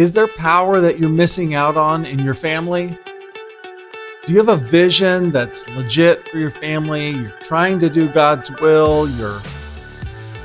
Is 0.00 0.12
there 0.12 0.28
power 0.28 0.80
that 0.80 0.98
you're 0.98 1.10
missing 1.10 1.52
out 1.52 1.76
on 1.76 2.06
in 2.06 2.20
your 2.20 2.32
family? 2.32 2.96
Do 4.24 4.32
you 4.32 4.38
have 4.38 4.48
a 4.48 4.56
vision 4.56 5.30
that's 5.30 5.68
legit 5.68 6.26
for 6.30 6.38
your 6.38 6.50
family? 6.50 7.10
You're 7.10 7.36
trying 7.42 7.78
to 7.80 7.90
do 7.90 8.08
God's 8.08 8.50
will, 8.62 9.06
you're 9.10 9.40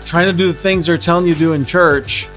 trying 0.03 0.29
to 0.29 0.35
do 0.35 0.47
the 0.47 0.53
things 0.53 0.87
they're 0.87 0.97
telling 0.97 1.25
you 1.25 1.31
to 1.35 1.39
do 1.39 1.53
in 1.53 1.63
church, 1.63 2.27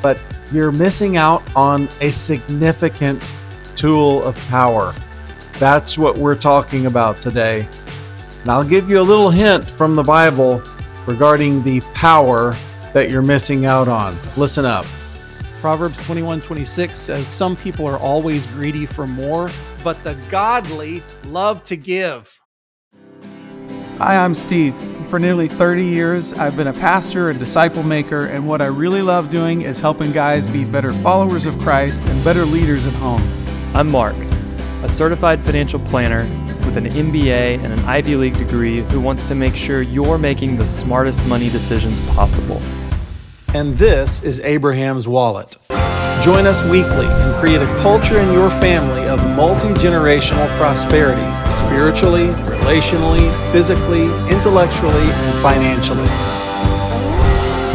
but 0.00 0.20
you're 0.52 0.70
missing 0.70 1.16
out 1.16 1.42
on 1.56 1.88
a 2.00 2.12
significant 2.12 3.32
tool 3.74 4.22
of 4.22 4.38
power. 4.46 4.94
That's 5.54 5.98
what 5.98 6.16
we're 6.16 6.36
talking 6.36 6.86
about 6.86 7.20
today. 7.20 7.66
And 8.42 8.50
I'll 8.50 8.62
give 8.62 8.88
you 8.88 9.00
a 9.00 9.02
little 9.02 9.30
hint 9.30 9.68
from 9.68 9.96
the 9.96 10.04
Bible 10.04 10.62
regarding 11.08 11.64
the 11.64 11.80
power 11.92 12.54
that 12.92 13.10
you're 13.10 13.20
missing 13.20 13.66
out 13.66 13.88
on. 13.88 14.16
Listen 14.36 14.64
up. 14.64 14.86
Proverbs 15.60 15.98
21 16.06 16.40
26 16.40 16.96
says, 16.96 17.26
Some 17.26 17.56
people 17.56 17.86
are 17.86 17.98
always 17.98 18.46
greedy 18.46 18.86
for 18.86 19.08
more, 19.08 19.50
but 19.82 20.02
the 20.04 20.14
godly 20.30 21.02
love 21.26 21.64
to 21.64 21.76
give. 21.76 22.32
Hi, 23.98 24.16
I'm 24.16 24.36
Steve. 24.36 24.76
For 25.10 25.18
nearly 25.18 25.48
30 25.48 25.84
years, 25.84 26.32
I've 26.34 26.56
been 26.56 26.68
a 26.68 26.72
pastor 26.72 27.30
and 27.30 27.38
disciple 27.40 27.82
maker, 27.82 28.26
and 28.26 28.46
what 28.46 28.60
I 28.60 28.66
really 28.66 29.02
love 29.02 29.30
doing 29.30 29.62
is 29.62 29.80
helping 29.80 30.12
guys 30.12 30.46
be 30.46 30.64
better 30.64 30.92
followers 30.92 31.44
of 31.44 31.58
Christ 31.58 32.00
and 32.08 32.22
better 32.22 32.44
leaders 32.44 32.86
at 32.86 32.92
home. 32.94 33.22
I'm 33.74 33.90
Mark, 33.90 34.14
a 34.84 34.88
certified 34.88 35.40
financial 35.40 35.80
planner 35.80 36.20
with 36.64 36.76
an 36.76 36.84
MBA 36.84 37.64
and 37.64 37.72
an 37.72 37.80
Ivy 37.80 38.14
League 38.14 38.38
degree 38.38 38.82
who 38.82 39.00
wants 39.00 39.26
to 39.26 39.34
make 39.34 39.56
sure 39.56 39.82
you're 39.82 40.18
making 40.18 40.56
the 40.56 40.66
smartest 40.66 41.26
money 41.26 41.48
decisions 41.48 42.00
possible. 42.12 42.60
And 43.54 43.72
this 43.74 44.22
is 44.22 44.40
Abraham's 44.40 45.08
Wallet. 45.08 45.56
Join 46.22 46.46
us 46.46 46.62
weekly 46.64 47.06
and 47.06 47.34
create 47.40 47.62
a 47.62 47.76
culture 47.78 48.20
in 48.20 48.30
your 48.30 48.50
family 48.50 49.08
of 49.08 49.24
multi 49.34 49.68
generational 49.68 50.46
prosperity, 50.58 51.24
spiritually, 51.48 52.26
relationally, 52.44 53.24
physically, 53.50 54.04
intellectually, 54.28 54.92
and 54.92 55.34
financially. 55.40 56.08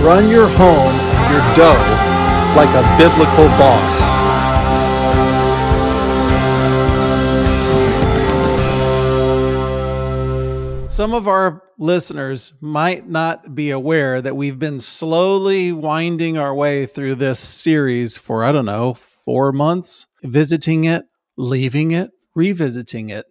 Run 0.06 0.30
your 0.30 0.48
home, 0.48 0.94
your 1.34 1.42
dough, 1.58 1.82
like 2.56 2.70
a 2.78 2.86
biblical 3.02 3.48
boss. 3.58 4.13
Some 10.94 11.16
of 11.16 11.28
our 11.28 11.64
listeners 11.80 12.54
might 12.62 13.10
not 13.10 13.56
be 13.56 13.72
aware 13.72 14.22
that 14.22 14.38
we've 14.38 14.60
been 14.60 14.80
slowly 14.80 15.72
winding 15.72 16.38
our 16.38 16.54
way 16.54 16.86
through 16.86 17.16
this 17.16 17.40
series 17.40 18.16
for, 18.16 18.44
I 18.44 18.52
don't 18.52 18.68
know, 18.68 18.94
four 18.94 19.52
months, 19.52 20.06
visiting 20.22 20.84
it, 20.84 21.06
leaving 21.36 21.94
it, 21.94 22.12
revisiting 22.36 23.10
it. 23.10 23.26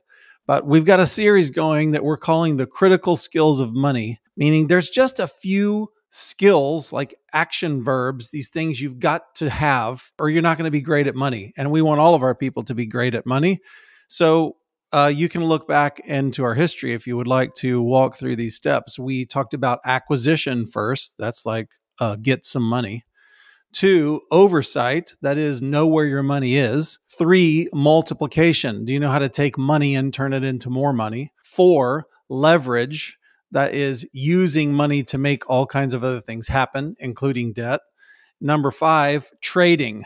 But 0.45 0.67
we've 0.67 0.85
got 0.85 0.99
a 0.99 1.07
series 1.07 1.51
going 1.51 1.93
that 1.93 2.03
we're 2.03 2.17
calling 2.17 2.57
the 2.57 2.67
critical 2.67 3.15
skills 3.15 3.61
of 3.61 3.73
money, 3.73 4.21
meaning 4.37 4.67
there's 4.67 4.91
just 4.91 5.21
a 5.21 5.29
few 5.29 5.87
skills 6.11 6.93
like 6.93 7.15
action 7.33 7.85
verbs, 7.85 8.31
these 8.33 8.49
things 8.49 8.81
you've 8.81 8.99
got 8.99 9.37
to 9.37 9.49
have, 9.49 10.11
or 10.19 10.29
you're 10.29 10.43
not 10.43 10.59
going 10.59 10.67
to 10.67 10.73
be 10.73 10.81
great 10.81 11.07
at 11.07 11.15
money. 11.15 11.53
And 11.57 11.71
we 11.71 11.81
want 11.81 12.01
all 12.01 12.17
of 12.17 12.25
our 12.25 12.35
people 12.35 12.65
to 12.65 12.75
be 12.75 12.87
great 12.87 13.15
at 13.15 13.25
money. 13.25 13.61
So 14.09 14.57
uh, 14.93 15.11
you 15.13 15.29
can 15.29 15.45
look 15.45 15.67
back 15.67 16.01
into 16.01 16.45
our 16.45 16.55
history 16.55 16.93
if 16.93 17.07
you 17.07 17.17
would 17.17 17.27
like 17.27 17.55
to 17.55 17.81
walk 17.81 18.17
through 18.17 18.37
these 18.37 18.57
steps. 18.57 18.99
We 18.99 19.25
talked 19.25 19.55
about 19.55 19.81
acquisition 19.85 20.67
first. 20.67 21.15
That's 21.19 21.47
like 21.47 21.69
uh, 21.99 22.17
get 22.17 22.45
some 22.45 22.63
money. 22.63 23.05
Two, 23.73 24.21
oversight. 24.31 25.13
That 25.23 25.39
is, 25.39 25.63
know 25.63 25.87
where 25.87 26.05
your 26.05 26.23
money 26.23 26.57
is. 26.57 26.99
Three, 27.09 27.69
multiplication. 27.73 28.85
Do 28.85 28.93
you 28.93 29.01
know 29.01 29.11
how 29.11 29.19
to 29.19 29.31
take 29.31 29.57
money 29.57 29.97
and 29.97 30.13
turn 30.13 30.35
it 30.35 30.45
into 30.45 30.69
more 30.69 30.93
money? 30.93 31.33
Four, 31.43 32.07
leverage. 32.29 33.17
That 33.51 33.75
is 33.75 34.07
using 34.13 34.75
money 34.75 35.03
to 35.05 35.19
make 35.19 35.49
all 35.49 35.67
kinds 35.67 35.95
of 35.95 36.05
other 36.05 36.21
things 36.21 36.49
happen, 36.49 36.97
including 36.99 37.55
debt. 37.55 37.81
Number 38.41 38.71
five, 38.71 39.31
trading. 39.41 40.05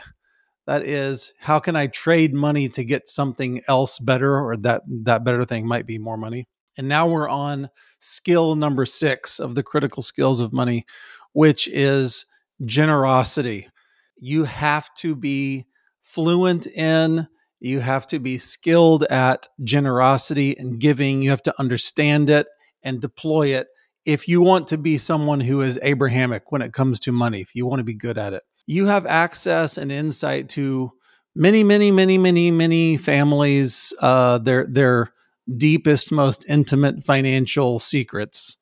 That 0.67 0.83
is, 0.83 1.31
how 1.39 1.59
can 1.59 1.77
I 1.77 1.87
trade 1.87 2.33
money 2.33 2.67
to 2.69 2.83
get 2.83 3.07
something 3.07 3.61
else 3.69 3.99
better, 3.99 4.37
or 4.37 4.57
that 4.57 4.83
that 5.05 5.23
better 5.23 5.45
thing 5.45 5.65
might 5.65 5.85
be 5.87 5.97
more 5.97 6.17
money. 6.17 6.47
And 6.77 6.89
now 6.89 7.07
we're 7.07 7.29
on 7.29 7.69
skill 7.99 8.55
number 8.55 8.85
six 8.85 9.39
of 9.39 9.55
the 9.55 9.63
critical 9.63 10.03
skills 10.03 10.41
of 10.41 10.53
money, 10.53 10.85
which 11.31 11.67
is 11.69 12.25
generosity. 12.65 13.69
You 14.17 14.43
have 14.43 14.93
to 14.95 15.15
be 15.15 15.65
fluent 16.03 16.67
in, 16.67 17.27
you 17.59 17.79
have 17.79 18.05
to 18.07 18.19
be 18.19 18.37
skilled 18.37 19.03
at 19.03 19.47
generosity 19.63 20.57
and 20.57 20.79
giving. 20.79 21.21
You 21.21 21.29
have 21.31 21.43
to 21.43 21.59
understand 21.59 22.29
it 22.29 22.47
and 22.83 23.01
deploy 23.01 23.47
it 23.47 23.67
if 24.05 24.27
you 24.27 24.41
want 24.41 24.67
to 24.67 24.77
be 24.77 24.97
someone 24.97 25.39
who 25.39 25.61
is 25.61 25.79
Abrahamic 25.81 26.51
when 26.51 26.61
it 26.61 26.73
comes 26.73 26.99
to 27.01 27.11
money, 27.11 27.41
if 27.41 27.55
you 27.55 27.65
want 27.65 27.79
to 27.79 27.85
be 27.85 27.93
good 27.95 28.17
at 28.17 28.33
it 28.33 28.43
you 28.67 28.85
have 28.85 29.05
access 29.05 29.77
and 29.77 29.91
insight 29.91 30.49
to 30.49 30.91
many, 31.33 31.63
many, 31.63 31.89
many, 31.89 32.17
many, 32.17 32.51
many 32.51 32.97
families, 32.97 33.93
uh, 33.99 34.37
their 34.37 34.67
their 34.69 35.13
deepest, 35.55 36.11
most 36.11 36.45
intimate 36.47 37.03
financial 37.03 37.79
secrets. 37.79 38.57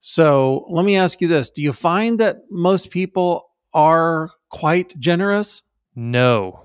So 0.00 0.64
let 0.70 0.84
me 0.84 0.96
ask 0.96 1.20
you 1.20 1.28
this: 1.28 1.50
Do 1.50 1.62
you 1.62 1.72
find 1.74 2.18
that 2.18 2.38
most 2.50 2.90
people 2.90 3.50
are 3.74 4.30
quite 4.48 4.94
generous? 4.98 5.62
No. 5.94 6.64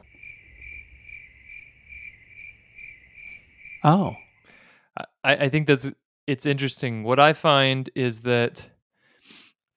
Oh, 3.83 4.15
I, 5.23 5.35
I 5.35 5.49
think 5.49 5.67
that's 5.67 5.91
it's 6.25 6.45
interesting. 6.45 7.03
What 7.03 7.19
I 7.19 7.33
find 7.33 7.89
is 7.93 8.21
that 8.21 8.69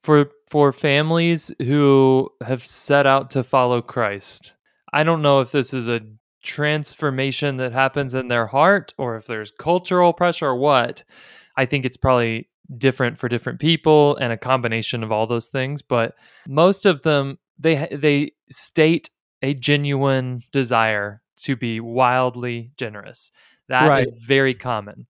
for 0.01 0.31
for 0.51 0.73
families 0.73 1.53
who 1.59 2.31
have 2.43 2.65
set 2.65 3.07
out 3.07 3.31
to 3.33 3.45
follow 3.45 3.83
Christ. 3.83 4.55
I 4.93 5.05
don't 5.05 5.23
know 5.23 5.41
if 5.41 5.53
this 5.53 5.75
is 5.75 5.89
a 5.89 6.01
transformation 6.43 7.59
that 7.59 7.73
happens 7.73 8.15
in 8.15 8.29
their 8.29 8.47
heart 8.47 8.95
or 8.97 9.17
if 9.17 9.27
there's 9.27 9.51
cultural 9.51 10.13
pressure 10.13 10.47
or 10.47 10.57
what. 10.57 11.05
I 11.57 11.67
think 11.67 11.85
it's 11.85 11.97
probably 11.97 12.49
different 12.77 13.19
for 13.19 13.29
different 13.29 13.61
people 13.61 14.17
and 14.17 14.33
a 14.33 14.37
combination 14.37 15.03
of 15.03 15.13
all 15.13 15.27
those 15.27 15.47
things, 15.47 15.83
but 15.83 16.15
most 16.47 16.87
of 16.87 17.03
them 17.03 17.39
they 17.59 17.89
they 17.91 18.33
state 18.51 19.11
a 19.43 19.55
genuine 19.55 20.43
desire 20.53 21.23
to 21.43 21.57
be 21.57 21.81
wildly 21.81 22.73
generous. 22.77 23.31
That 23.69 23.89
right. 23.89 24.03
is 24.03 24.15
very 24.27 24.55
common. 24.55 25.07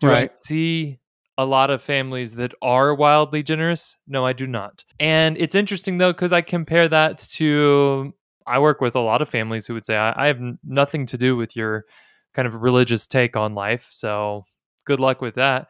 Do 0.00 0.08
right. 0.08 0.30
I 0.30 0.34
see 0.46 0.98
a 1.38 1.44
lot 1.44 1.70
of 1.70 1.82
families 1.82 2.34
that 2.36 2.52
are 2.60 2.94
wildly 2.94 3.42
generous? 3.42 3.96
No, 4.06 4.26
I 4.26 4.32
do 4.32 4.46
not. 4.46 4.84
And 5.00 5.36
it's 5.38 5.54
interesting 5.54 5.98
though, 5.98 6.12
because 6.12 6.32
I 6.32 6.42
compare 6.42 6.88
that 6.88 7.18
to, 7.34 8.12
I 8.46 8.58
work 8.58 8.80
with 8.80 8.96
a 8.96 9.00
lot 9.00 9.22
of 9.22 9.28
families 9.28 9.66
who 9.66 9.74
would 9.74 9.84
say, 9.84 9.96
I, 9.96 10.24
I 10.24 10.26
have 10.26 10.40
nothing 10.62 11.06
to 11.06 11.18
do 11.18 11.36
with 11.36 11.56
your 11.56 11.84
kind 12.34 12.46
of 12.46 12.62
religious 12.62 13.06
take 13.06 13.36
on 13.36 13.54
life. 13.54 13.88
So 13.90 14.44
good 14.84 15.00
luck 15.00 15.20
with 15.20 15.34
that. 15.34 15.68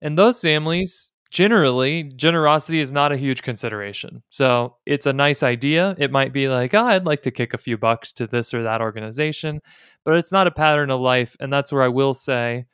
And 0.00 0.16
those 0.16 0.40
families, 0.40 1.10
generally, 1.30 2.04
generosity 2.16 2.80
is 2.80 2.92
not 2.92 3.12
a 3.12 3.16
huge 3.16 3.42
consideration. 3.42 4.22
So 4.30 4.76
it's 4.86 5.06
a 5.06 5.12
nice 5.12 5.42
idea. 5.42 5.94
It 5.98 6.10
might 6.10 6.32
be 6.32 6.48
like, 6.48 6.72
oh, 6.74 6.84
I'd 6.84 7.04
like 7.04 7.22
to 7.22 7.30
kick 7.30 7.52
a 7.52 7.58
few 7.58 7.76
bucks 7.76 8.12
to 8.14 8.26
this 8.26 8.54
or 8.54 8.62
that 8.62 8.80
organization, 8.80 9.60
but 10.04 10.14
it's 10.14 10.32
not 10.32 10.46
a 10.46 10.52
pattern 10.52 10.90
of 10.90 11.00
life. 11.00 11.36
And 11.40 11.52
that's 11.52 11.72
where 11.72 11.82
I 11.82 11.88
will 11.88 12.14
say, 12.14 12.66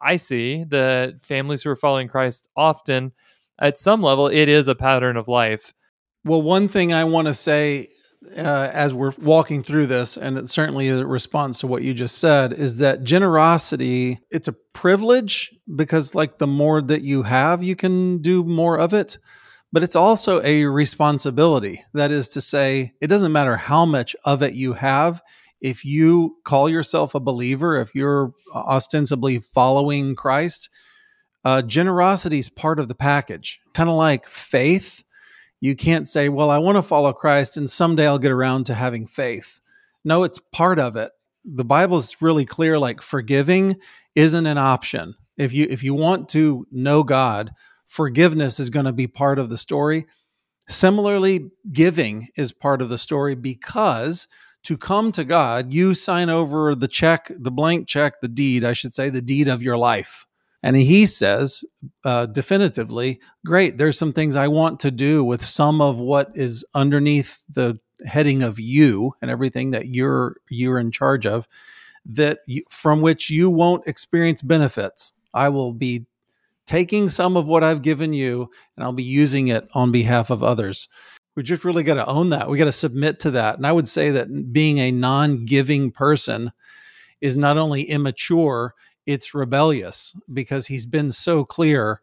I 0.00 0.16
see 0.16 0.64
that 0.64 1.20
families 1.20 1.62
who 1.62 1.70
are 1.70 1.76
following 1.76 2.08
Christ 2.08 2.48
often, 2.56 3.12
at 3.60 3.78
some 3.78 4.02
level, 4.02 4.28
it 4.28 4.48
is 4.48 4.68
a 4.68 4.74
pattern 4.74 5.16
of 5.16 5.28
life. 5.28 5.74
Well, 6.24 6.42
one 6.42 6.68
thing 6.68 6.92
I 6.92 7.04
want 7.04 7.26
to 7.26 7.34
say 7.34 7.88
uh, 8.36 8.70
as 8.72 8.94
we're 8.94 9.12
walking 9.18 9.62
through 9.62 9.86
this, 9.86 10.16
and 10.16 10.38
it 10.38 10.48
certainly 10.48 10.88
a 10.88 11.04
response 11.04 11.60
to 11.60 11.66
what 11.66 11.82
you 11.82 11.94
just 11.94 12.18
said, 12.18 12.52
is 12.52 12.78
that 12.78 13.04
generosity, 13.04 14.18
it's 14.30 14.48
a 14.48 14.56
privilege 14.72 15.52
because, 15.76 16.14
like, 16.14 16.38
the 16.38 16.46
more 16.46 16.82
that 16.82 17.02
you 17.02 17.22
have, 17.22 17.62
you 17.62 17.76
can 17.76 18.18
do 18.18 18.44
more 18.44 18.78
of 18.78 18.92
it. 18.92 19.18
But 19.70 19.82
it's 19.82 19.96
also 19.96 20.42
a 20.42 20.64
responsibility. 20.64 21.82
That 21.92 22.10
is 22.10 22.28
to 22.30 22.40
say, 22.40 22.94
it 23.00 23.08
doesn't 23.08 23.32
matter 23.32 23.56
how 23.56 23.84
much 23.84 24.16
of 24.24 24.42
it 24.42 24.54
you 24.54 24.72
have, 24.74 25.22
if 25.60 25.84
you 25.84 26.36
call 26.44 26.68
yourself 26.68 27.14
a 27.14 27.20
believer, 27.20 27.80
if 27.80 27.94
you're 27.94 28.32
ostensibly 28.54 29.38
following 29.38 30.14
Christ, 30.14 30.70
uh, 31.44 31.62
generosity 31.62 32.38
is 32.38 32.48
part 32.48 32.78
of 32.78 32.88
the 32.88 32.94
package. 32.94 33.60
Kind 33.74 33.88
of 33.88 33.96
like 33.96 34.26
faith. 34.26 35.02
You 35.60 35.74
can't 35.74 36.06
say, 36.06 36.28
well, 36.28 36.50
I 36.50 36.58
want 36.58 36.76
to 36.76 36.82
follow 36.82 37.12
Christ 37.12 37.56
and 37.56 37.68
someday 37.68 38.06
I'll 38.06 38.18
get 38.18 38.30
around 38.30 38.66
to 38.66 38.74
having 38.74 39.06
faith. 39.06 39.60
No, 40.04 40.22
it's 40.22 40.38
part 40.52 40.78
of 40.78 40.96
it. 40.96 41.10
The 41.44 41.64
Bible 41.64 41.98
is 41.98 42.20
really 42.20 42.44
clear 42.44 42.78
like 42.78 43.02
forgiving 43.02 43.76
isn't 44.14 44.46
an 44.46 44.58
option. 44.58 45.14
If 45.36 45.52
you 45.52 45.66
if 45.70 45.82
you 45.82 45.94
want 45.94 46.28
to 46.30 46.66
know 46.70 47.02
God, 47.02 47.52
forgiveness 47.86 48.60
is 48.60 48.70
going 48.70 48.86
to 48.86 48.92
be 48.92 49.06
part 49.06 49.38
of 49.38 49.48
the 49.48 49.58
story. 49.58 50.06
Similarly, 50.68 51.50
giving 51.72 52.28
is 52.36 52.52
part 52.52 52.82
of 52.82 52.88
the 52.88 52.98
story 52.98 53.34
because 53.34 54.28
to 54.64 54.76
come 54.76 55.12
to 55.12 55.24
God, 55.24 55.72
you 55.72 55.94
sign 55.94 56.28
over 56.30 56.74
the 56.74 56.88
check, 56.88 57.30
the 57.30 57.50
blank 57.50 57.88
check, 57.88 58.20
the 58.20 58.28
deed, 58.28 58.64
I 58.64 58.72
should 58.72 58.92
say, 58.92 59.08
the 59.08 59.22
deed 59.22 59.48
of 59.48 59.62
your 59.62 59.76
life. 59.76 60.26
And 60.62 60.76
he 60.76 61.06
says 61.06 61.64
uh, 62.04 62.26
definitively, 62.26 63.20
great, 63.46 63.78
there's 63.78 63.98
some 63.98 64.12
things 64.12 64.34
I 64.34 64.48
want 64.48 64.80
to 64.80 64.90
do 64.90 65.22
with 65.22 65.44
some 65.44 65.80
of 65.80 66.00
what 66.00 66.30
is 66.34 66.64
underneath 66.74 67.44
the 67.48 67.78
heading 68.04 68.42
of 68.42 68.58
you 68.58 69.12
and 69.22 69.30
everything 69.30 69.70
that 69.72 69.86
you're 69.86 70.36
you're 70.48 70.78
in 70.78 70.90
charge 70.90 71.26
of 71.26 71.48
that 72.06 72.40
you, 72.46 72.62
from 72.70 73.00
which 73.00 73.30
you 73.30 73.50
won't 73.50 73.86
experience 73.86 74.42
benefits. 74.42 75.12
I 75.34 75.48
will 75.48 75.72
be 75.72 76.06
taking 76.66 77.08
some 77.08 77.36
of 77.36 77.46
what 77.46 77.64
I've 77.64 77.82
given 77.82 78.12
you 78.12 78.50
and 78.76 78.84
I'll 78.84 78.92
be 78.92 79.02
using 79.02 79.48
it 79.48 79.66
on 79.74 79.92
behalf 79.92 80.30
of 80.30 80.42
others. 80.42 80.88
We 81.38 81.44
just 81.44 81.64
really 81.64 81.84
got 81.84 81.94
to 81.94 82.06
own 82.06 82.30
that. 82.30 82.50
We 82.50 82.58
got 82.58 82.64
to 82.64 82.72
submit 82.72 83.20
to 83.20 83.30
that. 83.30 83.58
And 83.58 83.64
I 83.64 83.70
would 83.70 83.86
say 83.86 84.10
that 84.10 84.52
being 84.52 84.78
a 84.78 84.90
non 84.90 85.44
giving 85.44 85.92
person 85.92 86.50
is 87.20 87.36
not 87.36 87.56
only 87.56 87.82
immature, 87.82 88.74
it's 89.06 89.36
rebellious 89.36 90.16
because 90.32 90.66
he's 90.66 90.84
been 90.84 91.12
so 91.12 91.44
clear 91.44 92.00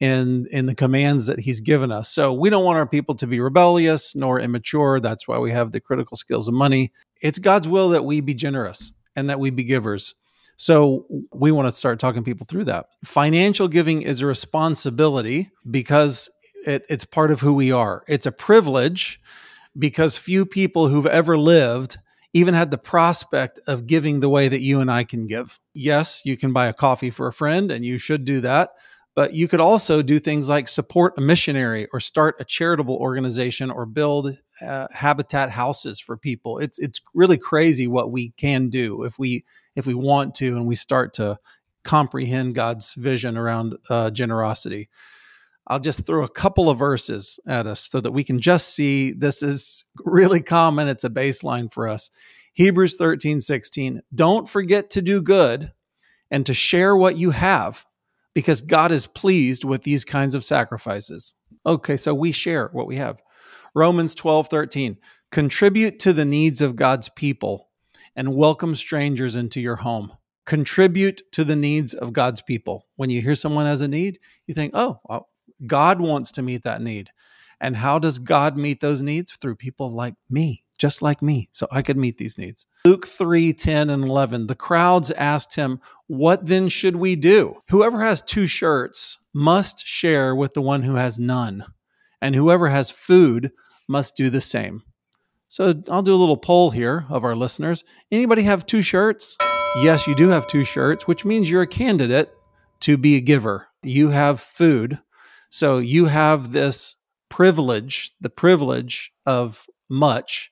in 0.00 0.46
in 0.50 0.66
the 0.66 0.74
commands 0.74 1.24
that 1.28 1.40
he's 1.40 1.62
given 1.62 1.90
us. 1.90 2.10
So 2.10 2.34
we 2.34 2.50
don't 2.50 2.66
want 2.66 2.76
our 2.76 2.86
people 2.86 3.14
to 3.14 3.26
be 3.26 3.40
rebellious 3.40 4.14
nor 4.14 4.38
immature. 4.38 5.00
That's 5.00 5.26
why 5.26 5.38
we 5.38 5.50
have 5.50 5.72
the 5.72 5.80
critical 5.80 6.18
skills 6.18 6.46
of 6.46 6.52
money. 6.52 6.90
It's 7.22 7.38
God's 7.38 7.66
will 7.66 7.88
that 7.88 8.04
we 8.04 8.20
be 8.20 8.34
generous 8.34 8.92
and 9.16 9.30
that 9.30 9.40
we 9.40 9.48
be 9.48 9.64
givers. 9.64 10.14
So 10.56 11.06
we 11.32 11.52
want 11.52 11.68
to 11.68 11.72
start 11.72 11.98
talking 11.98 12.22
people 12.22 12.44
through 12.44 12.64
that. 12.64 12.88
Financial 13.02 13.66
giving 13.66 14.02
is 14.02 14.20
a 14.20 14.26
responsibility 14.26 15.50
because 15.70 16.28
it, 16.66 16.86
it's 16.88 17.04
part 17.04 17.30
of 17.30 17.40
who 17.40 17.54
we 17.54 17.72
are. 17.72 18.04
It's 18.08 18.26
a 18.26 18.32
privilege 18.32 19.20
because 19.78 20.16
few 20.16 20.46
people 20.46 20.88
who've 20.88 21.06
ever 21.06 21.36
lived 21.36 21.98
even 22.32 22.54
had 22.54 22.70
the 22.70 22.78
prospect 22.78 23.60
of 23.66 23.86
giving 23.86 24.20
the 24.20 24.28
way 24.28 24.48
that 24.48 24.60
you 24.60 24.80
and 24.80 24.90
I 24.90 25.04
can 25.04 25.26
give. 25.26 25.60
Yes, 25.72 26.22
you 26.24 26.36
can 26.36 26.52
buy 26.52 26.66
a 26.66 26.72
coffee 26.72 27.10
for 27.10 27.28
a 27.28 27.32
friend 27.32 27.70
and 27.70 27.84
you 27.84 27.96
should 27.96 28.24
do 28.24 28.40
that. 28.40 28.70
But 29.14 29.32
you 29.32 29.46
could 29.46 29.60
also 29.60 30.02
do 30.02 30.18
things 30.18 30.48
like 30.48 30.66
support 30.66 31.14
a 31.16 31.20
missionary 31.20 31.86
or 31.92 32.00
start 32.00 32.34
a 32.40 32.44
charitable 32.44 32.96
organization 32.96 33.70
or 33.70 33.86
build 33.86 34.36
uh, 34.60 34.88
habitat 34.92 35.50
houses 35.50 36.00
for 36.00 36.16
people. 36.16 36.58
It's 36.58 36.80
it's 36.80 37.00
really 37.14 37.38
crazy 37.38 37.86
what 37.86 38.10
we 38.10 38.30
can 38.30 38.70
do 38.70 39.04
if 39.04 39.16
we 39.16 39.44
if 39.76 39.86
we 39.86 39.94
want 39.94 40.34
to 40.36 40.56
and 40.56 40.66
we 40.66 40.74
start 40.74 41.14
to 41.14 41.38
comprehend 41.84 42.56
God's 42.56 42.94
vision 42.94 43.36
around 43.36 43.76
uh, 43.88 44.10
generosity. 44.10 44.88
I'll 45.66 45.80
just 45.80 46.04
throw 46.04 46.24
a 46.24 46.28
couple 46.28 46.68
of 46.68 46.78
verses 46.78 47.40
at 47.46 47.66
us 47.66 47.88
so 47.88 48.00
that 48.00 48.12
we 48.12 48.24
can 48.24 48.38
just 48.38 48.74
see 48.74 49.12
this 49.12 49.42
is 49.42 49.84
really 50.04 50.42
common. 50.42 50.88
It's 50.88 51.04
a 51.04 51.10
baseline 51.10 51.72
for 51.72 51.88
us. 51.88 52.10
Hebrews 52.52 52.96
13, 52.96 53.40
16. 53.40 54.02
Don't 54.14 54.48
forget 54.48 54.90
to 54.90 55.02
do 55.02 55.22
good 55.22 55.72
and 56.30 56.44
to 56.46 56.54
share 56.54 56.96
what 56.96 57.16
you 57.16 57.30
have 57.30 57.86
because 58.34 58.60
God 58.60 58.92
is 58.92 59.06
pleased 59.06 59.64
with 59.64 59.82
these 59.82 60.04
kinds 60.04 60.34
of 60.34 60.44
sacrifices. 60.44 61.34
Okay, 61.64 61.96
so 61.96 62.12
we 62.12 62.30
share 62.32 62.68
what 62.72 62.86
we 62.86 62.96
have. 62.96 63.22
Romans 63.74 64.14
12, 64.14 64.48
13. 64.48 64.98
Contribute 65.32 65.98
to 66.00 66.12
the 66.12 66.24
needs 66.24 66.60
of 66.60 66.76
God's 66.76 67.08
people 67.08 67.70
and 68.14 68.36
welcome 68.36 68.74
strangers 68.74 69.34
into 69.34 69.60
your 69.60 69.76
home. 69.76 70.12
Contribute 70.44 71.22
to 71.32 71.42
the 71.42 71.56
needs 71.56 71.94
of 71.94 72.12
God's 72.12 72.42
people. 72.42 72.84
When 72.96 73.10
you 73.10 73.22
hear 73.22 73.34
someone 73.34 73.66
has 73.66 73.80
a 73.80 73.88
need, 73.88 74.18
you 74.46 74.54
think, 74.54 74.72
oh, 74.74 75.00
God 75.66 76.00
wants 76.00 76.30
to 76.32 76.42
meet 76.42 76.62
that 76.62 76.82
need. 76.82 77.10
And 77.60 77.76
how 77.76 77.98
does 77.98 78.18
God 78.18 78.56
meet 78.56 78.80
those 78.80 79.02
needs? 79.02 79.32
Through 79.32 79.56
people 79.56 79.90
like 79.90 80.14
me, 80.28 80.64
just 80.78 81.02
like 81.02 81.22
me, 81.22 81.48
so 81.52 81.66
I 81.70 81.82
could 81.82 81.96
meet 81.96 82.18
these 82.18 82.36
needs. 82.36 82.66
Luke 82.84 83.06
3 83.06 83.52
10 83.52 83.90
and 83.90 84.04
11. 84.04 84.48
The 84.48 84.54
crowds 84.54 85.10
asked 85.12 85.56
him, 85.56 85.80
What 86.06 86.46
then 86.46 86.68
should 86.68 86.96
we 86.96 87.16
do? 87.16 87.62
Whoever 87.70 88.02
has 88.02 88.22
two 88.22 88.46
shirts 88.46 89.18
must 89.32 89.86
share 89.86 90.34
with 90.34 90.54
the 90.54 90.62
one 90.62 90.82
who 90.82 90.96
has 90.96 91.18
none, 91.18 91.64
and 92.20 92.34
whoever 92.34 92.68
has 92.68 92.90
food 92.90 93.52
must 93.88 94.16
do 94.16 94.30
the 94.30 94.40
same. 94.40 94.82
So 95.48 95.82
I'll 95.88 96.02
do 96.02 96.14
a 96.14 96.16
little 96.16 96.36
poll 96.36 96.70
here 96.70 97.06
of 97.08 97.22
our 97.24 97.36
listeners. 97.36 97.84
Anybody 98.10 98.42
have 98.42 98.66
two 98.66 98.82
shirts? 98.82 99.36
Yes, 99.82 100.06
you 100.06 100.14
do 100.14 100.28
have 100.28 100.46
two 100.46 100.64
shirts, 100.64 101.06
which 101.06 101.24
means 101.24 101.50
you're 101.50 101.62
a 101.62 101.66
candidate 101.66 102.32
to 102.80 102.96
be 102.96 103.16
a 103.16 103.20
giver. 103.20 103.68
You 103.82 104.10
have 104.10 104.40
food 104.40 104.98
so 105.54 105.78
you 105.78 106.06
have 106.06 106.50
this 106.50 106.96
privilege, 107.28 108.10
the 108.20 108.28
privilege 108.28 109.12
of 109.24 109.68
much. 109.88 110.50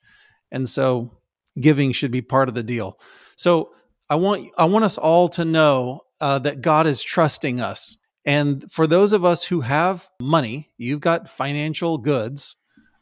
And 0.52 0.68
so 0.68 1.18
giving 1.60 1.90
should 1.90 2.12
be 2.12 2.22
part 2.22 2.48
of 2.48 2.54
the 2.54 2.62
deal. 2.62 3.00
So 3.34 3.72
I 4.08 4.14
want 4.14 4.52
I 4.56 4.66
want 4.66 4.84
us 4.84 4.98
all 4.98 5.28
to 5.30 5.44
know 5.44 6.02
uh, 6.20 6.38
that 6.38 6.60
God 6.60 6.86
is 6.86 7.02
trusting 7.02 7.60
us. 7.60 7.96
And 8.24 8.70
for 8.70 8.86
those 8.86 9.12
of 9.12 9.24
us 9.24 9.44
who 9.44 9.62
have 9.62 10.08
money, 10.20 10.70
you've 10.78 11.00
got 11.00 11.28
financial 11.28 11.98
goods. 11.98 12.56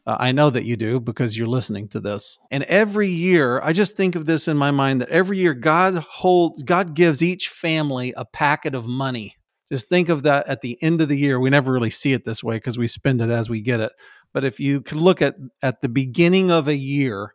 Uh, 0.07 0.17
I 0.19 0.33
know 0.33 0.49
that 0.49 0.65
you 0.65 0.79
do 0.79 1.01
because 1.01 1.37
you're 1.37 1.49
listening 1.49 1.89
to 1.89 2.01
this. 2.01 2.39
And 2.51 2.63
every 2.63 3.11
year, 3.11 3.61
I 3.63 3.75
just 3.75 3.95
think 3.95 4.15
of 4.15 4.25
this 4.25 4.49
in 4.49 4.57
my 4.57 4.71
mind 4.71 5.03
that 5.03 5.11
every 5.11 5.37
year 5.37 5.53
God 5.53 5.97
holds 5.97 6.63
God 6.63 6.95
gives 6.95 7.23
each 7.23 7.51
family 7.51 8.15
a 8.17 8.25
packet 8.25 8.75
of 8.75 8.87
money 8.87 9.37
just 9.71 9.89
think 9.89 10.09
of 10.09 10.25
that 10.25 10.49
at 10.49 10.61
the 10.61 10.77
end 10.83 11.01
of 11.01 11.09
the 11.09 11.17
year. 11.17 11.39
We 11.39 11.51
never 11.51 11.73
really 11.73 11.91
see 11.91 12.13
it 12.13 12.25
this 12.25 12.43
way 12.43 12.57
because 12.57 12.79
we 12.79 12.87
spend 12.87 13.21
it 13.21 13.31
as 13.31 13.49
we 13.49 13.61
get 13.61 13.81
it. 13.81 13.93
But 14.33 14.45
if 14.45 14.61
you 14.61 14.83
can 14.83 14.99
look 14.99 15.23
at 15.23 15.37
at 15.63 15.81
the 15.81 15.89
beginning 15.89 16.51
of 16.51 16.69
a 16.69 16.77
year, 16.77 17.35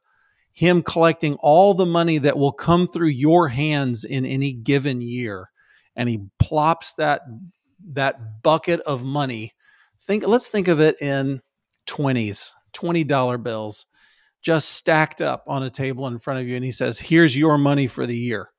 him 0.51 0.81
collecting 0.81 1.35
all 1.39 1.73
the 1.73 1.85
money 1.85 2.17
that 2.19 2.37
will 2.37 2.51
come 2.51 2.87
through 2.87 3.09
your 3.09 3.49
hands 3.49 4.05
in 4.05 4.25
any 4.25 4.53
given 4.53 5.01
year, 5.01 5.49
and 5.95 6.09
he 6.09 6.19
plops 6.39 6.93
that 6.95 7.21
that 7.93 8.43
bucket 8.43 8.79
of 8.81 9.03
money. 9.03 9.53
Think 9.99 10.25
let's 10.25 10.49
think 10.49 10.67
of 10.67 10.79
it 10.79 11.01
in 11.01 11.41
20s, 11.87 12.51
$20 12.73 13.43
bills 13.43 13.87
just 14.45 14.69
stacked 14.69 15.21
up 15.21 15.43
on 15.47 15.63
a 15.63 15.71
table 15.71 16.05
in 16.05 16.19
front 16.19 16.39
of 16.39 16.47
you 16.47 16.55
and 16.55 16.63
he 16.63 16.71
says, 16.71 16.99
"Here's 16.99 17.35
your 17.35 17.57
money 17.57 17.87
for 17.87 18.05
the 18.05 18.15
year." 18.15 18.51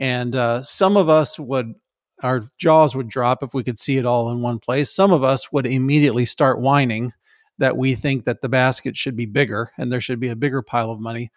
And 0.00 0.34
uh, 0.34 0.64
some 0.64 0.96
of 0.96 1.08
us 1.08 1.38
would 1.38 1.74
our 2.22 2.42
jaws 2.58 2.94
would 2.94 3.08
drop 3.08 3.42
if 3.42 3.54
we 3.54 3.64
could 3.64 3.78
see 3.78 3.98
it 3.98 4.06
all 4.06 4.30
in 4.30 4.42
one 4.42 4.58
place. 4.58 4.90
Some 4.90 5.12
of 5.12 5.24
us 5.24 5.52
would 5.52 5.66
immediately 5.66 6.24
start 6.24 6.60
whining 6.60 7.12
that 7.58 7.76
we 7.76 7.94
think 7.94 8.24
that 8.24 8.40
the 8.40 8.48
basket 8.48 8.96
should 8.96 9.16
be 9.16 9.26
bigger 9.26 9.70
and 9.78 9.90
there 9.90 10.00
should 10.00 10.20
be 10.20 10.28
a 10.28 10.36
bigger 10.36 10.62
pile 10.62 10.90
of 10.90 11.00
money. 11.00 11.30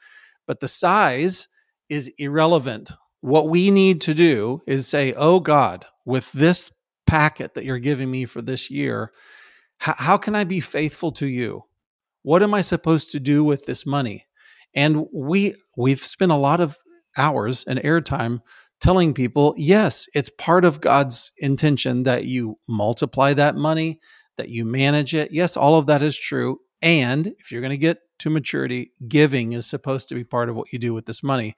But 0.47 0.59
the 0.59 0.67
size 0.67 1.47
is 1.89 2.11
irrelevant. 2.17 2.91
What 3.21 3.49
we 3.49 3.71
need 3.71 4.01
to 4.01 4.13
do 4.13 4.61
is 4.67 4.87
say, 4.87 5.13
Oh 5.15 5.39
God, 5.39 5.85
with 6.05 6.31
this 6.31 6.71
packet 7.05 7.53
that 7.53 7.65
you're 7.65 7.79
giving 7.79 8.09
me 8.09 8.25
for 8.25 8.41
this 8.41 8.69
year, 8.69 9.11
how 9.77 10.17
can 10.17 10.35
I 10.35 10.45
be 10.45 10.61
faithful 10.61 11.11
to 11.13 11.27
you? 11.27 11.63
What 12.23 12.41
am 12.41 12.53
I 12.53 12.61
supposed 12.61 13.11
to 13.11 13.19
do 13.19 13.43
with 13.43 13.65
this 13.65 13.85
money? 13.85 14.25
And 14.73 15.05
we 15.13 15.55
we've 15.77 16.01
spent 16.01 16.31
a 16.31 16.37
lot 16.37 16.59
of 16.59 16.77
hours 17.17 17.63
and 17.65 17.79
airtime 17.79 18.41
telling 18.85 19.15
people, 19.15 19.55
yes, 19.57 20.07
it's 20.13 20.29
part 20.29 20.63
of 20.63 20.79
God's 20.79 21.31
intention 21.39 22.03
that 22.03 22.25
you 22.25 22.59
multiply 22.69 23.33
that 23.33 23.55
money, 23.55 23.99
that 24.37 24.49
you 24.49 24.63
manage 24.63 25.15
it. 25.15 25.31
Yes, 25.31 25.57
all 25.57 25.75
of 25.75 25.87
that 25.87 26.03
is 26.03 26.15
true. 26.15 26.59
And 26.83 27.33
if 27.39 27.51
you're 27.51 27.61
going 27.61 27.71
to 27.71 27.77
get 27.77 27.97
to 28.19 28.29
maturity, 28.29 28.91
giving 29.07 29.53
is 29.53 29.65
supposed 29.65 30.07
to 30.09 30.15
be 30.15 30.23
part 30.23 30.49
of 30.49 30.55
what 30.55 30.71
you 30.71 30.77
do 30.77 30.93
with 30.93 31.07
this 31.07 31.23
money. 31.23 31.55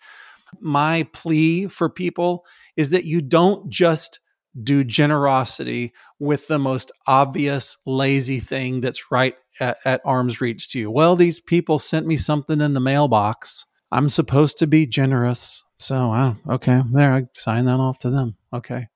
My 0.62 1.05
plea 1.12 1.67
for 1.67 1.89
people 1.89 2.46
is 2.77 2.91
that 2.91 3.03
you 3.03 3.22
don't 3.22 3.69
just 3.69 4.22
do 4.63 4.86
generosity 4.86 5.91
with 6.19 6.48
the 6.48 6.60
most 6.60 6.93
obvious 7.07 7.77
lazy 7.86 8.39
thing 8.39 8.79
that's 8.79 9.12
right 9.12 9.36
at, 9.60 9.75
at, 9.84 10.00
arm's 10.05 10.39
reach 10.39 10.72
to 10.72 10.79
you. 10.79 10.89
Well, 10.89 11.17
these 11.17 11.41
people 11.41 11.77
sent 11.77 12.07
me 12.07 12.15
something 12.15 12.62
in 12.62 12.72
the 12.72 12.79
mailbox. 12.79 13.65
I'm 13.91 14.10
supposed 14.10 14.58
to 14.60 14.67
be 14.67 14.86
generous. 14.86 15.63
So, 15.79 16.12
uh, 16.12 16.36
okay, 16.50 16.82
there, 16.91 17.13
I 17.13 17.27
sign 17.34 17.65
that 17.65 17.79
off 17.79 18.00
to 18.00 18.10
them. 18.10 18.36
Okay. 18.51 18.88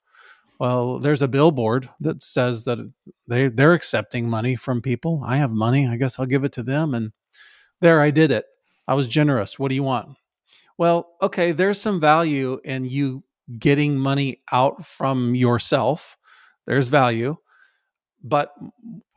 Well, 0.59 0.99
there's 0.99 1.21
a 1.21 1.27
billboard 1.27 1.89
that 2.01 2.21
says 2.21 2.65
that 2.65 2.77
they 3.27 3.47
they're 3.47 3.73
accepting 3.73 4.29
money 4.29 4.55
from 4.55 4.81
people. 4.81 5.23
I 5.25 5.37
have 5.37 5.51
money. 5.51 5.87
I 5.87 5.95
guess 5.95 6.19
I'll 6.19 6.27
give 6.27 6.43
it 6.43 6.51
to 6.53 6.63
them. 6.63 6.93
And 6.93 7.13
there, 7.79 7.99
I 7.99 8.11
did 8.11 8.31
it. 8.31 8.45
I 8.87 8.93
was 8.93 9.07
generous. 9.07 9.57
What 9.57 9.69
do 9.69 9.75
you 9.75 9.83
want? 9.83 10.17
Well, 10.77 11.15
okay, 11.21 11.51
there's 11.51 11.79
some 11.79 11.99
value 11.99 12.59
in 12.63 12.85
you 12.85 13.23
getting 13.57 13.97
money 13.97 14.41
out 14.51 14.85
from 14.85 15.33
yourself. 15.33 16.17
There's 16.65 16.89
value. 16.89 17.37
But 18.23 18.53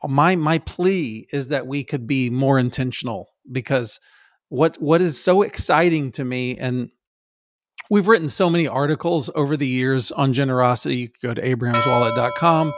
my 0.03 0.35
my 0.35 0.57
plea 0.59 1.27
is 1.31 1.49
that 1.49 1.67
we 1.67 1.83
could 1.83 2.07
be 2.07 2.29
more 2.31 2.57
intentional 2.57 3.29
because 3.51 3.99
what 4.49 4.75
what 4.81 5.01
is 5.01 5.21
so 5.21 5.41
exciting 5.41 6.11
to 6.13 6.25
me 6.25 6.57
and 6.57 6.89
We've 7.89 8.07
written 8.07 8.29
so 8.29 8.49
many 8.49 8.67
articles 8.67 9.29
over 9.35 9.55
the 9.55 9.67
years 9.67 10.11
on 10.11 10.33
generosity. 10.33 10.95
You 10.95 11.09
go 11.21 11.35
to 11.35 11.41
abrahamswallet.com. 11.41 12.73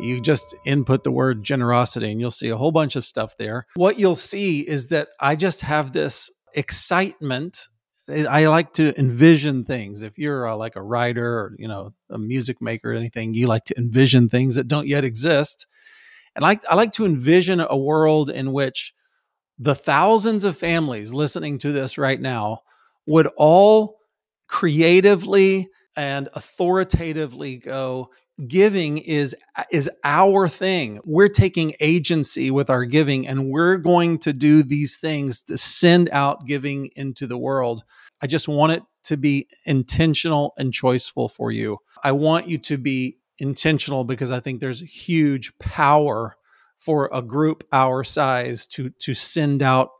You 0.00 0.20
just 0.20 0.54
input 0.66 1.02
the 1.02 1.10
word 1.10 1.42
generosity 1.42 2.10
and 2.10 2.20
you'll 2.20 2.30
see 2.30 2.50
a 2.50 2.56
whole 2.56 2.72
bunch 2.72 2.94
of 2.94 3.06
stuff 3.06 3.36
there. 3.38 3.66
What 3.74 3.98
you'll 3.98 4.16
see 4.16 4.60
is 4.60 4.88
that 4.88 5.08
I 5.18 5.34
just 5.36 5.62
have 5.62 5.92
this 5.92 6.30
excitement 6.52 7.68
I 8.08 8.46
like 8.46 8.74
to 8.74 8.98
envision 8.98 9.64
things. 9.64 10.02
If 10.02 10.18
you're 10.18 10.44
a, 10.44 10.56
like 10.56 10.76
a 10.76 10.82
writer 10.82 11.26
or 11.26 11.56
you 11.58 11.68
know 11.68 11.94
a 12.10 12.18
music 12.18 12.60
maker 12.60 12.92
or 12.92 12.94
anything, 12.94 13.32
you 13.32 13.46
like 13.46 13.64
to 13.64 13.78
envision 13.78 14.28
things 14.28 14.56
that 14.56 14.68
don't 14.68 14.86
yet 14.86 15.04
exist. 15.04 15.66
And 16.36 16.44
I, 16.44 16.58
I 16.68 16.74
like 16.74 16.92
to 16.92 17.06
envision 17.06 17.60
a 17.60 17.76
world 17.76 18.28
in 18.28 18.52
which 18.52 18.92
the 19.58 19.74
thousands 19.74 20.44
of 20.44 20.56
families 20.56 21.12
listening 21.12 21.58
to 21.58 21.72
this 21.72 21.98
right 21.98 22.20
now 22.20 22.60
would 23.06 23.28
all 23.36 23.98
creatively 24.48 25.68
and 25.96 26.28
authoritatively 26.34 27.56
go 27.56 28.10
giving 28.48 28.98
is 28.98 29.36
is 29.70 29.88
our 30.02 30.48
thing. 30.48 31.00
We're 31.04 31.28
taking 31.28 31.74
agency 31.78 32.50
with 32.50 32.68
our 32.68 32.84
giving 32.84 33.28
and 33.28 33.48
we're 33.48 33.76
going 33.76 34.18
to 34.20 34.32
do 34.32 34.64
these 34.64 34.98
things 34.98 35.42
to 35.42 35.56
send 35.56 36.10
out 36.10 36.46
giving 36.46 36.90
into 36.96 37.28
the 37.28 37.38
world. 37.38 37.84
I 38.20 38.26
just 38.26 38.48
want 38.48 38.72
it 38.72 38.82
to 39.04 39.16
be 39.16 39.46
intentional 39.66 40.52
and 40.58 40.72
choiceful 40.72 41.30
for 41.30 41.52
you. 41.52 41.78
I 42.02 42.12
want 42.12 42.48
you 42.48 42.58
to 42.58 42.76
be 42.76 43.18
intentional 43.38 44.04
because 44.04 44.30
i 44.30 44.38
think 44.38 44.60
there's 44.60 44.80
huge 44.80 45.56
power 45.58 46.36
for 46.84 47.08
a 47.12 47.22
group 47.22 47.64
our 47.72 48.04
size 48.04 48.66
to 48.66 48.90
to 48.90 49.14
send 49.14 49.62
out 49.62 49.90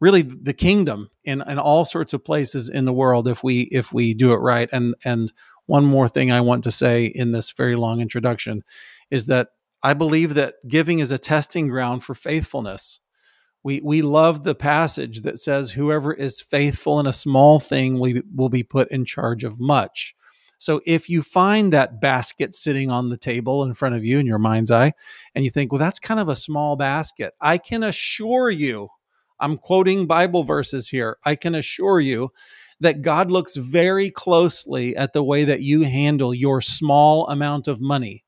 really 0.00 0.22
the 0.22 0.52
kingdom 0.52 1.08
in, 1.24 1.42
in 1.46 1.58
all 1.58 1.84
sorts 1.84 2.12
of 2.12 2.24
places 2.24 2.68
in 2.68 2.84
the 2.84 2.92
world 2.92 3.28
if 3.28 3.42
we 3.44 3.62
if 3.70 3.92
we 3.92 4.14
do 4.14 4.32
it 4.32 4.36
right 4.36 4.68
and 4.72 4.94
and 5.04 5.32
one 5.66 5.84
more 5.84 6.08
thing 6.08 6.30
I 6.30 6.40
want 6.40 6.64
to 6.64 6.70
say 6.70 7.06
in 7.06 7.32
this 7.32 7.50
very 7.50 7.76
long 7.76 8.00
introduction 8.00 8.62
is 9.10 9.26
that 9.26 9.48
I 9.82 9.94
believe 9.94 10.34
that 10.34 10.54
giving 10.66 10.98
is 10.98 11.10
a 11.10 11.18
testing 11.18 11.68
ground 11.68 12.04
for 12.04 12.14
faithfulness. 12.14 13.00
We, 13.62 13.80
we 13.82 14.02
love 14.02 14.42
the 14.42 14.54
passage 14.54 15.22
that 15.22 15.38
says, 15.38 15.72
Whoever 15.72 16.12
is 16.12 16.40
faithful 16.40 17.00
in 17.00 17.06
a 17.06 17.12
small 17.12 17.60
thing 17.60 17.98
will, 17.98 18.20
will 18.34 18.50
be 18.50 18.62
put 18.62 18.90
in 18.90 19.04
charge 19.04 19.44
of 19.44 19.60
much. 19.60 20.14
So 20.58 20.80
if 20.86 21.08
you 21.08 21.22
find 21.22 21.72
that 21.72 22.00
basket 22.00 22.54
sitting 22.54 22.90
on 22.90 23.08
the 23.08 23.16
table 23.16 23.62
in 23.62 23.74
front 23.74 23.94
of 23.94 24.04
you 24.04 24.18
in 24.18 24.26
your 24.26 24.38
mind's 24.38 24.70
eye, 24.70 24.92
and 25.34 25.44
you 25.44 25.50
think, 25.50 25.72
well, 25.72 25.78
that's 25.78 25.98
kind 25.98 26.20
of 26.20 26.28
a 26.28 26.36
small 26.36 26.76
basket, 26.76 27.34
I 27.40 27.58
can 27.58 27.82
assure 27.82 28.50
you, 28.50 28.88
I'm 29.40 29.56
quoting 29.58 30.06
Bible 30.06 30.44
verses 30.44 30.88
here, 30.88 31.18
I 31.24 31.34
can 31.34 31.54
assure 31.54 32.00
you 32.00 32.30
that 32.80 33.02
God 33.02 33.30
looks 33.30 33.56
very 33.56 34.10
closely 34.10 34.96
at 34.96 35.12
the 35.12 35.22
way 35.22 35.44
that 35.44 35.60
you 35.60 35.82
handle 35.82 36.34
your 36.34 36.60
small 36.60 37.28
amount 37.28 37.68
of 37.68 37.80
money. 37.80 38.24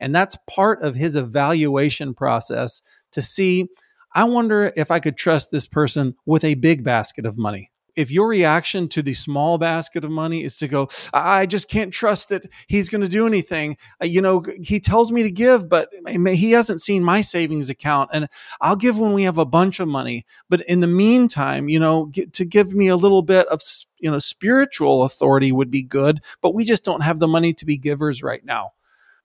And 0.00 0.14
that's 0.14 0.36
part 0.48 0.82
of 0.82 0.94
his 0.94 1.16
evaluation 1.16 2.14
process 2.14 2.82
to 3.12 3.22
see, 3.22 3.68
I 4.14 4.24
wonder 4.24 4.72
if 4.76 4.90
I 4.90 5.00
could 5.00 5.16
trust 5.16 5.50
this 5.50 5.66
person 5.66 6.16
with 6.26 6.44
a 6.44 6.54
big 6.54 6.84
basket 6.84 7.26
of 7.26 7.38
money 7.38 7.71
if 7.96 8.10
your 8.10 8.28
reaction 8.28 8.88
to 8.88 9.02
the 9.02 9.14
small 9.14 9.58
basket 9.58 10.04
of 10.04 10.10
money 10.10 10.42
is 10.42 10.56
to 10.58 10.68
go, 10.68 10.88
I 11.12 11.46
just 11.46 11.68
can't 11.68 11.92
trust 11.92 12.30
that 12.30 12.46
he's 12.66 12.88
going 12.88 13.02
to 13.02 13.08
do 13.08 13.26
anything. 13.26 13.76
Uh, 14.02 14.06
you 14.06 14.22
know, 14.22 14.42
he 14.62 14.80
tells 14.80 15.12
me 15.12 15.22
to 15.22 15.30
give, 15.30 15.68
but 15.68 15.90
he 16.08 16.52
hasn't 16.52 16.80
seen 16.80 17.04
my 17.04 17.20
savings 17.20 17.70
account, 17.70 18.10
and 18.12 18.28
I'll 18.60 18.76
give 18.76 18.98
when 18.98 19.12
we 19.12 19.24
have 19.24 19.38
a 19.38 19.44
bunch 19.44 19.80
of 19.80 19.88
money. 19.88 20.24
But 20.48 20.62
in 20.62 20.80
the 20.80 20.86
meantime, 20.86 21.68
you 21.68 21.78
know, 21.78 22.06
get, 22.06 22.32
to 22.34 22.44
give 22.44 22.74
me 22.74 22.88
a 22.88 22.96
little 22.96 23.22
bit 23.22 23.46
of 23.48 23.60
you 23.98 24.10
know 24.10 24.18
spiritual 24.18 25.04
authority 25.04 25.52
would 25.52 25.70
be 25.70 25.82
good, 25.82 26.20
but 26.40 26.54
we 26.54 26.64
just 26.64 26.84
don't 26.84 27.02
have 27.02 27.20
the 27.20 27.28
money 27.28 27.52
to 27.54 27.66
be 27.66 27.76
givers 27.76 28.22
right 28.22 28.44
now. 28.44 28.72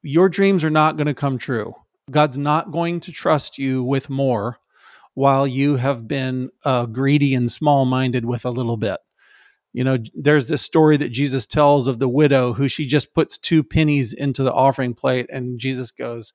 Your 0.03 0.29
dreams 0.29 0.63
are 0.63 0.69
not 0.69 0.97
going 0.97 1.07
to 1.07 1.13
come 1.13 1.37
true. 1.37 1.73
God's 2.09 2.37
not 2.37 2.71
going 2.71 3.01
to 3.01 3.11
trust 3.11 3.57
you 3.57 3.83
with 3.83 4.09
more 4.09 4.59
while 5.17 5.47
you 5.47 5.77
have 5.77 6.07
been 6.07 6.47
uh, 6.63 6.85
greedy 6.85 7.33
and 7.33 7.51
small 7.51 7.85
minded 7.85 8.23
with 8.23 8.45
a 8.45 8.51
little 8.51 8.77
bit. 8.77 8.99
You 9.73 9.83
know, 9.83 9.97
there's 10.13 10.47
this 10.47 10.61
story 10.61 10.95
that 10.97 11.09
Jesus 11.09 11.47
tells 11.47 11.87
of 11.87 11.97
the 11.97 12.07
widow 12.07 12.53
who 12.53 12.67
she 12.67 12.85
just 12.85 13.15
puts 13.15 13.39
two 13.39 13.63
pennies 13.63 14.13
into 14.13 14.43
the 14.43 14.53
offering 14.53 14.93
plate, 14.93 15.25
and 15.31 15.57
Jesus 15.57 15.89
goes, 15.89 16.33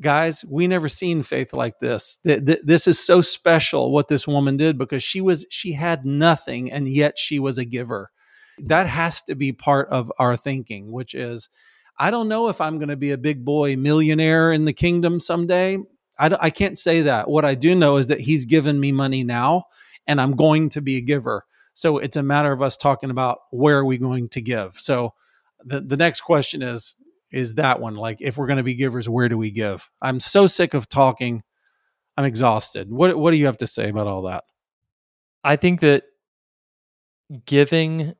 Guys, 0.00 0.44
we 0.48 0.68
never 0.68 0.88
seen 0.88 1.24
faith 1.24 1.52
like 1.52 1.80
this. 1.80 2.20
This 2.22 2.86
is 2.86 3.04
so 3.04 3.20
special 3.20 3.90
what 3.90 4.06
this 4.06 4.28
woman 4.28 4.56
did 4.56 4.78
because 4.78 5.02
she 5.02 5.20
was 5.20 5.44
she 5.50 5.72
had 5.72 6.06
nothing 6.06 6.70
and 6.70 6.88
yet 6.88 7.18
she 7.18 7.40
was 7.40 7.58
a 7.58 7.64
giver. 7.64 8.12
That 8.58 8.86
has 8.86 9.22
to 9.22 9.34
be 9.34 9.52
part 9.52 9.88
of 9.88 10.12
our 10.20 10.36
thinking, 10.36 10.92
which 10.92 11.16
is 11.16 11.48
I 11.98 12.12
don't 12.12 12.28
know 12.28 12.48
if 12.48 12.60
I'm 12.60 12.78
going 12.78 12.90
to 12.90 12.96
be 12.96 13.10
a 13.10 13.18
big 13.18 13.44
boy 13.44 13.74
millionaire 13.74 14.52
in 14.52 14.66
the 14.66 14.72
kingdom 14.72 15.18
someday. 15.18 15.78
I, 16.18 16.36
I 16.40 16.50
can't 16.50 16.78
say 16.78 17.02
that. 17.02 17.28
What 17.28 17.44
I 17.44 17.54
do 17.54 17.74
know 17.74 17.96
is 17.96 18.08
that 18.08 18.20
he's 18.20 18.44
given 18.44 18.78
me 18.78 18.92
money 18.92 19.24
now 19.24 19.64
and 20.06 20.20
I'm 20.20 20.32
going 20.32 20.70
to 20.70 20.80
be 20.80 20.96
a 20.96 21.00
giver. 21.00 21.44
So 21.74 21.98
it's 21.98 22.16
a 22.16 22.22
matter 22.22 22.52
of 22.52 22.62
us 22.62 22.76
talking 22.76 23.10
about 23.10 23.38
where 23.50 23.78
are 23.78 23.84
we 23.84 23.98
going 23.98 24.28
to 24.30 24.40
give. 24.40 24.74
So 24.74 25.14
the, 25.64 25.80
the 25.80 25.96
next 25.96 26.22
question 26.22 26.62
is, 26.62 26.96
is 27.30 27.54
that 27.54 27.78
one 27.78 27.94
like 27.94 28.20
if 28.20 28.38
we're 28.38 28.46
going 28.46 28.56
to 28.56 28.62
be 28.62 28.74
givers, 28.74 29.08
where 29.08 29.28
do 29.28 29.36
we 29.36 29.50
give? 29.50 29.90
I'm 30.00 30.18
so 30.18 30.46
sick 30.46 30.74
of 30.74 30.88
talking. 30.88 31.42
I'm 32.16 32.24
exhausted. 32.24 32.90
What, 32.90 33.16
what 33.18 33.30
do 33.30 33.36
you 33.36 33.46
have 33.46 33.58
to 33.58 33.66
say 33.66 33.90
about 33.90 34.06
all 34.06 34.22
that? 34.22 34.44
I 35.44 35.56
think 35.56 35.80
that 35.80 36.04
giving 37.44 38.14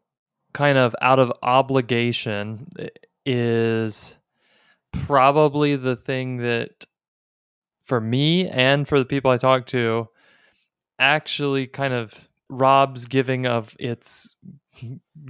kind 0.52 0.78
of 0.78 0.94
out 1.00 1.18
of 1.18 1.32
obligation 1.42 2.68
eh, 2.78 2.88
is 3.26 4.16
probably 4.92 5.76
the 5.76 5.96
thing 5.96 6.38
that 6.38 6.86
for 7.88 8.00
me 8.00 8.46
and 8.48 8.86
for 8.86 8.98
the 8.98 9.06
people 9.06 9.30
I 9.30 9.38
talk 9.38 9.66
to 9.68 10.08
actually 10.98 11.66
kind 11.66 11.94
of 11.94 12.28
robs 12.50 13.06
giving 13.06 13.46
of 13.46 13.74
its 13.80 14.36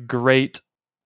great 0.07 0.61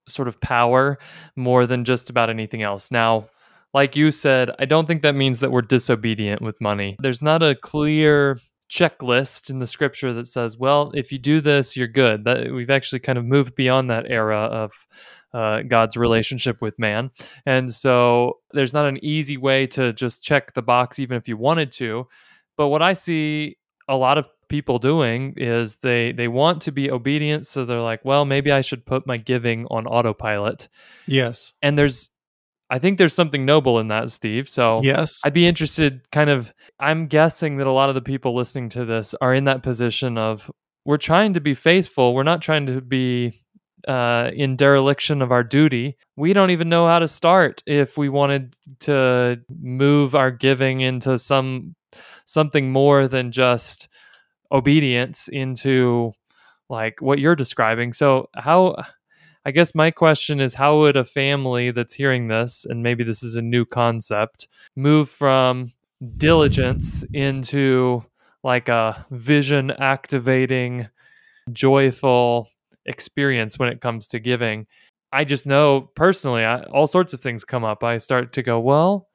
sort 0.08 0.28
of 0.28 0.40
power 0.40 0.98
more 1.36 1.66
than 1.66 1.84
just 1.84 2.10
about 2.10 2.30
anything 2.30 2.62
else. 2.62 2.90
Now, 2.90 3.28
like 3.74 3.96
you 3.96 4.10
said, 4.10 4.50
I 4.58 4.64
don't 4.64 4.86
think 4.86 5.02
that 5.02 5.14
means 5.14 5.40
that 5.40 5.50
we're 5.50 5.62
disobedient 5.62 6.40
with 6.42 6.60
money. 6.60 6.96
There's 7.00 7.22
not 7.22 7.42
a 7.42 7.54
clear 7.54 8.38
checklist 8.70 9.50
in 9.50 9.58
the 9.58 9.66
scripture 9.66 10.14
that 10.14 10.26
says, 10.26 10.56
well, 10.56 10.90
if 10.94 11.12
you 11.12 11.18
do 11.18 11.40
this, 11.42 11.76
you're 11.76 11.86
good. 11.86 12.24
That 12.24 12.50
we've 12.52 12.70
actually 12.70 13.00
kind 13.00 13.18
of 13.18 13.24
moved 13.26 13.54
beyond 13.54 13.90
that 13.90 14.10
era 14.10 14.38
of 14.38 14.72
uh, 15.34 15.62
God's 15.62 15.96
relationship 15.96 16.60
with 16.60 16.78
man. 16.78 17.10
And 17.46 17.70
so 17.70 18.38
there's 18.52 18.74
not 18.74 18.86
an 18.86 19.02
easy 19.04 19.36
way 19.36 19.66
to 19.68 19.92
just 19.92 20.22
check 20.22 20.54
the 20.54 20.62
box, 20.62 20.98
even 20.98 21.16
if 21.16 21.28
you 21.28 21.36
wanted 21.36 21.72
to. 21.72 22.08
But 22.56 22.68
what 22.68 22.82
I 22.82 22.92
see 22.92 23.56
a 23.88 23.96
lot 23.96 24.18
of 24.18 24.28
people 24.48 24.78
doing 24.78 25.32
is 25.38 25.76
they 25.76 26.12
they 26.12 26.28
want 26.28 26.62
to 26.62 26.72
be 26.72 26.90
obedient. 26.90 27.46
So 27.46 27.64
they're 27.64 27.80
like 27.80 28.04
well 28.04 28.26
maybe 28.26 28.52
i 28.52 28.60
should 28.60 28.84
put 28.84 29.06
my 29.06 29.16
giving 29.16 29.66
on 29.70 29.86
autopilot. 29.86 30.68
Yes. 31.06 31.54
And 31.62 31.78
there's 31.78 32.10
i 32.68 32.78
think 32.78 32.98
there's 32.98 33.14
something 33.14 33.46
noble 33.46 33.78
in 33.80 33.88
that 33.88 34.10
steve. 34.10 34.50
So 34.50 34.80
yes. 34.82 35.22
I'd 35.24 35.32
be 35.32 35.46
interested 35.46 36.02
kind 36.12 36.28
of 36.28 36.52
i'm 36.78 37.06
guessing 37.06 37.56
that 37.56 37.66
a 37.66 37.72
lot 37.72 37.88
of 37.88 37.94
the 37.94 38.02
people 38.02 38.34
listening 38.34 38.68
to 38.70 38.84
this 38.84 39.14
are 39.22 39.34
in 39.34 39.44
that 39.44 39.62
position 39.62 40.18
of 40.18 40.50
we're 40.84 40.98
trying 40.98 41.34
to 41.34 41.40
be 41.40 41.54
faithful. 41.54 42.14
We're 42.14 42.22
not 42.22 42.42
trying 42.42 42.66
to 42.66 42.80
be 42.80 43.41
uh, 43.88 44.30
in 44.34 44.56
dereliction 44.56 45.22
of 45.22 45.32
our 45.32 45.44
duty, 45.44 45.96
we 46.16 46.32
don't 46.32 46.50
even 46.50 46.68
know 46.68 46.86
how 46.86 46.98
to 46.98 47.08
start 47.08 47.62
if 47.66 47.98
we 47.98 48.08
wanted 48.08 48.54
to 48.80 49.40
move 49.60 50.14
our 50.14 50.30
giving 50.30 50.80
into 50.80 51.18
some 51.18 51.74
something 52.24 52.72
more 52.72 53.08
than 53.08 53.32
just 53.32 53.88
obedience 54.50 55.28
into 55.28 56.12
like 56.68 57.00
what 57.00 57.18
you're 57.18 57.36
describing. 57.36 57.92
So 57.92 58.28
how 58.34 58.76
I 59.44 59.50
guess 59.50 59.74
my 59.74 59.90
question 59.90 60.40
is 60.40 60.54
how 60.54 60.78
would 60.78 60.96
a 60.96 61.04
family 61.04 61.70
that's 61.70 61.94
hearing 61.94 62.28
this 62.28 62.64
and 62.68 62.82
maybe 62.82 63.02
this 63.04 63.22
is 63.22 63.34
a 63.34 63.42
new 63.42 63.64
concept 63.64 64.46
move 64.76 65.08
from 65.08 65.72
diligence 66.16 67.04
into 67.12 68.04
like 68.44 68.68
a 68.68 69.04
vision 69.10 69.70
activating 69.72 70.88
joyful 71.52 72.48
experience 72.86 73.58
when 73.58 73.68
it 73.68 73.80
comes 73.80 74.08
to 74.08 74.18
giving. 74.18 74.66
I 75.12 75.24
just 75.24 75.46
know 75.46 75.82
personally, 75.94 76.44
I, 76.44 76.62
all 76.64 76.86
sorts 76.86 77.12
of 77.12 77.20
things 77.20 77.44
come 77.44 77.64
up. 77.64 77.84
I 77.84 77.98
start 77.98 78.32
to 78.34 78.42
go, 78.42 78.58
well, 78.60 79.08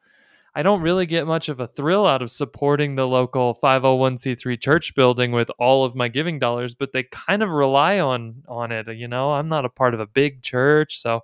I 0.57 0.63
don't 0.63 0.81
really 0.81 1.05
get 1.05 1.27
much 1.27 1.49
of 1.49 1.59
a 1.59 1.67
thrill 1.67 2.07
out 2.07 2.23
of 2.23 2.31
supporting 2.31 2.95
the 2.95 3.07
local 3.07 3.53
501c3 3.53 4.59
church 4.59 4.95
building 4.95 5.31
with 5.31 5.51
all 5.59 5.85
of 5.85 5.95
my 5.95 6.07
giving 6.07 6.39
dollars, 6.39 6.73
but 6.73 6.93
they 6.93 7.03
kind 7.03 7.43
of 7.43 7.51
rely 7.51 7.99
on 7.99 8.43
on 8.47 8.71
it. 8.71 8.87
You 8.95 9.07
know, 9.07 9.33
I'm 9.33 9.49
not 9.49 9.65
a 9.65 9.69
part 9.69 9.93
of 9.93 9.99
a 9.99 10.07
big 10.07 10.41
church, 10.41 10.99
so 10.99 11.21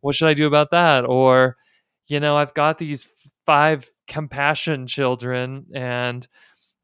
what 0.00 0.16
should 0.16 0.28
I 0.28 0.34
do 0.34 0.48
about 0.48 0.72
that? 0.72 1.04
Or, 1.04 1.56
you 2.08 2.18
know, 2.18 2.36
I've 2.36 2.54
got 2.54 2.78
these 2.78 3.30
five 3.44 3.88
compassion 4.08 4.88
children 4.88 5.66
and 5.72 6.26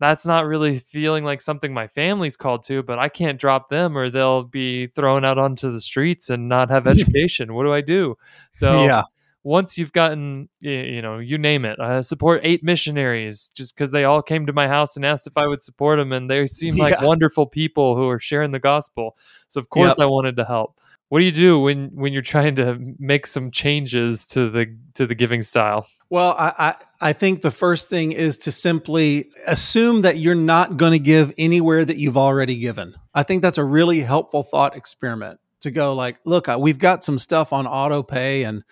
that's 0.03 0.27
not 0.27 0.47
really 0.47 0.75
feeling 0.79 1.25
like 1.25 1.41
something 1.41 1.73
my 1.73 1.87
family's 1.87 2.37
called 2.37 2.65
to, 2.65 2.83
but 2.83 2.99
I 2.99 3.09
can't 3.09 3.39
drop 3.41 3.69
them 3.71 3.97
or 3.97 4.11
they'll 4.11 4.43
be 4.43 4.89
thrown 4.89 5.25
out 5.25 5.39
onto 5.39 5.71
the 5.71 5.81
streets 5.81 6.29
and 6.29 6.49
not 6.49 6.71
have 6.71 6.87
education. 6.95 7.55
what 7.55 7.63
do 7.65 7.73
I 7.73 7.81
do? 7.83 8.17
So 8.51 8.85
yeah. 8.85 9.03
once 9.45 9.79
you've 9.79 9.93
gotten 9.93 10.49
you 10.61 11.03
know 11.03 11.19
you 11.19 11.37
name 11.39 11.65
it 11.65 11.79
uh, 11.81 12.01
support 12.03 12.41
eight 12.45 12.63
missionaries 12.63 13.51
just 13.55 13.75
because 13.75 13.91
they 13.91 14.05
all 14.05 14.23
came 14.23 14.47
to 14.47 14.53
my 14.53 14.69
house 14.69 14.95
and 14.97 15.05
asked 15.05 15.27
if 15.27 15.37
i 15.37 15.47
would 15.49 15.61
support 15.61 15.99
them 15.99 16.13
and 16.13 16.31
they 16.31 16.47
seem 16.47 16.77
like 16.85 16.95
Yeah. 17.01 17.05
wonderful 17.05 17.47
people 17.47 17.97
who 17.97 18.09
are 18.09 18.21
sharing 18.21 18.53
the 18.53 18.61
gospel 18.61 19.17
so 19.49 19.59
of 19.59 19.69
course 19.69 19.99
i 19.99 20.05
wanted 20.05 20.37
to 20.37 20.45
help 20.45 20.79
what 21.13 21.19
do 21.19 21.27
you 21.27 21.31
do 21.31 21.59
when 21.59 21.91
when 21.93 22.15
you're 22.15 22.23
trying 22.23 22.55
to 22.55 22.79
make 22.99 23.27
some 23.27 23.51
changes 23.51 24.25
to 24.25 24.49
the 24.49 24.75
to 24.95 25.07
the 25.07 25.15
giving 25.15 25.43
style 25.43 25.87
Well, 26.09 26.35
I, 26.39 26.53
I, 26.59 26.75
I 27.11 27.13
think 27.13 27.43
the 27.43 27.51
first 27.51 27.91
thing 27.91 28.13
is 28.13 28.39
to 28.39 28.51
simply 28.51 29.29
assume 29.47 30.03
that 30.03 30.17
you're 30.17 30.35
not 30.35 30.79
going 30.79 30.93
to 30.93 30.99
give 30.99 31.35
anywhere 31.37 31.85
that 31.85 31.99
you've 31.99 32.17
already 32.17 32.57
given. 32.57 32.95
I 33.15 33.25
think 33.25 33.43
that's 33.43 33.59
a 33.59 33.65
really 33.65 34.01
helpful 34.01 34.43
thought 34.43 34.75
experiment 34.75 35.39
to 35.61 35.71
go 35.71 35.95
like, 35.95 36.17
look, 36.25 36.47
we've 36.59 36.79
got 36.79 37.05
some 37.05 37.19
stuff 37.19 37.53
on 37.53 37.67
auto 37.67 38.03
pay 38.03 38.45
and 38.45 38.65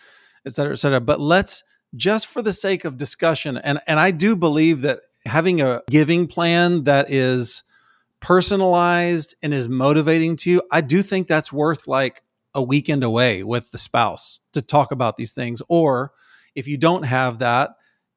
et 0.47 0.53
cetera, 0.53 0.73
et 0.73 0.77
cetera, 0.77 0.99
but 0.99 1.21
let's 1.21 1.63
just 1.95 2.27
for 2.27 2.41
the 2.41 2.55
sake 2.55 2.87
of 2.87 2.97
discussion. 2.97 3.59
And, 3.59 3.81
and 3.87 4.01
I 4.01 4.13
do 4.13 4.35
believe 4.35 4.81
that 4.81 5.01
having 5.27 5.61
a 5.61 5.83
giving 5.91 6.27
plan 6.27 6.85
that 6.85 7.11
is 7.11 7.65
personalized 8.21 9.35
and 9.43 9.53
is 9.53 9.69
motivating 9.69 10.37
to 10.37 10.51
you, 10.51 10.63
I 10.73 10.81
do 10.81 11.03
think 11.03 11.29
that's 11.29 11.53
worth 11.53 11.87
like 11.87 12.23
a 12.55 12.63
weekend 12.63 13.05
away 13.05 13.43
with 13.43 13.71
the 13.71 13.79
spouse 13.79 14.41
to 14.53 14.61
talk 14.61 14.93
about 14.93 15.17
these 15.17 15.33
things. 15.33 15.63
Or 15.69 16.13
if 16.55 16.67
you 16.67 16.77
don't 16.77 17.05
have 17.05 17.39
that, 17.39 17.71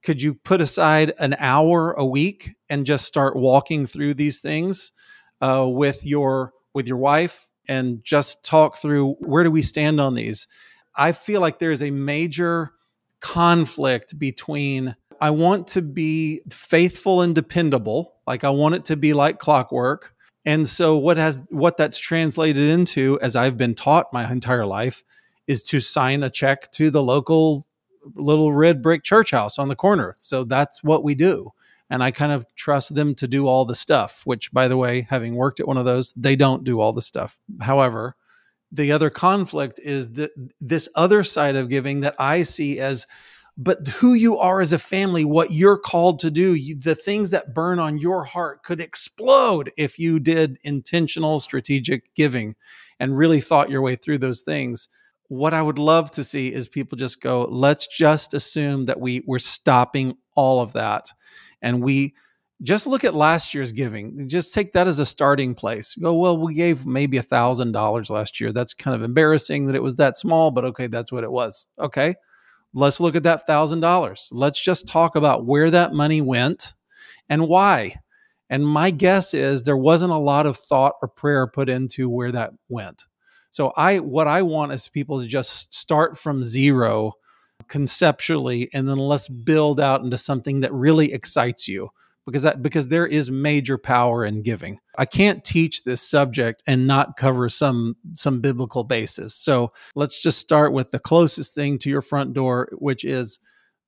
could 0.03 0.21
you 0.21 0.35
put 0.35 0.61
aside 0.61 1.13
an 1.19 1.35
hour 1.39 1.93
a 1.93 2.05
week 2.05 2.55
and 2.69 2.85
just 2.85 3.05
start 3.05 3.35
walking 3.35 3.85
through 3.85 4.15
these 4.15 4.41
things 4.41 4.91
uh, 5.41 5.65
with 5.67 6.05
your 6.05 6.53
with 6.73 6.87
your 6.87 6.97
wife 6.97 7.47
and 7.67 8.03
just 8.03 8.43
talk 8.43 8.75
through 8.75 9.13
where 9.19 9.43
do 9.43 9.51
we 9.51 9.61
stand 9.61 10.01
on 10.01 10.15
these? 10.15 10.47
I 10.97 11.11
feel 11.11 11.41
like 11.41 11.59
there 11.59 11.71
is 11.71 11.81
a 11.81 11.91
major 11.91 12.71
conflict 13.19 14.19
between 14.19 14.95
I 15.21 15.29
want 15.29 15.67
to 15.69 15.81
be 15.81 16.41
faithful 16.51 17.21
and 17.21 17.33
dependable, 17.33 18.15
like 18.27 18.43
I 18.43 18.49
want 18.49 18.75
it 18.75 18.85
to 18.85 18.97
be 18.97 19.13
like 19.13 19.39
clockwork. 19.39 20.12
And 20.45 20.67
so 20.67 20.97
what 20.97 21.17
has 21.17 21.39
what 21.51 21.77
that's 21.77 21.97
translated 21.97 22.69
into 22.69 23.19
as 23.21 23.35
I've 23.35 23.57
been 23.57 23.75
taught 23.75 24.11
my 24.11 24.29
entire 24.29 24.65
life 24.65 25.03
is 25.47 25.63
to 25.63 25.79
sign 25.79 26.23
a 26.23 26.29
check 26.29 26.71
to 26.73 26.89
the 26.89 27.03
local 27.03 27.65
little 28.15 28.51
red 28.51 28.81
brick 28.81 29.03
church 29.03 29.31
house 29.31 29.57
on 29.57 29.69
the 29.69 29.75
corner. 29.75 30.15
So 30.19 30.43
that's 30.43 30.83
what 30.83 31.03
we 31.03 31.15
do. 31.15 31.51
And 31.89 32.03
I 32.03 32.11
kind 32.11 32.31
of 32.31 32.45
trust 32.55 32.95
them 32.95 33.13
to 33.15 33.27
do 33.27 33.47
all 33.47 33.65
the 33.65 33.75
stuff, 33.75 34.23
which 34.25 34.51
by 34.51 34.67
the 34.67 34.77
way, 34.77 35.07
having 35.09 35.35
worked 35.35 35.59
at 35.59 35.67
one 35.67 35.77
of 35.77 35.85
those, 35.85 36.13
they 36.13 36.35
don't 36.35 36.63
do 36.63 36.79
all 36.79 36.91
the 36.91 37.01
stuff. 37.01 37.39
However, 37.61 38.15
the 38.71 38.91
other 38.91 39.09
conflict 39.09 39.79
is 39.83 40.13
that 40.13 40.31
this 40.59 40.89
other 40.95 41.23
side 41.23 41.55
of 41.55 41.69
giving 41.69 42.01
that 42.01 42.15
I 42.17 42.41
see 42.41 42.79
as 42.79 43.05
but 43.57 43.87
who 43.87 44.13
you 44.13 44.37
are 44.37 44.61
as 44.61 44.73
a 44.73 44.79
family, 44.79 45.23
what 45.23 45.51
you're 45.51 45.77
called 45.77 46.19
to 46.19 46.31
do, 46.31 46.55
you, 46.55 46.75
the 46.75 46.95
things 46.95 47.31
that 47.31 47.53
burn 47.53 47.79
on 47.79 47.97
your 47.97 48.23
heart 48.23 48.63
could 48.63 48.81
explode 48.81 49.71
if 49.77 49.99
you 49.99 50.19
did 50.19 50.57
intentional 50.63 51.39
strategic 51.39 52.13
giving 52.15 52.55
and 52.99 53.17
really 53.17 53.41
thought 53.41 53.69
your 53.69 53.81
way 53.81 53.95
through 53.95 54.17
those 54.17 54.41
things. 54.41 54.89
What 55.27 55.53
I 55.53 55.61
would 55.61 55.79
love 55.79 56.09
to 56.11 56.23
see 56.23 56.51
is 56.51 56.67
people 56.67 56.97
just 56.97 57.21
go, 57.21 57.43
let's 57.43 57.87
just 57.87 58.33
assume 58.33 58.85
that 58.85 58.99
we 58.99 59.23
we're 59.27 59.39
stopping 59.39 60.17
all 60.35 60.59
of 60.59 60.73
that. 60.73 61.09
And 61.61 61.83
we 61.83 62.15
just 62.61 62.87
look 62.87 63.03
at 63.03 63.13
last 63.13 63.53
year's 63.53 63.71
giving. 63.71 64.27
Just 64.27 64.53
take 64.53 64.71
that 64.71 64.87
as 64.87 64.99
a 64.99 65.05
starting 65.05 65.53
place. 65.53 65.95
Go, 65.95 66.13
well, 66.15 66.37
we 66.37 66.53
gave 66.53 66.85
maybe 66.85 67.17
a 67.17 67.23
thousand 67.23 67.71
dollars 67.71 68.09
last 68.09 68.39
year. 68.39 68.51
That's 68.51 68.73
kind 68.73 68.95
of 68.95 69.03
embarrassing 69.03 69.67
that 69.67 69.75
it 69.75 69.83
was 69.83 69.95
that 69.95 70.17
small, 70.17 70.49
but 70.49 70.65
okay, 70.65 70.87
that's 70.87 71.11
what 71.11 71.23
it 71.23 71.31
was. 71.31 71.67
Okay. 71.79 72.15
Let's 72.73 72.99
look 72.99 73.15
at 73.15 73.23
that 73.23 73.45
thousand 73.45 73.81
dollars. 73.81 74.29
Let's 74.31 74.59
just 74.59 74.87
talk 74.87 75.15
about 75.15 75.45
where 75.45 75.69
that 75.71 75.93
money 75.93 76.21
went 76.21 76.73
and 77.29 77.47
why. 77.47 77.95
And 78.49 78.67
my 78.67 78.91
guess 78.91 79.33
is 79.33 79.63
there 79.63 79.77
wasn't 79.77 80.11
a 80.11 80.17
lot 80.17 80.45
of 80.45 80.57
thought 80.57 80.95
or 81.01 81.07
prayer 81.07 81.47
put 81.47 81.69
into 81.69 82.09
where 82.09 82.31
that 82.31 82.51
went. 82.69 83.05
So 83.51 83.71
I 83.77 83.99
what 83.99 84.27
I 84.27 84.41
want 84.41 84.73
is 84.73 84.87
people 84.87 85.21
to 85.21 85.27
just 85.27 85.73
start 85.73 86.17
from 86.17 86.43
zero 86.43 87.13
conceptually 87.67 88.69
and 88.73 88.89
then 88.89 88.97
let's 88.97 89.27
build 89.27 89.79
out 89.79 90.01
into 90.01 90.17
something 90.17 90.61
that 90.61 90.73
really 90.73 91.13
excites 91.13 91.67
you 91.67 91.89
because 92.25 92.43
that 92.43 92.61
because 92.61 92.87
there 92.87 93.05
is 93.05 93.29
major 93.29 93.77
power 93.77 94.25
in 94.25 94.41
giving. 94.41 94.79
I 94.97 95.05
can't 95.05 95.43
teach 95.43 95.83
this 95.83 96.01
subject 96.01 96.63
and 96.67 96.87
not 96.87 97.17
cover 97.17 97.49
some 97.49 97.95
some 98.13 98.41
biblical 98.41 98.83
basis. 98.83 99.35
So 99.35 99.73
let's 99.95 100.21
just 100.21 100.39
start 100.39 100.73
with 100.73 100.91
the 100.91 100.99
closest 100.99 101.55
thing 101.55 101.77
to 101.79 101.89
your 101.89 102.01
front 102.01 102.33
door, 102.33 102.69
which 102.73 103.03
is 103.03 103.39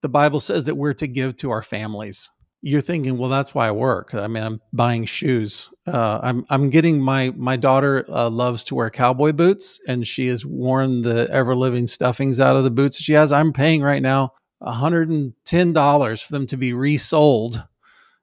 the 0.02 0.10
Bible 0.10 0.40
says 0.40 0.66
that 0.66 0.76
we're 0.76 0.94
to 0.94 1.08
give 1.08 1.36
to 1.38 1.52
our 1.52 1.64
families. 1.64 2.30
You're 2.62 2.82
thinking, 2.82 3.18
well, 3.18 3.30
that's 3.30 3.54
why 3.54 3.68
I 3.68 3.72
work. 3.72 4.16
I 4.16 4.28
mean, 4.28 4.44
I'm 4.44 4.60
buying 4.74 5.06
shoes. 5.06 5.70
Uh, 5.86 6.20
I'm 6.24 6.46
I'm 6.50 6.70
getting 6.72 7.00
my 7.00 7.32
my 7.36 7.58
daughter 7.58 8.06
uh, 8.10 8.30
loves 8.30 8.64
to 8.66 8.76
wear 8.76 8.90
cowboy 8.90 9.34
boots, 9.34 9.80
and 9.88 10.06
she 10.06 10.28
has 10.28 10.46
worn 10.46 11.04
the 11.04 11.30
ever 11.30 11.56
living 11.56 11.86
stuffings 11.86 12.40
out 12.40 12.56
of 12.56 12.64
the 12.64 12.72
boots 12.72 13.00
she 13.00 13.14
has. 13.14 13.32
I'm 13.32 13.54
paying 13.54 13.84
right 13.84 14.02
now 14.02 14.34
$110 14.64 16.24
for 16.24 16.32
them 16.34 16.48
to 16.48 16.58
be 16.58 16.74
resold 16.74 17.64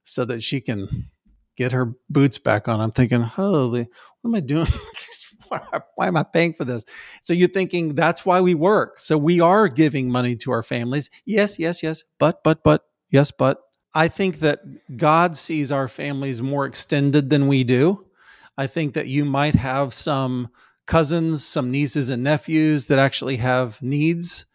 so 0.04 0.24
that 0.24 0.42
she 0.42 0.60
can 0.60 1.10
get 1.56 1.72
her 1.72 1.94
boots 2.08 2.38
back 2.38 2.68
on. 2.68 2.80
I'm 2.80 2.90
thinking, 2.90 3.20
holy, 3.20 3.88
what 4.20 4.28
am 4.28 4.34
I 4.34 4.40
doing? 4.40 4.66
why 5.96 6.06
am 6.06 6.16
I 6.16 6.22
paying 6.22 6.54
for 6.54 6.64
this? 6.64 6.84
So 7.22 7.34
you're 7.34 7.48
thinking 7.48 7.94
that's 7.94 8.24
why 8.24 8.40
we 8.40 8.54
work. 8.54 9.00
So 9.00 9.18
we 9.18 9.40
are 9.40 9.68
giving 9.68 10.10
money 10.10 10.34
to 10.36 10.52
our 10.52 10.62
families. 10.62 11.10
Yes, 11.24 11.58
yes, 11.58 11.82
yes. 11.82 12.04
But, 12.18 12.42
but, 12.42 12.62
but, 12.62 12.84
yes, 13.10 13.30
but. 13.30 13.60
I 13.94 14.08
think 14.08 14.38
that 14.38 14.60
God 14.96 15.36
sees 15.36 15.70
our 15.70 15.86
families 15.86 16.40
more 16.40 16.64
extended 16.64 17.28
than 17.28 17.46
we 17.46 17.62
do. 17.62 18.06
I 18.56 18.66
think 18.66 18.94
that 18.94 19.06
you 19.06 19.26
might 19.26 19.54
have 19.54 19.92
some 19.92 20.48
cousins, 20.86 21.44
some 21.44 21.70
nieces 21.70 22.08
and 22.08 22.22
nephews 22.22 22.86
that 22.86 22.98
actually 22.98 23.36
have 23.36 23.82
needs 23.82 24.46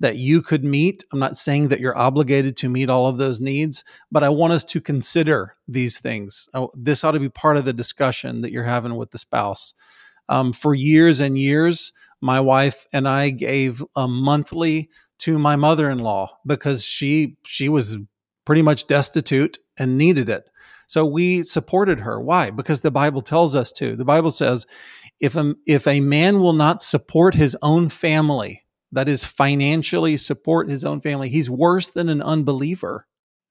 that 0.00 0.16
you 0.16 0.42
could 0.42 0.64
meet. 0.64 1.04
I'm 1.12 1.18
not 1.18 1.36
saying 1.36 1.68
that 1.68 1.80
you're 1.80 1.96
obligated 1.96 2.56
to 2.58 2.68
meet 2.68 2.90
all 2.90 3.06
of 3.06 3.16
those 3.16 3.40
needs, 3.40 3.84
but 4.10 4.24
I 4.24 4.28
want 4.28 4.52
us 4.52 4.64
to 4.64 4.80
consider 4.80 5.56
these 5.68 5.98
things. 6.00 6.48
This 6.74 7.04
ought 7.04 7.12
to 7.12 7.20
be 7.20 7.28
part 7.28 7.56
of 7.56 7.64
the 7.64 7.72
discussion 7.72 8.40
that 8.40 8.52
you're 8.52 8.64
having 8.64 8.96
with 8.96 9.12
the 9.12 9.18
spouse. 9.18 9.74
Um, 10.28 10.52
for 10.52 10.74
years 10.74 11.20
and 11.20 11.38
years, 11.38 11.92
my 12.20 12.40
wife 12.40 12.86
and 12.92 13.06
I 13.06 13.30
gave 13.30 13.82
a 13.94 14.08
monthly 14.08 14.90
to 15.18 15.38
my 15.38 15.56
mother-in-law 15.56 16.38
because 16.46 16.84
she 16.84 17.36
she 17.44 17.68
was 17.68 17.98
pretty 18.44 18.62
much 18.62 18.86
destitute 18.86 19.58
and 19.78 19.96
needed 19.96 20.28
it. 20.28 20.48
So 20.86 21.04
we 21.06 21.42
supported 21.44 22.00
her. 22.00 22.20
Why? 22.20 22.50
Because 22.50 22.80
the 22.80 22.90
Bible 22.90 23.22
tells 23.22 23.56
us 23.56 23.72
to. 23.72 23.96
The 23.96 24.04
Bible 24.04 24.30
says 24.30 24.66
if 25.20 25.36
a, 25.36 25.54
if 25.66 25.86
a 25.86 26.00
man 26.00 26.40
will 26.40 26.52
not 26.52 26.82
support 26.82 27.34
his 27.34 27.56
own 27.62 27.88
family, 27.88 28.63
that 28.94 29.08
is 29.08 29.24
financially 29.24 30.16
support 30.16 30.70
his 30.70 30.84
own 30.84 31.00
family, 31.00 31.28
he's 31.28 31.50
worse 31.50 31.88
than 31.88 32.08
an 32.08 32.22
unbeliever. 32.22 33.06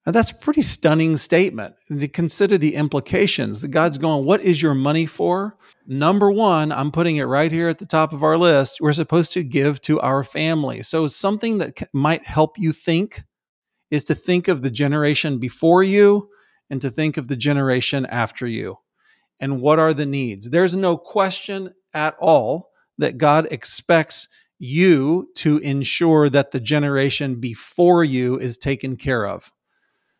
Now, 0.06 0.12
that's 0.12 0.32
a 0.32 0.36
pretty 0.36 0.64
stunning 0.64 1.16
statement. 1.16 1.76
And 1.90 2.02
to 2.02 2.10
consider 2.10 2.58
the 2.58 2.76
implications, 2.76 3.62
that 3.62 3.70
God's 3.70 3.98
going, 3.98 4.26
What 4.26 4.42
is 4.42 4.62
your 4.62 4.74
money 4.74 5.06
for? 5.06 5.58
Number 5.88 6.30
one, 6.30 6.72
I'm 6.72 6.92
putting 6.92 7.18
it 7.18 7.24
right 7.24 7.52
here 7.52 7.70
at 7.70 7.80
the 7.80 7.86
top 7.86 8.12
of 8.12 8.24
our 8.24 8.38
list. 8.38 8.80
We're 8.82 8.94
supposed 8.94 9.32
to 9.34 9.44
give 9.44 9.80
to 9.82 10.00
our 10.02 10.24
family. 10.24 10.82
So, 10.82 11.08
something 11.08 11.60
that 11.60 11.88
might 11.94 12.26
help 12.26 12.58
you 12.58 12.74
think 12.74 13.24
is 13.92 14.04
to 14.06 14.16
think 14.16 14.48
of 14.48 14.62
the 14.62 14.72
generation 14.72 15.40
before 15.40 15.84
you 15.84 16.30
and 16.70 16.82
to 16.82 16.90
think 16.90 17.16
of 17.16 17.28
the 17.28 17.38
generation 17.38 18.06
after 18.08 18.48
you. 18.48 18.78
And 19.40 19.62
what 19.62 19.80
are 19.80 19.94
the 19.94 20.06
needs? 20.06 20.50
There's 20.50 20.76
no 20.76 20.98
question 20.98 21.74
at 21.94 22.16
all 22.20 22.72
that 22.98 23.18
God 23.18 23.48
expects 23.52 24.28
you 24.60 25.30
to 25.36 25.58
ensure 25.60 26.30
that 26.30 26.52
the 26.52 26.60
generation 26.60 27.40
before 27.40 28.04
you 28.04 28.40
is 28.40 28.58
taken 28.58 28.96
care 28.96 29.28
of. 29.28 29.52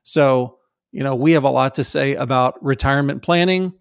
So, 0.04 0.58
you 0.92 1.04
know, 1.04 1.16
we 1.16 1.32
have 1.34 1.44
a 1.44 1.50
lot 1.50 1.76
to 1.76 1.84
say 1.84 2.16
about 2.16 2.64
retirement 2.64 3.22
planning. 3.22 3.74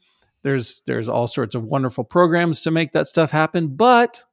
There's 0.42 0.82
there's 0.86 1.08
all 1.08 1.26
sorts 1.26 1.54
of 1.54 1.64
wonderful 1.64 2.04
programs 2.04 2.60
to 2.62 2.70
make 2.70 2.92
that 2.92 3.08
stuff 3.08 3.30
happen, 3.30 3.76
but 3.76 4.24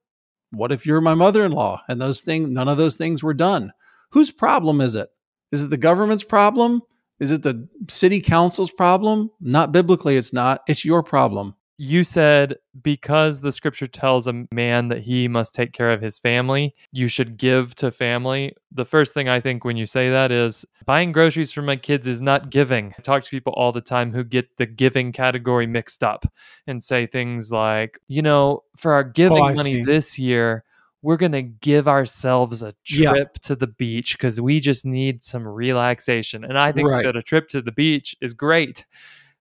what 0.52 0.72
if 0.72 0.86
you're 0.86 1.02
my 1.02 1.14
mother-in-law 1.14 1.84
and 1.88 2.02
those 2.02 2.22
things 2.22 2.50
none 2.50 2.68
of 2.68 2.78
those 2.78 2.96
things 2.96 3.24
were 3.24 3.34
done? 3.34 3.72
Whose 4.12 4.32
problem 4.32 4.82
is 4.82 4.96
it? 4.96 5.10
Is 5.52 5.64
it 5.64 5.70
the 5.70 5.78
government's 5.78 6.24
problem? 6.24 6.82
Is 7.20 7.32
it 7.32 7.44
the 7.44 7.68
city 7.90 8.22
council's 8.22 8.72
problem? 8.72 9.30
Not 9.40 9.72
biblically 9.72 10.18
it's 10.18 10.34
not. 10.34 10.62
It's 10.68 10.86
your 10.86 11.04
problem. 11.04 11.56
You 11.82 12.04
said 12.04 12.58
because 12.82 13.40
the 13.40 13.54
scripture 13.54 13.88
tells 13.88 14.28
a 14.28 14.46
man 14.52 14.90
that 14.90 15.00
he 15.00 15.30
must 15.30 15.56
take 15.56 15.72
care 15.72 15.94
of 15.94 16.02
his 16.02 16.20
family, 16.20 16.76
you 16.92 17.08
should 17.08 17.38
give 17.38 17.74
to 17.76 17.90
family. 17.90 18.54
The 18.74 18.84
first 18.84 19.14
thing 19.14 19.30
I 19.30 19.40
think 19.40 19.64
when 19.64 19.78
you 19.78 19.86
say 19.86 20.10
that 20.10 20.30
is 20.30 20.66
buying 20.86 21.14
groceries 21.14 21.54
for 21.54 21.62
my 21.62 21.78
kids 21.78 22.06
is 22.06 22.22
not 22.22 22.50
giving. 22.50 22.94
I 22.98 23.02
talk 23.02 23.24
to 23.24 23.30
people 23.30 23.54
all 23.54 23.72
the 23.72 23.80
time 23.80 24.12
who 24.12 24.26
get 24.26 24.58
the 24.58 24.66
giving 24.66 25.14
category 25.14 25.68
mixed 25.68 26.04
up 26.04 26.26
and 26.68 26.84
say 26.84 27.06
things 27.08 27.50
like, 27.50 27.98
you 28.10 28.22
know, 28.24 28.64
for 28.76 28.92
our 28.92 29.06
oh, 29.06 29.12
giving 29.14 29.38
Oh, 29.46 29.54
money 29.54 29.76
see. 29.76 29.86
this 29.86 30.20
year, 30.20 30.66
we're 31.02 31.16
going 31.16 31.32
to 31.32 31.44
give 31.44 31.88
ourselves 31.88 32.62
a 32.62 32.76
Yeah. 32.90 33.12
trip 33.14 33.36
to 33.44 33.56
the 33.56 33.68
beach 33.68 34.18
because 34.18 34.42
we 34.42 34.60
just 34.60 34.86
need 34.86 35.24
some 35.24 35.48
relaxation. 35.48 36.44
And 36.44 36.60
I 36.60 36.74
think 36.74 36.90
Right. 36.90 37.06
that 37.06 37.16
a 37.16 37.24
trip 37.24 37.48
to 37.50 37.62
the 37.62 37.72
beach 37.72 38.18
is 38.20 38.34
great, 38.34 38.86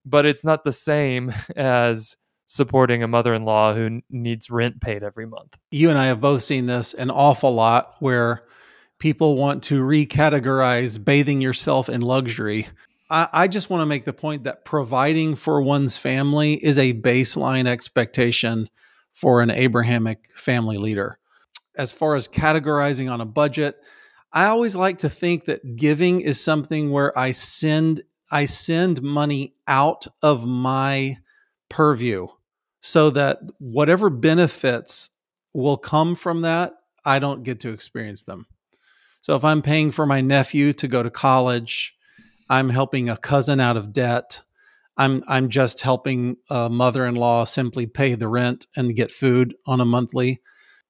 but 0.07 0.25
it's 0.25 0.45
not 0.45 0.63
the 0.63 0.71
same 0.73 1.35
as 1.57 2.17
supporting 2.49 3.03
a 3.03 3.09
mother 3.09 3.35
in 3.35 3.45
law 3.45 3.75
who 3.75 4.01
needs 4.11 4.51
rent 4.51 4.81
paid 4.81 5.03
every 5.03 5.27
month. 5.27 5.57
you 5.71 5.91
and 5.91 5.99
I 5.99 6.07
have 6.07 6.21
both 6.21 6.43
seen 6.43 6.67
this 6.67 6.95
an 6.95 7.11
awful 7.11 7.53
lot 7.53 7.97
where 8.01 8.45
people 8.99 9.37
want 9.37 9.63
to 9.65 9.83
recategorize 9.83 11.03
bathing 11.03 11.43
yourself 11.43 11.91
in 11.91 12.01
luxury. 12.01 12.67
I, 13.11 13.29
I 13.33 13.49
just 13.49 13.69
want 13.69 13.83
to 13.83 13.87
make 13.87 14.07
the 14.07 14.15
point 14.15 14.45
that 14.45 14.65
providing 14.65 15.37
for 15.37 15.61
one's 15.61 15.99
family 15.99 16.55
is 16.55 16.79
a 16.79 16.95
baseline 16.95 17.67
expectation 17.67 18.71
for 19.13 19.43
an 19.43 19.51
Abrahamic 19.51 20.29
family 20.35 20.79
leader. 20.79 21.19
As 21.77 21.93
far 21.93 22.15
as 22.15 22.29
categorizing 22.29 23.13
on 23.13 23.21
a 23.21 23.27
budget, 23.27 23.77
I 24.33 24.47
always 24.47 24.75
like 24.75 24.99
to 24.99 25.11
think 25.11 25.45
that 25.45 25.77
giving 25.77 26.23
is 26.23 26.43
something 26.43 26.91
where 26.91 27.17
I 27.17 27.31
send 27.33 28.01
I 28.31 28.47
send 28.47 29.03
money 29.03 29.55
out 29.67 30.07
of 30.23 30.47
my 30.47 31.19
purview 31.69 32.29
so 32.81 33.11
that 33.11 33.41
whatever 33.59 34.11
benefits 34.11 35.11
will 35.53 35.77
come 35.77 36.15
from 36.15 36.43
that, 36.43 36.75
I 37.05 37.19
don't 37.19 37.43
get 37.43 37.61
to 37.61 37.71
experience 37.71 38.25
them. 38.25 38.47
So 39.21 39.35
if 39.35 39.45
I'm 39.45 39.63
paying 39.63 39.91
for 39.91 40.07
my 40.07 40.21
nephew 40.21 40.73
to 40.75 40.89
go 40.89 41.03
to 41.03 41.11
college, 41.11 41.97
I'm 42.49 42.71
helping 42.71 43.09
a 43.09 43.17
cousin 43.17 43.61
out 43.61 43.77
of 43.77 43.93
debt. 43.93 44.43
I'm 44.97 45.23
I'm 45.29 45.49
just 45.49 45.81
helping 45.83 46.37
a 46.51 46.69
mother-in-law 46.69 47.45
simply 47.45 47.87
pay 47.87 48.15
the 48.15 48.29
rent 48.29 48.67
and 48.77 48.97
get 48.97 49.11
food 49.11 49.55
on 49.67 49.81
a 49.81 49.85
monthly. 49.85 50.41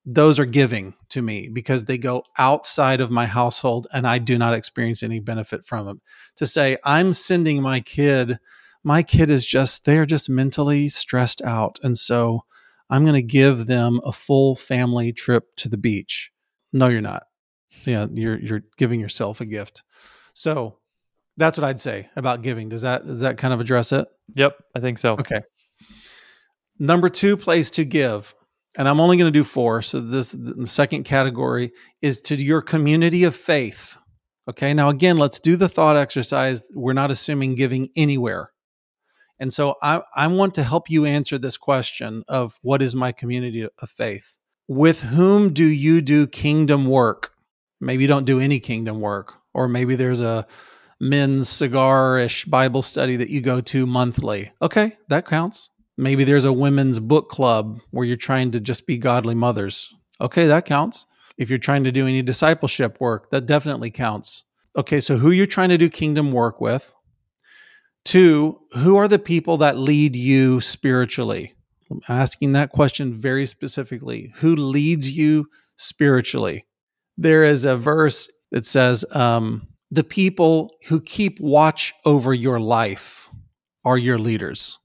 Those 0.06 0.38
are 0.38 0.46
giving 0.46 0.94
to 1.10 1.20
me 1.20 1.50
because 1.52 1.84
they 1.84 1.98
go 1.98 2.22
outside 2.38 3.00
of 3.00 3.10
my 3.10 3.26
household 3.26 3.86
and 3.92 4.06
I 4.06 4.18
do 4.18 4.38
not 4.38 4.54
experience 4.54 5.02
any 5.02 5.20
benefit 5.20 5.66
from 5.66 5.84
them. 5.84 6.00
To 6.36 6.46
say 6.46 6.78
I'm 6.84 7.12
sending 7.12 7.60
my 7.60 7.80
kid, 7.80 8.38
my 8.84 9.02
kid 9.02 9.30
is 9.30 9.46
just 9.46 9.84
they're 9.84 10.06
just 10.06 10.30
mentally 10.30 10.88
stressed 10.88 11.42
out 11.42 11.78
and 11.82 11.98
so 11.98 12.44
I'm 12.90 13.04
going 13.04 13.14
to 13.14 13.22
give 13.22 13.66
them 13.66 14.00
a 14.04 14.12
full 14.12 14.56
family 14.56 15.12
trip 15.12 15.44
to 15.56 15.68
the 15.68 15.76
beach. 15.76 16.32
No, 16.72 16.88
you're 16.88 17.00
not. 17.00 17.24
Yeah, 17.84 18.06
you're 18.12 18.38
you're 18.38 18.62
giving 18.76 19.00
yourself 19.00 19.40
a 19.40 19.46
gift. 19.46 19.82
So 20.34 20.78
that's 21.36 21.58
what 21.58 21.64
I'd 21.64 21.80
say 21.80 22.08
about 22.16 22.42
giving. 22.42 22.68
Does 22.68 22.82
that 22.82 23.06
does 23.06 23.20
that 23.20 23.38
kind 23.38 23.54
of 23.54 23.60
address 23.60 23.92
it? 23.92 24.08
Yep, 24.34 24.56
I 24.74 24.80
think 24.80 24.98
so. 24.98 25.14
Okay. 25.14 25.42
Number 26.78 27.08
two 27.08 27.36
place 27.36 27.70
to 27.72 27.84
give, 27.84 28.34
and 28.76 28.88
I'm 28.88 29.00
only 29.00 29.16
going 29.16 29.32
to 29.32 29.38
do 29.38 29.44
four. 29.44 29.82
So 29.82 30.00
this 30.00 30.36
second 30.66 31.04
category 31.04 31.72
is 32.02 32.20
to 32.22 32.36
your 32.36 32.62
community 32.62 33.24
of 33.24 33.34
faith. 33.34 33.96
Okay. 34.48 34.72
Now 34.74 34.88
again, 34.88 35.18
let's 35.18 35.38
do 35.38 35.56
the 35.56 35.68
thought 35.68 35.96
exercise. 35.96 36.62
We're 36.74 36.94
not 36.94 37.10
assuming 37.10 37.54
giving 37.54 37.90
anywhere. 37.96 38.50
And 39.40 39.52
so 39.52 39.76
I, 39.82 40.02
I 40.14 40.26
want 40.26 40.54
to 40.54 40.62
help 40.62 40.90
you 40.90 41.04
answer 41.04 41.38
this 41.38 41.56
question 41.56 42.24
of 42.28 42.58
what 42.62 42.82
is 42.82 42.94
my 42.94 43.12
community 43.12 43.62
of 43.62 43.90
faith? 43.90 44.38
With 44.66 45.02
whom 45.02 45.52
do 45.52 45.64
you 45.64 46.00
do 46.00 46.26
kingdom 46.26 46.86
work? 46.86 47.32
Maybe 47.80 48.02
you 48.02 48.08
don't 48.08 48.26
do 48.26 48.40
any 48.40 48.58
kingdom 48.58 49.00
work, 49.00 49.34
or 49.54 49.68
maybe 49.68 49.94
there's 49.94 50.20
a 50.20 50.46
men's 51.00 51.48
cigar 51.48 52.18
ish 52.18 52.44
Bible 52.44 52.82
study 52.82 53.16
that 53.16 53.30
you 53.30 53.40
go 53.40 53.60
to 53.60 53.86
monthly. 53.86 54.52
Okay, 54.60 54.96
that 55.08 55.26
counts. 55.26 55.70
Maybe 55.96 56.24
there's 56.24 56.44
a 56.44 56.52
women's 56.52 57.00
book 57.00 57.28
club 57.28 57.80
where 57.90 58.04
you're 58.04 58.16
trying 58.16 58.50
to 58.52 58.60
just 58.60 58.86
be 58.86 58.98
godly 58.98 59.34
mothers. 59.34 59.94
Okay, 60.20 60.46
that 60.46 60.64
counts. 60.64 61.06
If 61.36 61.50
you're 61.50 61.58
trying 61.58 61.84
to 61.84 61.92
do 61.92 62.06
any 62.06 62.22
discipleship 62.22 63.00
work, 63.00 63.30
that 63.30 63.46
definitely 63.46 63.90
counts. 63.90 64.44
Okay, 64.76 65.00
so 65.00 65.16
who 65.16 65.30
you're 65.30 65.46
trying 65.46 65.70
to 65.70 65.78
do 65.78 65.88
kingdom 65.88 66.32
work 66.32 66.60
with. 66.60 66.92
Two, 68.08 68.58
who 68.72 68.96
are 68.96 69.06
the 69.06 69.18
people 69.18 69.58
that 69.58 69.76
lead 69.76 70.16
you 70.16 70.62
spiritually? 70.62 71.52
I'm 71.90 72.00
asking 72.08 72.52
that 72.52 72.70
question 72.70 73.12
very 73.12 73.44
specifically. 73.44 74.32
Who 74.36 74.56
leads 74.56 75.14
you 75.14 75.44
spiritually? 75.76 76.64
There 77.18 77.44
is 77.44 77.66
a 77.66 77.76
verse 77.76 78.30
that 78.50 78.64
says, 78.64 79.04
um, 79.10 79.68
the 79.90 80.04
people 80.04 80.70
who 80.86 81.02
keep 81.02 81.38
watch 81.38 81.92
over 82.06 82.32
your 82.32 82.58
life 82.58 83.28
are 83.84 83.98
your 83.98 84.18
leaders. 84.18 84.78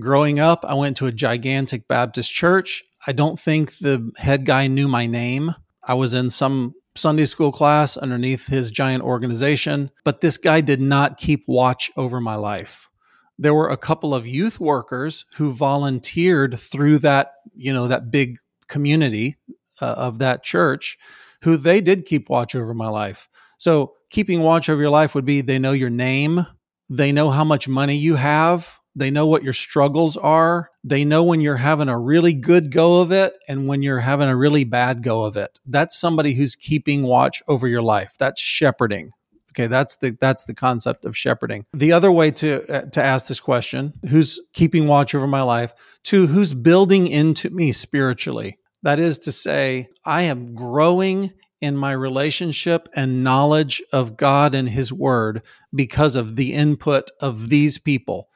Growing 0.00 0.40
up, 0.40 0.64
I 0.64 0.74
went 0.74 0.96
to 0.96 1.06
a 1.06 1.12
gigantic 1.12 1.86
Baptist 1.86 2.34
church. 2.34 2.82
I 3.06 3.12
don't 3.12 3.38
think 3.38 3.78
the 3.78 4.10
head 4.16 4.44
guy 4.44 4.66
knew 4.66 4.88
my 4.88 5.06
name. 5.06 5.54
I 5.84 5.94
was 5.94 6.12
in 6.12 6.28
some 6.28 6.74
Sunday 6.96 7.24
school 7.24 7.50
class 7.50 7.96
underneath 7.96 8.46
his 8.46 8.70
giant 8.70 9.02
organization, 9.02 9.90
but 10.04 10.20
this 10.20 10.36
guy 10.36 10.60
did 10.60 10.80
not 10.80 11.18
keep 11.18 11.44
watch 11.48 11.90
over 11.96 12.20
my 12.20 12.36
life. 12.36 12.88
There 13.36 13.54
were 13.54 13.68
a 13.68 13.76
couple 13.76 14.14
of 14.14 14.26
youth 14.26 14.60
workers 14.60 15.26
who 15.34 15.52
volunteered 15.52 16.58
through 16.58 16.98
that, 16.98 17.32
you 17.56 17.72
know, 17.72 17.88
that 17.88 18.12
big 18.12 18.38
community 18.68 19.34
uh, 19.80 19.94
of 19.96 20.18
that 20.18 20.44
church 20.44 20.96
who 21.42 21.56
they 21.56 21.80
did 21.80 22.06
keep 22.06 22.30
watch 22.30 22.54
over 22.54 22.72
my 22.72 22.88
life. 22.88 23.28
So, 23.58 23.94
keeping 24.10 24.40
watch 24.40 24.68
over 24.68 24.80
your 24.80 24.90
life 24.90 25.14
would 25.14 25.24
be 25.24 25.40
they 25.40 25.58
know 25.58 25.72
your 25.72 25.90
name, 25.90 26.46
they 26.88 27.10
know 27.10 27.30
how 27.30 27.42
much 27.42 27.66
money 27.66 27.96
you 27.96 28.14
have, 28.14 28.78
they 28.96 29.10
know 29.10 29.26
what 29.26 29.42
your 29.42 29.52
struggles 29.52 30.16
are, 30.16 30.70
they 30.82 31.04
know 31.04 31.24
when 31.24 31.40
you're 31.40 31.56
having 31.56 31.88
a 31.88 31.98
really 31.98 32.34
good 32.34 32.70
go 32.70 33.00
of 33.00 33.10
it 33.10 33.34
and 33.48 33.66
when 33.66 33.82
you're 33.82 34.00
having 34.00 34.28
a 34.28 34.36
really 34.36 34.64
bad 34.64 35.02
go 35.02 35.24
of 35.24 35.36
it. 35.36 35.58
That's 35.66 35.98
somebody 35.98 36.34
who's 36.34 36.54
keeping 36.54 37.02
watch 37.02 37.42
over 37.48 37.66
your 37.66 37.82
life. 37.82 38.14
That's 38.18 38.40
shepherding. 38.40 39.12
Okay, 39.52 39.68
that's 39.68 39.96
the 39.96 40.16
that's 40.20 40.44
the 40.44 40.54
concept 40.54 41.04
of 41.04 41.16
shepherding. 41.16 41.64
The 41.72 41.92
other 41.92 42.10
way 42.10 42.32
to 42.32 42.68
uh, 42.68 42.86
to 42.86 43.02
ask 43.02 43.28
this 43.28 43.38
question, 43.38 43.92
who's 44.08 44.40
keeping 44.52 44.88
watch 44.88 45.14
over 45.14 45.28
my 45.28 45.42
life? 45.42 45.72
Two, 46.02 46.26
who's 46.26 46.54
building 46.54 47.06
into 47.06 47.50
me 47.50 47.70
spiritually? 47.70 48.58
That 48.82 48.98
is 48.98 49.18
to 49.20 49.32
say, 49.32 49.88
I 50.04 50.22
am 50.22 50.54
growing 50.54 51.32
in 51.60 51.76
my 51.76 51.92
relationship 51.92 52.88
and 52.94 53.24
knowledge 53.24 53.82
of 53.92 54.16
God 54.16 54.54
and 54.54 54.68
His 54.68 54.92
Word 54.92 55.42
because 55.74 56.16
of 56.16 56.36
the 56.36 56.52
input 56.52 57.10
of 57.20 57.48
these 57.48 57.78
people. 57.78 58.28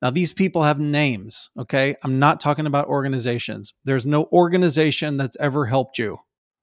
Now, 0.00 0.10
these 0.10 0.32
people 0.32 0.62
have 0.62 0.78
names, 0.78 1.50
okay? 1.58 1.96
I'm 2.04 2.18
not 2.18 2.40
talking 2.40 2.66
about 2.66 2.86
organizations. 2.86 3.74
There's 3.84 4.06
no 4.06 4.26
organization 4.32 5.16
that's 5.16 5.36
ever 5.40 5.66
helped 5.66 5.98
you, 5.98 6.18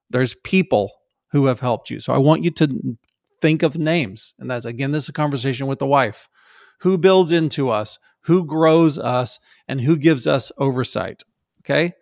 there's 0.10 0.36
people 0.44 0.92
who 1.32 1.48
have 1.48 1.60
helped 1.60 1.90
you. 1.90 2.00
So 2.00 2.14
I 2.14 2.18
want 2.18 2.44
you 2.44 2.52
to 2.52 2.98
think 3.42 3.62
of 3.62 3.78
names. 3.78 4.34
And 4.40 4.50
that's, 4.50 4.66
again, 4.66 4.92
this 4.92 5.06
is 5.06 5.10
a 5.10 5.14
conversation 5.14 5.68
with 5.68 5.80
the 5.80 5.88
wife. 5.88 6.30
Who 6.82 6.98
builds 6.98 7.32
into 7.32 7.70
us, 7.70 8.00
who 8.22 8.46
grows 8.46 8.98
us, 8.98 9.40
and 9.68 9.82
who 9.82 9.98
gives 9.98 10.28
us 10.28 10.52
oversight, 10.58 11.24
okay? 11.62 11.94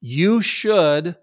You 0.00 0.42
should 0.42 1.16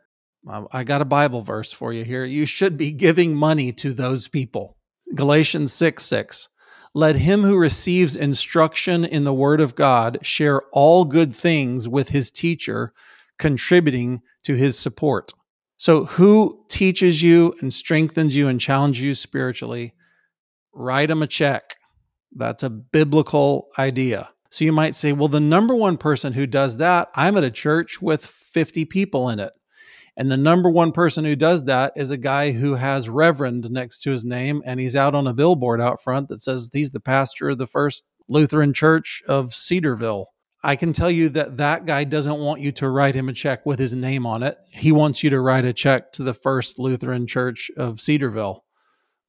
um, 0.48 0.68
I 0.72 0.84
got 0.84 1.02
a 1.02 1.06
Bible 1.06 1.42
verse 1.42 1.72
for 1.74 1.92
you 1.92 2.04
here. 2.04 2.24
You 2.24 2.46
should 2.46 2.78
be 2.78 2.92
giving 2.92 3.36
money 3.36 3.74
to 3.74 3.94
those 3.94 4.28
people. 4.28 4.78
Galatians 5.14 5.74
6 5.74 6.06
6. 6.06 6.50
Let 6.94 7.18
him 7.18 7.44
who 7.44 7.58
receives 7.58 8.16
instruction 8.16 9.06
in 9.06 9.24
the 9.24 9.34
word 9.34 9.62
of 9.62 9.76
God 9.76 10.20
share 10.22 10.62
all 10.72 11.06
good 11.06 11.34
things 11.34 11.88
with 11.88 12.10
his 12.10 12.32
teacher, 12.32 12.94
contributing 13.38 14.22
to 14.44 14.56
his 14.56 14.78
support. 14.80 15.34
So, 15.78 16.06
who 16.06 16.64
teaches 16.70 17.22
you 17.22 17.56
and 17.62 17.72
strengthens 17.72 18.36
you 18.36 18.48
and 18.48 18.60
challenges 18.60 19.04
you 19.04 19.14
spiritually? 19.14 19.94
Write 20.74 21.10
them 21.10 21.22
a 21.22 21.28
check. 21.28 21.76
That's 22.36 22.64
a 22.64 22.70
biblical 22.70 23.68
idea. 23.78 24.30
So, 24.50 24.66
you 24.66 24.72
might 24.72 24.96
say, 24.96 25.14
well, 25.14 25.28
the 25.28 25.40
number 25.40 25.76
one 25.76 25.98
person 25.98 26.34
who 26.34 26.48
does 26.48 26.78
that, 26.78 27.10
I'm 27.14 27.38
at 27.38 27.44
a 27.44 27.52
church 27.52 28.02
with 28.02 28.26
50 28.26 28.86
people 28.86 29.30
in 29.30 29.40
it. 29.40 29.54
And 30.20 30.32
the 30.32 30.38
number 30.38 30.68
one 30.68 30.92
person 30.92 31.26
who 31.26 31.36
does 31.36 31.66
that 31.66 31.94
is 31.96 32.10
a 32.10 32.18
guy 32.18 32.52
who 32.52 32.74
has 32.74 33.08
Reverend 33.08 33.70
next 33.70 34.00
to 34.00 34.12
his 34.12 34.26
name, 34.26 34.64
and 34.66 34.80
he's 34.80 34.96
out 34.96 35.14
on 35.14 35.28
a 35.28 35.34
billboard 35.34 35.80
out 35.80 36.02
front 36.02 36.28
that 36.30 36.42
says 36.42 36.72
he's 36.74 36.92
the 36.92 37.00
pastor 37.00 37.50
of 37.50 37.60
the 37.60 37.68
First 37.68 38.04
Lutheran 38.28 38.74
Church 38.74 39.22
of 39.28 39.54
Cedarville. 39.54 40.30
I 40.64 40.76
can 40.76 40.92
tell 40.92 41.12
you 41.12 41.30
that 41.30 41.58
that 41.58 41.86
guy 41.86 42.04
doesn't 42.04 42.40
want 42.40 42.62
you 42.62 42.72
to 42.74 42.90
write 42.90 43.14
him 43.14 43.30
a 43.30 43.34
check 43.34 43.64
with 43.64 43.78
his 43.78 43.94
name 43.94 44.26
on 44.26 44.42
it. 44.42 44.58
He 44.72 44.92
wants 44.92 45.24
you 45.24 45.30
to 45.30 45.40
write 45.40 45.66
a 45.66 45.72
check 45.72 46.12
to 46.14 46.24
the 46.24 46.34
First 46.34 46.80
Lutheran 46.80 47.28
Church 47.28 47.70
of 47.78 48.02
Cedarville. 48.02 48.66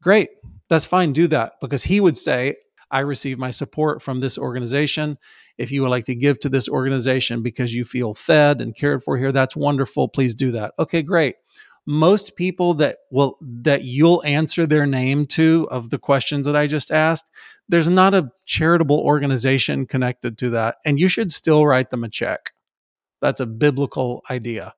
Great. 0.02 0.30
That's 0.70 0.86
fine. 0.86 1.12
Do 1.12 1.28
that 1.28 1.52
because 1.60 1.84
he 1.84 2.00
would 2.00 2.16
say, 2.16 2.56
I 2.90 3.00
receive 3.00 3.38
my 3.38 3.50
support 3.50 4.00
from 4.00 4.20
this 4.20 4.38
organization. 4.38 5.18
If 5.58 5.72
you 5.72 5.82
would 5.82 5.90
like 5.90 6.04
to 6.04 6.14
give 6.14 6.38
to 6.40 6.48
this 6.48 6.68
organization 6.68 7.42
because 7.42 7.74
you 7.74 7.84
feel 7.84 8.14
fed 8.14 8.62
and 8.62 8.74
cared 8.74 9.02
for 9.02 9.18
here, 9.18 9.32
that's 9.32 9.56
wonderful. 9.56 10.08
Please 10.08 10.34
do 10.34 10.52
that. 10.52 10.72
Okay, 10.78 11.02
great. 11.02 11.34
Most 11.84 12.36
people 12.36 12.74
that 12.74 12.98
will 13.10 13.36
that 13.40 13.82
you'll 13.82 14.22
answer 14.24 14.66
their 14.66 14.86
name 14.86 15.26
to 15.26 15.66
of 15.70 15.90
the 15.90 15.98
questions 15.98 16.46
that 16.46 16.54
I 16.54 16.66
just 16.66 16.90
asked, 16.90 17.30
there's 17.68 17.88
not 17.88 18.14
a 18.14 18.30
charitable 18.46 19.00
organization 19.00 19.86
connected 19.86 20.38
to 20.38 20.50
that, 20.50 20.76
and 20.84 21.00
you 21.00 21.08
should 21.08 21.32
still 21.32 21.66
write 21.66 21.90
them 21.90 22.04
a 22.04 22.08
check. 22.08 22.52
That's 23.20 23.40
a 23.40 23.46
biblical 23.46 24.22
idea. 24.30 24.74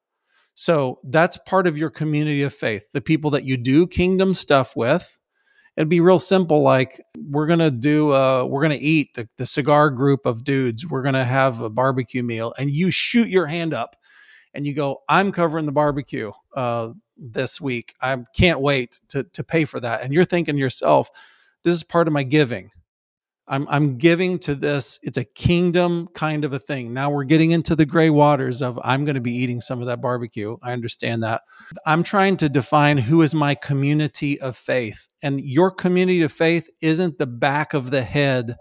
So 0.54 1.00
that's 1.04 1.38
part 1.38 1.66
of 1.66 1.78
your 1.78 1.90
community 1.90 2.42
of 2.42 2.54
faith, 2.54 2.90
the 2.92 3.00
people 3.00 3.30
that 3.30 3.44
you 3.44 3.56
do 3.56 3.86
kingdom 3.86 4.34
stuff 4.34 4.76
with. 4.76 5.18
It'd 5.76 5.88
be 5.88 6.00
real 6.00 6.18
simple, 6.18 6.62
like 6.62 7.00
we're 7.16 7.46
gonna 7.46 7.70
do, 7.70 8.12
uh, 8.12 8.44
we're 8.44 8.62
gonna 8.62 8.76
eat 8.78 9.14
the, 9.14 9.28
the 9.38 9.46
cigar 9.46 9.90
group 9.90 10.26
of 10.26 10.44
dudes. 10.44 10.86
We're 10.86 11.02
gonna 11.02 11.24
have 11.24 11.60
a 11.60 11.70
barbecue 11.70 12.22
meal, 12.22 12.52
and 12.58 12.70
you 12.70 12.90
shoot 12.90 13.28
your 13.28 13.46
hand 13.46 13.72
up, 13.72 13.96
and 14.52 14.66
you 14.66 14.74
go, 14.74 15.02
"I'm 15.08 15.32
covering 15.32 15.66
the 15.66 15.72
barbecue 15.72 16.32
uh, 16.54 16.90
this 17.16 17.60
week. 17.60 17.94
I 18.02 18.18
can't 18.36 18.60
wait 18.60 19.00
to 19.10 19.24
to 19.24 19.44
pay 19.44 19.64
for 19.64 19.80
that." 19.80 20.02
And 20.02 20.12
you're 20.12 20.24
thinking 20.24 20.56
to 20.56 20.60
yourself, 20.60 21.08
"This 21.62 21.74
is 21.74 21.84
part 21.84 22.08
of 22.08 22.12
my 22.12 22.24
giving." 22.24 22.70
I'm, 23.50 23.66
I'm 23.68 23.98
giving 23.98 24.38
to 24.40 24.54
this. 24.54 25.00
It's 25.02 25.18
a 25.18 25.24
kingdom 25.24 26.08
kind 26.14 26.44
of 26.44 26.52
a 26.52 26.58
thing. 26.58 26.94
Now 26.94 27.10
we're 27.10 27.24
getting 27.24 27.50
into 27.50 27.74
the 27.74 27.84
gray 27.84 28.08
waters 28.08 28.62
of 28.62 28.78
I'm 28.84 29.04
going 29.04 29.16
to 29.16 29.20
be 29.20 29.34
eating 29.34 29.60
some 29.60 29.80
of 29.80 29.88
that 29.88 30.00
barbecue. 30.00 30.56
I 30.62 30.72
understand 30.72 31.24
that. 31.24 31.42
I'm 31.84 32.04
trying 32.04 32.36
to 32.38 32.48
define 32.48 32.96
who 32.96 33.22
is 33.22 33.34
my 33.34 33.56
community 33.56 34.40
of 34.40 34.56
faith. 34.56 35.08
And 35.20 35.40
your 35.40 35.72
community 35.72 36.22
of 36.22 36.32
faith 36.32 36.70
isn't 36.80 37.18
the 37.18 37.26
back 37.26 37.74
of 37.74 37.90
the 37.90 38.02
head 38.02 38.54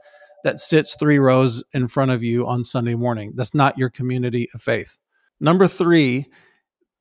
that 0.43 0.59
sits 0.59 0.95
three 0.95 1.19
rows 1.19 1.63
in 1.73 1.87
front 1.87 2.09
of 2.09 2.23
you 2.23 2.47
on 2.47 2.63
Sunday 2.63 2.95
morning. 2.95 3.33
That's 3.35 3.53
not 3.53 3.77
your 3.77 3.89
community 3.89 4.49
of 4.55 4.61
faith. 4.61 4.97
Number 5.39 5.67
three, 5.67 6.25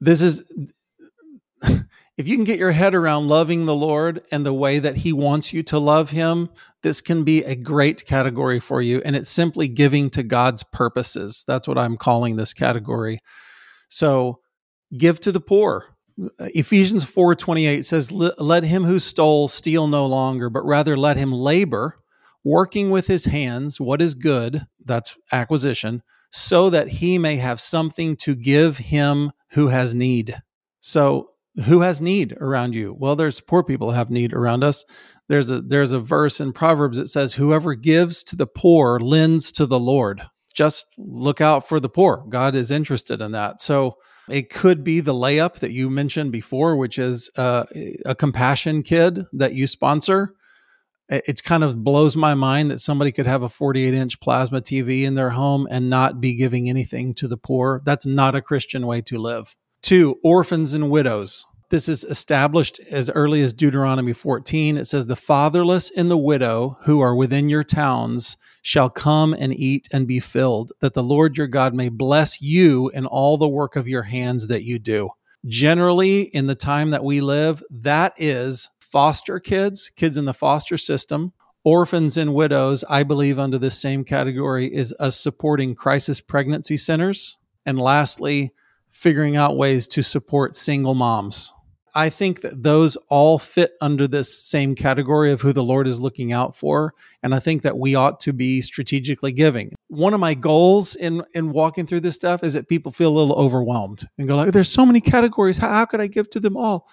this 0.01 0.21
is 0.21 0.43
if 2.19 2.27
you 2.27 2.37
can 2.37 2.45
get 2.45 2.59
your 2.59 2.73
head 2.73 2.95
around 2.95 3.29
loving 3.29 3.65
the 3.65 3.77
Lord 3.77 4.23
and 4.33 4.45
the 4.45 4.53
way 4.53 4.81
that 4.81 4.97
He 4.97 5.13
wants 5.13 5.53
you 5.53 5.63
to 5.63 5.79
love 5.79 6.11
Him, 6.11 6.51
this 6.83 7.01
can 7.01 7.23
be 7.23 7.45
a 7.45 7.55
great 7.55 8.05
category 8.05 8.59
for 8.59 8.83
you. 8.83 9.01
And 9.05 9.15
it's 9.15 9.31
simply 9.31 9.69
giving 9.69 10.11
to 10.11 10.25
God's 10.25 10.65
purposes. 10.65 11.45
That's 11.47 11.69
what 11.69 11.79
I'm 11.79 11.97
calling 11.97 12.37
this 12.37 12.53
category. 12.53 13.21
So 13.89 14.41
give 14.97 15.21
to 15.21 15.33
the 15.33 15.41
poor. 15.41 15.95
Ephesians 16.41 17.05
4:28 17.05 17.85
says 17.85 18.11
let 18.11 18.65
him 18.65 18.83
who 18.83 18.99
stole 18.99 19.47
steal 19.47 19.87
no 19.87 20.05
longer 20.05 20.51
but 20.51 20.67
rather 20.67 20.97
let 20.97 21.17
him 21.17 21.33
labor 21.33 21.95
working 22.43 22.91
with 22.91 23.07
his 23.07 23.27
hands 23.27 23.81
what 23.81 24.03
is 24.03 24.17
good 24.17 24.67
that's 24.85 25.17
acquisition 25.31 26.03
so 26.31 26.71
that 26.71 26.89
he 26.89 27.19
may 27.19 27.37
have 27.37 27.61
something 27.61 28.17
to 28.17 28.35
give 28.35 28.79
him 28.79 29.31
who 29.51 29.69
has 29.69 29.95
need. 29.95 30.35
So 30.81 31.31
who 31.67 31.81
has 31.81 32.01
need 32.01 32.37
around 32.41 32.75
you? 32.75 32.95
Well, 32.99 33.17
there's 33.17 33.41
poor 33.41 33.63
people 33.63 33.91
have 33.93 34.11
need 34.11 34.33
around 34.33 34.65
us. 34.65 34.85
There's 35.29 35.51
a 35.51 35.61
there's 35.61 35.93
a 35.93 36.01
verse 36.01 36.41
in 36.41 36.53
Proverbs 36.53 36.99
that 36.99 37.09
says, 37.09 37.35
"Whoever 37.35 37.75
gives 37.75 38.25
to 38.25 38.37
the 38.37 38.47
poor 38.47 38.99
lends 38.99 39.53
to 39.53 39.67
the 39.67 39.81
Lord." 39.81 40.23
Just 40.55 40.87
look 40.97 41.41
out 41.41 41.69
for 41.69 41.79
the 41.79 41.89
poor. 41.89 42.25
God 42.29 42.55
is 42.55 42.71
interested 42.71 43.21
in 43.21 43.33
that. 43.33 43.61
So 43.61 43.97
it 44.29 44.51
could 44.51 44.83
be 44.83 45.01
the 45.01 45.15
layup 45.15 45.57
that 45.61 45.71
you 45.71 45.89
mentioned 45.89 46.33
before, 46.33 46.77
which 46.77 46.99
is 46.99 47.31
uh, 47.37 47.65
a 48.05 48.15
compassion 48.15 48.83
kid 48.83 49.25
that 49.33 49.55
you 49.55 49.67
sponsor. 49.67 50.35
It's 51.09 51.41
kind 51.41 51.65
of 51.65 51.83
blows 51.83 52.17
my 52.17 52.35
mind 52.35 52.71
that 52.71 52.81
somebody 52.81 53.13
could 53.13 53.27
have 53.27 53.43
a 53.43 53.49
48 53.49 53.95
inch 53.95 54.21
plasma 54.21 54.61
TV 54.61 55.05
in 55.05 55.15
their 55.15 55.31
home 55.31 55.67
and 55.71 55.89
not 55.89 56.21
be 56.21 56.35
giving 56.35 56.69
anything 56.69 57.15
to 57.15 57.29
the 57.29 57.39
poor. 57.39 57.81
That's 57.85 58.05
not 58.05 58.35
a 58.35 58.43
Christian 58.43 58.87
way 58.87 59.01
to 59.03 59.19
live. 59.19 59.55
Two, 59.83 60.19
orphans 60.23 60.75
and 60.75 60.91
widows. 60.91 61.47
This 61.71 61.89
is 61.89 62.03
established 62.05 62.81
as 62.91 63.11
early 63.11 63.43
as 63.43 63.53
Deuteronomy 63.53 64.15
14. 64.15 64.79
It 64.79 64.87
says, 64.87 65.07
The 65.07 65.17
fatherless 65.17 65.91
and 65.95 66.11
the 66.11 66.17
widow 66.17 66.79
who 66.83 67.01
are 67.01 67.15
within 67.15 67.51
your 67.51 67.63
towns 67.63 68.39
shall 68.63 68.89
come 68.89 69.35
and 69.35 69.53
eat 69.53 69.87
and 69.93 70.07
be 70.07 70.19
filled, 70.19 70.73
that 70.81 70.95
the 70.95 71.03
Lord 71.03 71.37
your 71.37 71.47
God 71.47 71.75
may 71.75 71.91
bless 71.91 72.41
you 72.41 72.89
in 72.91 73.05
all 73.05 73.37
the 73.37 73.49
work 73.49 73.77
of 73.77 73.87
your 73.87 74.05
hands 74.05 74.47
that 74.49 74.63
you 74.63 74.79
do. 74.79 75.11
Generally, 75.47 76.23
in 76.23 76.47
the 76.47 76.55
time 76.55 76.91
that 76.91 77.05
we 77.05 77.21
live, 77.21 77.63
that 77.71 78.15
is 78.17 78.71
foster 78.81 79.39
kids, 79.39 79.91
kids 79.95 80.17
in 80.17 80.25
the 80.25 80.35
foster 80.35 80.79
system, 80.79 81.33
orphans 81.65 82.17
and 82.17 82.35
widows, 82.35 82.83
I 82.89 83.03
believe, 83.03 83.39
under 83.39 83.59
this 83.59 83.79
same 83.79 84.05
category, 84.05 84.73
is 84.73 84.95
us 84.99 85.21
supporting 85.21 85.75
crisis 85.75 86.21
pregnancy 86.21 86.79
centers. 86.79 87.37
And 87.67 87.79
lastly, 87.79 88.53
figuring 88.91 89.37
out 89.37 89.57
ways 89.57 89.87
to 89.89 90.03
support 90.03 90.57
single 90.57 90.95
moms. 90.95 91.53
I 91.95 92.11
think 92.11 92.43
that 92.43 92.63
those 92.63 92.97
all 93.09 93.39
fit 93.39 93.73
under 93.81 94.07
this 94.07 94.47
same 94.47 94.75
category 94.75 95.33
of 95.33 95.41
who 95.41 95.53
the 95.53 95.65
Lord 95.65 95.89
is 95.89 96.01
looking 96.01 96.33
out 96.33 96.55
for. 96.55 96.95
And 97.23 97.35
I 97.35 97.41
think 97.41 97.63
that 97.63 97.79
we 97.79 97.95
ought 97.95 98.21
to 98.21 98.33
be 98.33 98.61
strategically 98.61 99.33
giving. 99.33 99.75
One 99.89 100.15
of 100.15 100.21
my 100.21 100.35
goals 100.35 100.95
in, 100.95 101.23
in 101.35 101.51
walking 101.51 101.87
through 101.87 102.01
this 102.01 102.15
stuff 102.15 102.45
is 102.45 102.55
that 102.55 102.69
people 102.69 102.93
feel 102.93 103.09
a 103.09 103.19
little 103.19 103.35
overwhelmed 103.35 104.07
and 104.19 104.29
go 104.29 104.37
like, 104.37 104.53
there's 104.53 104.71
so 104.71 104.87
many 104.87 105.01
categories. 105.01 105.59
How, 105.59 105.71
how 105.71 105.87
could 105.87 106.01
I 106.01 106.07
give 106.07 106.31
to 106.31 106.41
them 106.41 106.57
all? 106.57 106.89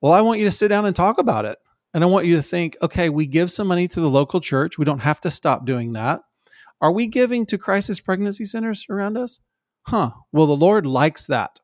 Well, 0.00 0.12
I 0.12 0.20
want 0.20 0.38
you 0.38 0.44
to 0.44 0.52
sit 0.52 0.68
down 0.68 0.86
and 0.86 0.94
talk 0.94 1.18
about 1.18 1.44
it. 1.44 1.58
And 1.94 2.04
I 2.04 2.06
want 2.06 2.26
you 2.26 2.36
to 2.36 2.42
think, 2.42 2.76
okay, 2.82 3.08
we 3.08 3.26
give 3.26 3.50
some 3.50 3.66
money 3.66 3.88
to 3.88 4.00
the 4.00 4.10
local 4.10 4.40
church. 4.40 4.78
We 4.78 4.84
don't 4.84 5.00
have 5.00 5.20
to 5.22 5.30
stop 5.30 5.64
doing 5.64 5.94
that. 5.94 6.20
Are 6.80 6.92
we 6.92 7.08
giving 7.08 7.44
to 7.46 7.58
crisis 7.58 7.98
pregnancy 7.98 8.44
centers 8.44 8.86
around 8.88 9.16
us? 9.16 9.40
Huh, 9.88 10.10
well, 10.32 10.46
the 10.46 10.56
Lord 10.56 10.86
likes 10.86 11.26
that. 11.26 11.60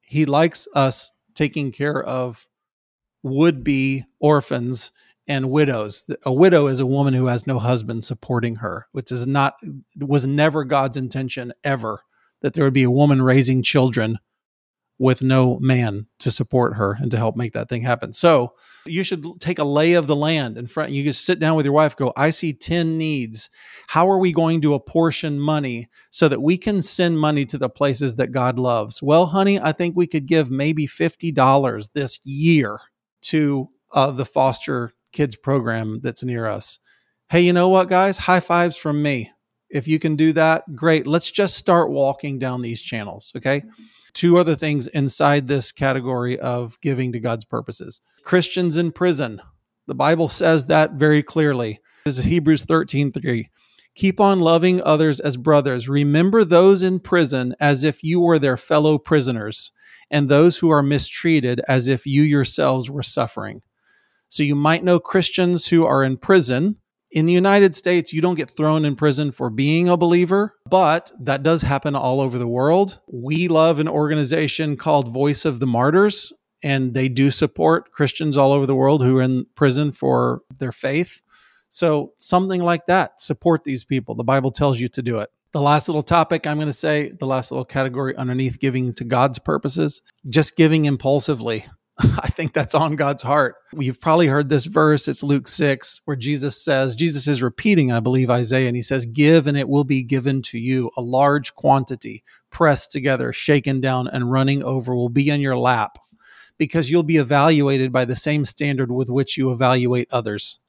He 0.00 0.24
likes 0.24 0.66
us 0.74 1.12
taking 1.34 1.72
care 1.72 2.02
of 2.02 2.46
would 3.22 3.62
be 3.62 4.04
orphans 4.18 4.92
and 5.28 5.50
widows. 5.50 6.08
A 6.24 6.32
widow 6.32 6.68
is 6.68 6.80
a 6.80 6.86
woman 6.86 7.12
who 7.12 7.26
has 7.26 7.46
no 7.46 7.58
husband 7.58 8.04
supporting 8.04 8.56
her, 8.56 8.86
which 8.92 9.12
is 9.12 9.26
not, 9.26 9.56
was 9.98 10.26
never 10.26 10.64
God's 10.64 10.96
intention 10.96 11.52
ever 11.64 12.00
that 12.40 12.54
there 12.54 12.64
would 12.64 12.72
be 12.72 12.84
a 12.84 12.90
woman 12.90 13.20
raising 13.20 13.62
children 13.62 14.18
with 14.98 15.22
no 15.22 15.58
man 15.60 16.06
to 16.18 16.30
support 16.30 16.74
her 16.76 16.96
and 17.00 17.10
to 17.10 17.18
help 17.18 17.36
make 17.36 17.52
that 17.52 17.68
thing 17.68 17.82
happen. 17.82 18.12
So 18.12 18.54
you 18.86 19.02
should 19.02 19.24
take 19.40 19.58
a 19.58 19.64
lay 19.64 19.92
of 19.92 20.06
the 20.06 20.16
land 20.16 20.56
in 20.56 20.66
front. 20.66 20.92
You 20.92 21.02
just 21.04 21.26
sit 21.26 21.38
down 21.38 21.56
with 21.56 21.66
your 21.66 21.74
wife, 21.74 21.96
go, 21.96 22.12
I 22.16 22.30
see 22.30 22.54
10 22.54 22.96
needs. 22.96 23.50
How 23.88 24.10
are 24.10 24.18
we 24.18 24.32
going 24.32 24.62
to 24.62 24.74
apportion 24.74 25.38
money 25.38 25.88
so 26.10 26.28
that 26.28 26.40
we 26.40 26.56
can 26.56 26.80
send 26.80 27.18
money 27.18 27.44
to 27.46 27.58
the 27.58 27.68
places 27.68 28.14
that 28.14 28.32
God 28.32 28.58
loves? 28.58 29.02
Well, 29.02 29.26
honey, 29.26 29.60
I 29.60 29.72
think 29.72 29.96
we 29.96 30.06
could 30.06 30.26
give 30.26 30.50
maybe 30.50 30.86
$50 30.86 31.90
this 31.92 32.20
year 32.24 32.78
to 33.22 33.68
uh, 33.92 34.12
the 34.12 34.24
foster 34.24 34.92
kids 35.12 35.36
program 35.36 36.00
that's 36.02 36.24
near 36.24 36.46
us. 36.46 36.78
Hey, 37.28 37.40
you 37.40 37.52
know 37.52 37.68
what, 37.68 37.88
guys? 37.88 38.18
High 38.18 38.40
fives 38.40 38.76
from 38.76 39.02
me. 39.02 39.32
If 39.68 39.88
you 39.88 39.98
can 39.98 40.16
do 40.16 40.32
that, 40.34 40.62
great. 40.74 41.06
Let's 41.06 41.30
just 41.30 41.56
start 41.56 41.90
walking 41.90 42.38
down 42.38 42.62
these 42.62 42.80
channels. 42.80 43.32
Okay. 43.36 43.60
Mm-hmm 43.60 43.82
two 44.16 44.38
other 44.38 44.56
things 44.56 44.88
inside 44.88 45.46
this 45.46 45.70
category 45.70 46.38
of 46.40 46.80
giving 46.80 47.12
to 47.12 47.20
God's 47.20 47.44
purposes. 47.44 48.00
Christians 48.22 48.78
in 48.78 48.90
prison. 48.90 49.42
The 49.86 49.94
Bible 49.94 50.28
says 50.28 50.66
that 50.66 50.92
very 50.92 51.22
clearly. 51.22 51.80
This 52.06 52.18
is 52.18 52.24
Hebrews 52.24 52.64
13 52.64 53.12
3. 53.12 53.50
Keep 53.94 54.18
on 54.18 54.40
loving 54.40 54.82
others 54.82 55.20
as 55.20 55.36
brothers. 55.36 55.88
Remember 55.88 56.44
those 56.44 56.82
in 56.82 56.98
prison 56.98 57.54
as 57.60 57.84
if 57.84 58.02
you 58.02 58.20
were 58.20 58.38
their 58.38 58.56
fellow 58.56 58.98
prisoners, 58.98 59.70
and 60.10 60.28
those 60.28 60.58
who 60.58 60.70
are 60.70 60.82
mistreated 60.82 61.60
as 61.68 61.86
if 61.86 62.06
you 62.06 62.22
yourselves 62.22 62.90
were 62.90 63.02
suffering. 63.02 63.62
So 64.28 64.42
you 64.42 64.54
might 64.54 64.82
know 64.82 64.98
Christians 64.98 65.68
who 65.68 65.84
are 65.84 66.02
in 66.02 66.16
prison 66.16 66.76
in 67.10 67.26
the 67.26 67.32
United 67.32 67.74
States, 67.74 68.12
you 68.12 68.20
don't 68.20 68.34
get 68.34 68.50
thrown 68.50 68.84
in 68.84 68.96
prison 68.96 69.30
for 69.30 69.48
being 69.48 69.88
a 69.88 69.96
believer, 69.96 70.54
but 70.68 71.10
that 71.20 71.42
does 71.42 71.62
happen 71.62 71.94
all 71.94 72.20
over 72.20 72.38
the 72.38 72.48
world. 72.48 73.00
We 73.10 73.48
love 73.48 73.78
an 73.78 73.88
organization 73.88 74.76
called 74.76 75.12
Voice 75.12 75.44
of 75.44 75.60
the 75.60 75.66
Martyrs, 75.66 76.32
and 76.62 76.94
they 76.94 77.08
do 77.08 77.30
support 77.30 77.92
Christians 77.92 78.36
all 78.36 78.52
over 78.52 78.66
the 78.66 78.74
world 78.74 79.04
who 79.04 79.18
are 79.18 79.22
in 79.22 79.46
prison 79.54 79.92
for 79.92 80.42
their 80.58 80.72
faith. 80.72 81.22
So, 81.68 82.12
something 82.18 82.62
like 82.62 82.86
that, 82.86 83.20
support 83.20 83.64
these 83.64 83.84
people. 83.84 84.14
The 84.14 84.24
Bible 84.24 84.50
tells 84.50 84.80
you 84.80 84.88
to 84.88 85.02
do 85.02 85.18
it. 85.18 85.30
The 85.52 85.60
last 85.60 85.88
little 85.88 86.02
topic 86.02 86.46
I'm 86.46 86.58
going 86.58 86.66
to 86.66 86.72
say, 86.72 87.12
the 87.18 87.26
last 87.26 87.50
little 87.50 87.64
category 87.64 88.14
underneath 88.16 88.58
giving 88.60 88.92
to 88.94 89.04
God's 89.04 89.38
purposes, 89.38 90.02
just 90.28 90.56
giving 90.56 90.84
impulsively. 90.84 91.66
I 91.98 92.28
think 92.28 92.52
that's 92.52 92.74
on 92.74 92.96
God's 92.96 93.22
heart. 93.22 93.56
You've 93.78 94.00
probably 94.00 94.26
heard 94.26 94.50
this 94.50 94.66
verse. 94.66 95.08
It's 95.08 95.22
Luke 95.22 95.48
6, 95.48 96.02
where 96.04 96.16
Jesus 96.16 96.62
says, 96.62 96.94
Jesus 96.94 97.26
is 97.26 97.42
repeating, 97.42 97.90
I 97.90 98.00
believe, 98.00 98.30
Isaiah, 98.30 98.68
and 98.68 98.76
he 98.76 98.82
says, 98.82 99.06
Give 99.06 99.46
and 99.46 99.56
it 99.56 99.68
will 99.68 99.84
be 99.84 100.02
given 100.02 100.42
to 100.42 100.58
you. 100.58 100.90
A 100.96 101.00
large 101.00 101.54
quantity, 101.54 102.22
pressed 102.50 102.92
together, 102.92 103.32
shaken 103.32 103.80
down, 103.80 104.08
and 104.08 104.30
running 104.30 104.62
over 104.62 104.94
will 104.94 105.08
be 105.08 105.30
in 105.30 105.40
your 105.40 105.56
lap 105.56 105.98
because 106.58 106.90
you'll 106.90 107.02
be 107.02 107.16
evaluated 107.16 107.92
by 107.92 108.04
the 108.04 108.16
same 108.16 108.44
standard 108.44 108.90
with 108.90 109.08
which 109.08 109.38
you 109.38 109.50
evaluate 109.50 110.08
others. 110.12 110.60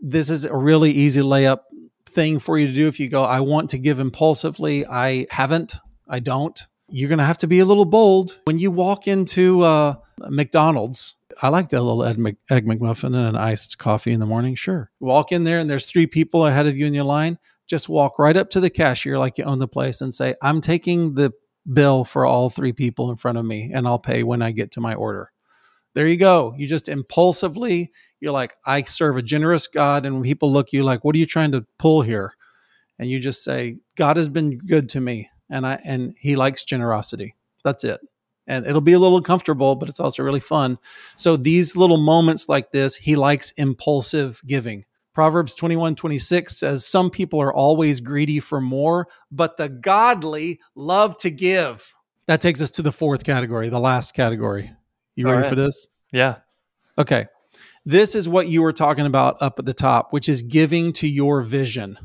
This 0.00 0.30
is 0.30 0.46
a 0.46 0.56
really 0.56 0.90
easy 0.90 1.20
layup 1.20 1.60
thing 2.06 2.38
for 2.38 2.58
you 2.58 2.66
to 2.66 2.72
do 2.72 2.88
if 2.88 2.98
you 2.98 3.08
go, 3.08 3.24
I 3.24 3.40
want 3.40 3.70
to 3.70 3.78
give 3.78 4.00
impulsively. 4.00 4.86
I 4.86 5.26
haven't, 5.30 5.76
I 6.08 6.20
don't. 6.20 6.58
You're 6.90 7.08
going 7.08 7.18
to 7.18 7.24
have 7.24 7.38
to 7.38 7.46
be 7.46 7.60
a 7.60 7.64
little 7.64 7.84
bold. 7.84 8.40
When 8.44 8.58
you 8.58 8.70
walk 8.70 9.06
into, 9.06 9.62
uh, 9.62 9.94
McDonald's. 10.28 11.16
I 11.42 11.48
like 11.48 11.68
that 11.70 11.82
little 11.82 12.04
egg, 12.04 12.16
McMuffin 12.18 13.06
and 13.06 13.16
an 13.16 13.36
iced 13.36 13.78
coffee 13.78 14.12
in 14.12 14.20
the 14.20 14.26
morning. 14.26 14.54
Sure. 14.54 14.90
Walk 15.00 15.32
in 15.32 15.44
there 15.44 15.58
and 15.58 15.70
there's 15.70 15.86
three 15.86 16.06
people 16.06 16.46
ahead 16.46 16.66
of 16.66 16.76
you 16.76 16.86
in 16.86 16.94
your 16.94 17.04
line. 17.04 17.38
Just 17.66 17.88
walk 17.88 18.18
right 18.18 18.36
up 18.36 18.50
to 18.50 18.60
the 18.60 18.70
cashier 18.70 19.18
like 19.18 19.38
you 19.38 19.44
own 19.44 19.58
the 19.58 19.68
place 19.68 20.00
and 20.00 20.12
say, 20.12 20.34
I'm 20.42 20.60
taking 20.60 21.14
the 21.14 21.32
bill 21.72 22.04
for 22.04 22.26
all 22.26 22.50
three 22.50 22.72
people 22.72 23.10
in 23.10 23.16
front 23.16 23.38
of 23.38 23.44
me 23.44 23.70
and 23.72 23.86
I'll 23.86 23.98
pay 23.98 24.22
when 24.22 24.42
I 24.42 24.50
get 24.50 24.72
to 24.72 24.80
my 24.80 24.94
order. 24.94 25.30
There 25.94 26.08
you 26.08 26.16
go. 26.16 26.54
You 26.56 26.66
just 26.66 26.88
impulsively, 26.88 27.92
you're 28.20 28.32
like, 28.32 28.54
I 28.66 28.82
serve 28.82 29.16
a 29.16 29.22
generous 29.22 29.66
God. 29.66 30.04
And 30.06 30.22
people 30.22 30.52
look 30.52 30.72
you 30.72 30.84
like, 30.84 31.04
what 31.04 31.14
are 31.14 31.18
you 31.18 31.26
trying 31.26 31.52
to 31.52 31.66
pull 31.78 32.02
here? 32.02 32.34
And 32.98 33.08
you 33.08 33.18
just 33.18 33.44
say, 33.44 33.78
God 33.96 34.16
has 34.16 34.28
been 34.28 34.58
good 34.58 34.88
to 34.90 35.00
me 35.00 35.30
and 35.50 35.66
I 35.66 35.80
and 35.84 36.14
he 36.18 36.36
likes 36.36 36.64
generosity. 36.64 37.34
That's 37.64 37.84
it. 37.84 38.00
And 38.46 38.66
it'll 38.66 38.80
be 38.80 38.94
a 38.94 38.98
little 38.98 39.20
comfortable, 39.20 39.76
but 39.76 39.88
it's 39.88 40.00
also 40.00 40.22
really 40.22 40.40
fun. 40.40 40.78
So 41.16 41.36
these 41.36 41.76
little 41.76 41.98
moments 41.98 42.48
like 42.48 42.72
this, 42.72 42.96
he 42.96 43.14
likes 43.14 43.52
impulsive 43.52 44.40
giving. 44.46 44.84
Proverbs 45.12 45.54
21 45.54 45.96
26 45.96 46.56
says, 46.56 46.86
Some 46.86 47.10
people 47.10 47.40
are 47.40 47.52
always 47.52 48.00
greedy 48.00 48.40
for 48.40 48.60
more, 48.60 49.08
but 49.30 49.56
the 49.56 49.68
godly 49.68 50.60
love 50.74 51.16
to 51.18 51.30
give. 51.30 51.94
That 52.26 52.40
takes 52.40 52.62
us 52.62 52.70
to 52.72 52.82
the 52.82 52.92
fourth 52.92 53.24
category, 53.24 53.68
the 53.68 53.80
last 53.80 54.14
category. 54.14 54.70
You 55.16 55.26
All 55.26 55.32
ready 55.32 55.42
right. 55.42 55.48
for 55.50 55.56
this? 55.56 55.88
Yeah. 56.12 56.36
Okay. 56.96 57.26
This 57.84 58.14
is 58.14 58.28
what 58.28 58.48
you 58.48 58.62
were 58.62 58.72
talking 58.72 59.06
about 59.06 59.42
up 59.42 59.58
at 59.58 59.64
the 59.64 59.74
top, 59.74 60.12
which 60.12 60.28
is 60.28 60.42
giving 60.42 60.92
to 60.94 61.08
your 61.08 61.42
vision. 61.42 61.98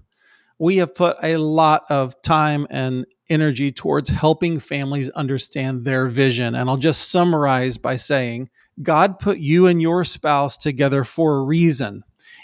We 0.57 0.77
have 0.77 0.95
put 0.95 1.17
a 1.21 1.37
lot 1.37 1.83
of 1.89 2.21
time 2.21 2.65
and 2.69 3.05
energy 3.29 3.71
towards 3.71 4.09
helping 4.09 4.59
families 4.59 5.09
understand 5.11 5.83
their 5.83 6.07
vision. 6.07 6.55
And 6.55 6.69
I'll 6.69 6.77
just 6.77 7.09
summarize 7.09 7.77
by 7.77 7.95
saying 7.95 8.49
God 8.81 9.19
put 9.19 9.37
you 9.37 9.67
and 9.67 9.81
your 9.81 10.03
spouse 10.03 10.57
together 10.57 11.03
for 11.03 11.37
a 11.37 11.41
reason. 11.43 12.03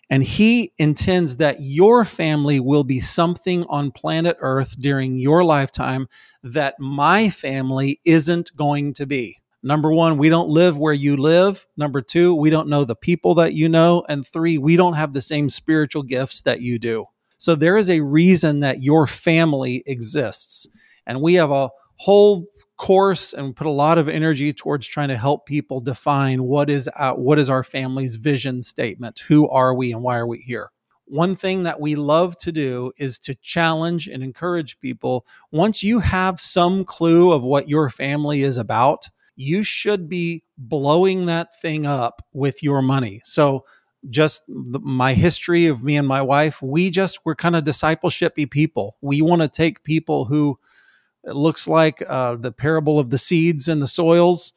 And 0.09 0.23
he 0.23 0.73
intends 0.77 1.37
that 1.37 1.61
your 1.61 2.03
family 2.03 2.59
will 2.59 2.83
be 2.83 2.99
something 2.99 3.63
on 3.69 3.91
planet 3.91 4.35
Earth 4.41 4.75
during 4.79 5.17
your 5.17 5.43
lifetime 5.43 6.07
that 6.43 6.75
my 6.79 7.29
family 7.29 8.01
isn't 8.03 8.55
going 8.57 8.93
to 8.95 9.05
be. 9.05 9.37
Number 9.63 9.91
one, 9.91 10.17
we 10.17 10.27
don't 10.27 10.49
live 10.49 10.77
where 10.77 10.91
you 10.91 11.15
live. 11.15 11.65
Number 11.77 12.01
two, 12.01 12.33
we 12.33 12.49
don't 12.49 12.67
know 12.67 12.83
the 12.83 12.95
people 12.95 13.35
that 13.35 13.53
you 13.53 13.69
know. 13.69 14.03
And 14.09 14.27
three, 14.27 14.57
we 14.57 14.75
don't 14.75 14.95
have 14.95 15.13
the 15.13 15.21
same 15.21 15.47
spiritual 15.49 16.03
gifts 16.03 16.41
that 16.41 16.61
you 16.61 16.79
do. 16.79 17.05
So 17.41 17.55
there 17.55 17.75
is 17.75 17.89
a 17.89 18.01
reason 18.01 18.59
that 18.59 18.83
your 18.83 19.07
family 19.07 19.81
exists. 19.87 20.67
And 21.07 21.23
we 21.23 21.33
have 21.33 21.49
a 21.49 21.71
whole 21.95 22.45
course 22.77 23.33
and 23.33 23.55
put 23.55 23.65
a 23.65 23.71
lot 23.71 23.97
of 23.97 24.07
energy 24.07 24.53
towards 24.53 24.85
trying 24.85 25.07
to 25.07 25.17
help 25.17 25.47
people 25.47 25.79
define 25.79 26.43
what 26.43 26.69
is 26.69 26.87
what 27.15 27.39
is 27.39 27.49
our 27.49 27.63
family's 27.63 28.15
vision 28.15 28.61
statement. 28.61 29.21
Who 29.27 29.49
are 29.49 29.73
we 29.73 29.91
and 29.91 30.03
why 30.03 30.17
are 30.17 30.27
we 30.27 30.37
here? 30.37 30.69
One 31.05 31.35
thing 31.35 31.63
that 31.63 31.81
we 31.81 31.95
love 31.95 32.37
to 32.37 32.51
do 32.51 32.91
is 32.97 33.17
to 33.19 33.33
challenge 33.33 34.07
and 34.07 34.21
encourage 34.21 34.79
people. 34.79 35.25
Once 35.51 35.83
you 35.83 35.97
have 35.97 36.39
some 36.39 36.85
clue 36.85 37.31
of 37.31 37.43
what 37.43 37.67
your 37.67 37.89
family 37.89 38.43
is 38.43 38.59
about, 38.59 39.09
you 39.35 39.63
should 39.63 40.07
be 40.07 40.43
blowing 40.59 41.25
that 41.25 41.59
thing 41.59 41.87
up 41.87 42.21
with 42.33 42.61
your 42.61 42.83
money. 42.83 43.19
So 43.23 43.65
just 44.09 44.43
the, 44.47 44.79
my 44.79 45.13
history 45.13 45.67
of 45.67 45.83
me 45.83 45.97
and 45.97 46.07
my 46.07 46.21
wife, 46.21 46.61
we 46.61 46.89
just 46.89 47.19
we're 47.25 47.35
kind 47.35 47.55
of 47.55 47.63
discipleshipy 47.63 48.49
people. 48.49 48.95
We 49.01 49.21
want 49.21 49.41
to 49.41 49.47
take 49.47 49.83
people 49.83 50.25
who 50.25 50.59
it 51.23 51.35
looks 51.35 51.67
like 51.67 52.01
uh, 52.07 52.35
the 52.35 52.51
parable 52.51 52.99
of 52.99 53.09
the 53.09 53.17
seeds 53.17 53.67
and 53.67 53.81
the 53.81 53.87
soils. 53.87 54.53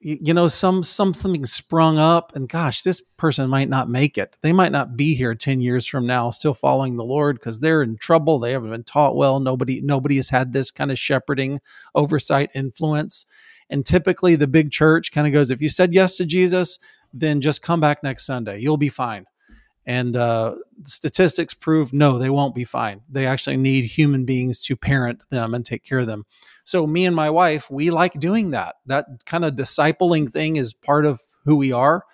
You, 0.00 0.34
know, 0.34 0.46
some 0.46 0.84
something 0.84 1.46
sprung 1.46 1.98
up, 1.98 2.36
and 2.36 2.48
gosh, 2.48 2.82
this 2.82 3.00
person 3.16 3.48
might 3.48 3.68
not 3.68 3.88
make 3.88 4.18
it. 4.18 4.38
They 4.42 4.52
might 4.52 4.70
not 4.70 4.96
be 4.96 5.14
here 5.14 5.34
ten 5.34 5.60
years 5.60 5.86
from 5.86 6.06
now, 6.06 6.30
still 6.30 6.54
following 6.54 6.96
the 6.96 7.04
Lord 7.04 7.36
because 7.38 7.58
they're 7.60 7.82
in 7.82 7.96
trouble. 7.96 8.38
They 8.38 8.52
haven't 8.52 8.70
been 8.70 8.84
taught 8.84 9.16
well. 9.16 9.40
Nobody 9.40 9.80
nobody 9.80 10.16
has 10.16 10.28
had 10.28 10.52
this 10.52 10.70
kind 10.70 10.92
of 10.92 10.98
shepherding, 10.98 11.60
oversight, 11.94 12.50
influence. 12.54 13.26
And 13.68 13.84
typically, 13.84 14.36
the 14.36 14.46
big 14.46 14.70
church 14.70 15.12
kind 15.12 15.26
of 15.26 15.32
goes, 15.32 15.50
if 15.50 15.60
you 15.60 15.68
said 15.68 15.92
yes 15.92 16.16
to 16.16 16.24
Jesus, 16.24 16.78
then 17.12 17.40
just 17.40 17.62
come 17.62 17.80
back 17.80 18.02
next 18.02 18.26
Sunday. 18.26 18.58
You'll 18.58 18.76
be 18.76 18.88
fine. 18.88 19.26
And 19.86 20.16
uh, 20.16 20.56
statistics 20.84 21.54
prove 21.54 21.92
no, 21.92 22.18
they 22.18 22.30
won't 22.30 22.56
be 22.56 22.64
fine. 22.64 23.02
They 23.08 23.24
actually 23.24 23.56
need 23.56 23.84
human 23.84 24.24
beings 24.24 24.60
to 24.64 24.76
parent 24.76 25.24
them 25.30 25.54
and 25.54 25.64
take 25.64 25.84
care 25.84 26.00
of 26.00 26.08
them. 26.08 26.24
So, 26.64 26.86
me 26.86 27.06
and 27.06 27.14
my 27.14 27.30
wife, 27.30 27.70
we 27.70 27.90
like 27.90 28.14
doing 28.14 28.50
that. 28.50 28.76
That 28.86 29.06
kind 29.26 29.44
of 29.44 29.54
discipling 29.54 30.30
thing 30.30 30.56
is 30.56 30.74
part 30.74 31.06
of 31.06 31.20
who 31.44 31.54
we 31.54 31.70
are. 31.70 32.04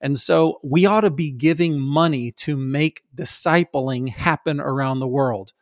And 0.00 0.18
so, 0.18 0.58
we 0.64 0.84
ought 0.84 1.02
to 1.02 1.10
be 1.10 1.30
giving 1.30 1.78
money 1.78 2.32
to 2.38 2.56
make 2.56 3.04
discipling 3.14 4.08
happen 4.08 4.58
around 4.58 4.98
the 4.98 5.06
world 5.06 5.52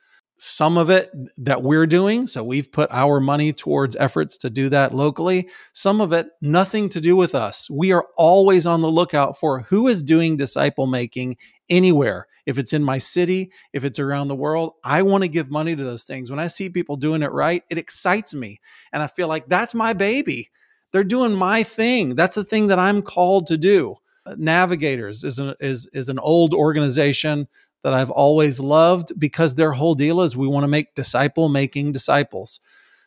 some 0.43 0.79
of 0.79 0.89
it 0.89 1.11
that 1.37 1.63
we're 1.63 1.87
doing. 1.87 2.27
So 2.27 2.43
we've 2.43 2.73
put 2.73 2.89
our 2.91 3.21
money 3.21 3.53
towards 3.53 3.95
efforts 3.97 4.39
to 4.39 4.49
do 4.49 4.71
that 4.71 4.95
locally. 4.95 5.51
Some 5.75 6.01
of 6.01 6.15
it, 6.15 6.29
nothing 6.41 6.89
to 6.91 7.01
do 7.01 7.15
with 7.15 7.35
us. 7.35 7.69
We 7.69 7.93
are 7.93 8.07
always 8.17 8.67
on 8.67 8.81
the 8.81 8.91
lookout 8.91 9.39
for 9.39 9.61
who 9.61 9.87
is 9.87 10.03
doing 10.03 10.39
disciple 10.39 10.87
making 10.87 11.37
anywhere. 11.69 12.27
If 12.47 12.57
it's 12.57 12.73
in 12.73 12.83
my 12.83 12.97
city, 12.97 13.53
if 13.75 13.85
it's 13.85 13.99
around 13.99 14.29
the 14.29 14.35
world, 14.35 14.77
I 14.83 15.03
want 15.03 15.25
to 15.25 15.29
give 15.29 15.51
money 15.51 15.77
to 15.77 15.85
those 15.85 16.05
things. 16.05 16.31
When 16.31 16.41
I 16.41 16.47
see 16.47 16.71
people 16.71 16.97
doing 16.97 17.23
it 17.23 17.33
right, 17.33 17.63
it 17.69 17.77
excites 17.77 18.35
me. 18.35 18.61
And 18.95 19.03
I 19.03 19.09
feel 19.09 19.29
like 19.29 19.47
that's 19.47 19.75
my 19.75 19.93
baby. 19.93 20.49
They're 20.93 21.05
doing 21.05 21.35
my 21.35 21.65
thing. 21.65 22.17
That's 22.17 22.35
the 22.35 22.45
thing 22.45 22.69
that 22.69 22.79
I'm 22.79 23.03
called 23.03 23.47
to 23.49 23.59
do. 23.59 23.97
Navigators 24.37 25.23
is 25.23 25.39
an, 25.39 25.55
is, 25.61 25.87
is 25.93 26.09
an 26.09 26.19
old 26.19 26.55
organization 26.55 27.47
that 27.83 27.95
I've 27.95 28.11
always 28.11 28.61
loved 28.61 29.19
because 29.19 29.55
their 29.55 29.73
whole 29.73 29.95
deal 29.95 30.21
is 30.21 30.37
we 30.37 30.47
want 30.47 30.65
to 30.65 30.69
make 30.69 30.95
disciple 30.95 31.49
making 31.49 31.93
disciples. 31.93 32.61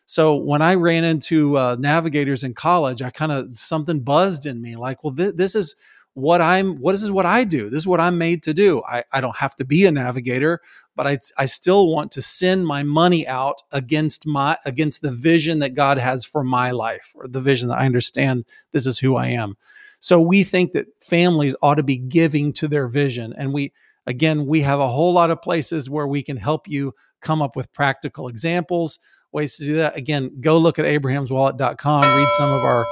So 0.06 0.36
when 0.36 0.62
I 0.62 0.74
ran 0.74 1.04
into 1.04 1.56
uh, 1.56 1.76
navigators 1.78 2.44
in 2.44 2.54
college, 2.54 3.00
I 3.00 3.10
kind 3.10 3.32
of 3.32 3.56
something 3.56 4.00
buzzed 4.00 4.46
in 4.46 4.60
me 4.60 4.76
like, 4.76 5.02
well, 5.02 5.14
th- 5.14 5.36
this 5.36 5.54
is 5.54 5.76
what 6.12 6.40
I'm, 6.40 6.76
what 6.76 6.92
this 6.92 7.02
is 7.02 7.10
what 7.10 7.26
I 7.26 7.44
do. 7.44 7.70
This 7.70 7.82
is 7.82 7.88
what 7.88 8.00
I'm 8.00 8.18
made 8.18 8.42
to 8.44 8.54
do. 8.54 8.82
I, 8.86 9.04
I 9.12 9.20
don't 9.20 9.36
have 9.36 9.56
to 9.56 9.64
be 9.64 9.86
a 9.86 9.90
navigator, 9.90 10.60
but 10.94 11.06
I, 11.06 11.18
I 11.38 11.46
still 11.46 11.88
want 11.88 12.12
to 12.12 12.22
send 12.22 12.66
my 12.66 12.82
money 12.82 13.26
out 13.26 13.62
against 13.72 14.26
my, 14.26 14.58
against 14.64 15.02
the 15.02 15.10
vision 15.10 15.60
that 15.60 15.74
God 15.74 15.98
has 15.98 16.24
for 16.24 16.44
my 16.44 16.70
life 16.70 17.12
or 17.14 17.26
the 17.26 17.40
vision 17.40 17.68
that 17.70 17.78
I 17.78 17.86
understand 17.86 18.44
this 18.72 18.86
is 18.86 18.98
who 18.98 19.16
I 19.16 19.28
am. 19.28 19.56
So 19.98 20.20
we 20.20 20.44
think 20.44 20.72
that 20.72 20.86
families 21.02 21.56
ought 21.62 21.76
to 21.76 21.82
be 21.82 21.96
giving 21.96 22.52
to 22.54 22.68
their 22.68 22.88
vision. 22.88 23.32
And 23.36 23.54
we, 23.54 23.72
Again, 24.06 24.46
we 24.46 24.60
have 24.62 24.80
a 24.80 24.88
whole 24.88 25.12
lot 25.12 25.30
of 25.30 25.40
places 25.40 25.88
where 25.88 26.06
we 26.06 26.22
can 26.22 26.36
help 26.36 26.68
you 26.68 26.92
come 27.20 27.40
up 27.40 27.56
with 27.56 27.72
practical 27.72 28.28
examples, 28.28 28.98
ways 29.32 29.56
to 29.56 29.64
do 29.64 29.76
that. 29.76 29.96
Again, 29.96 30.30
go 30.40 30.58
look 30.58 30.78
at 30.78 30.84
abrahamswallet.com, 30.84 32.16
read 32.16 32.32
some 32.32 32.50
of 32.50 32.62
our 32.62 32.86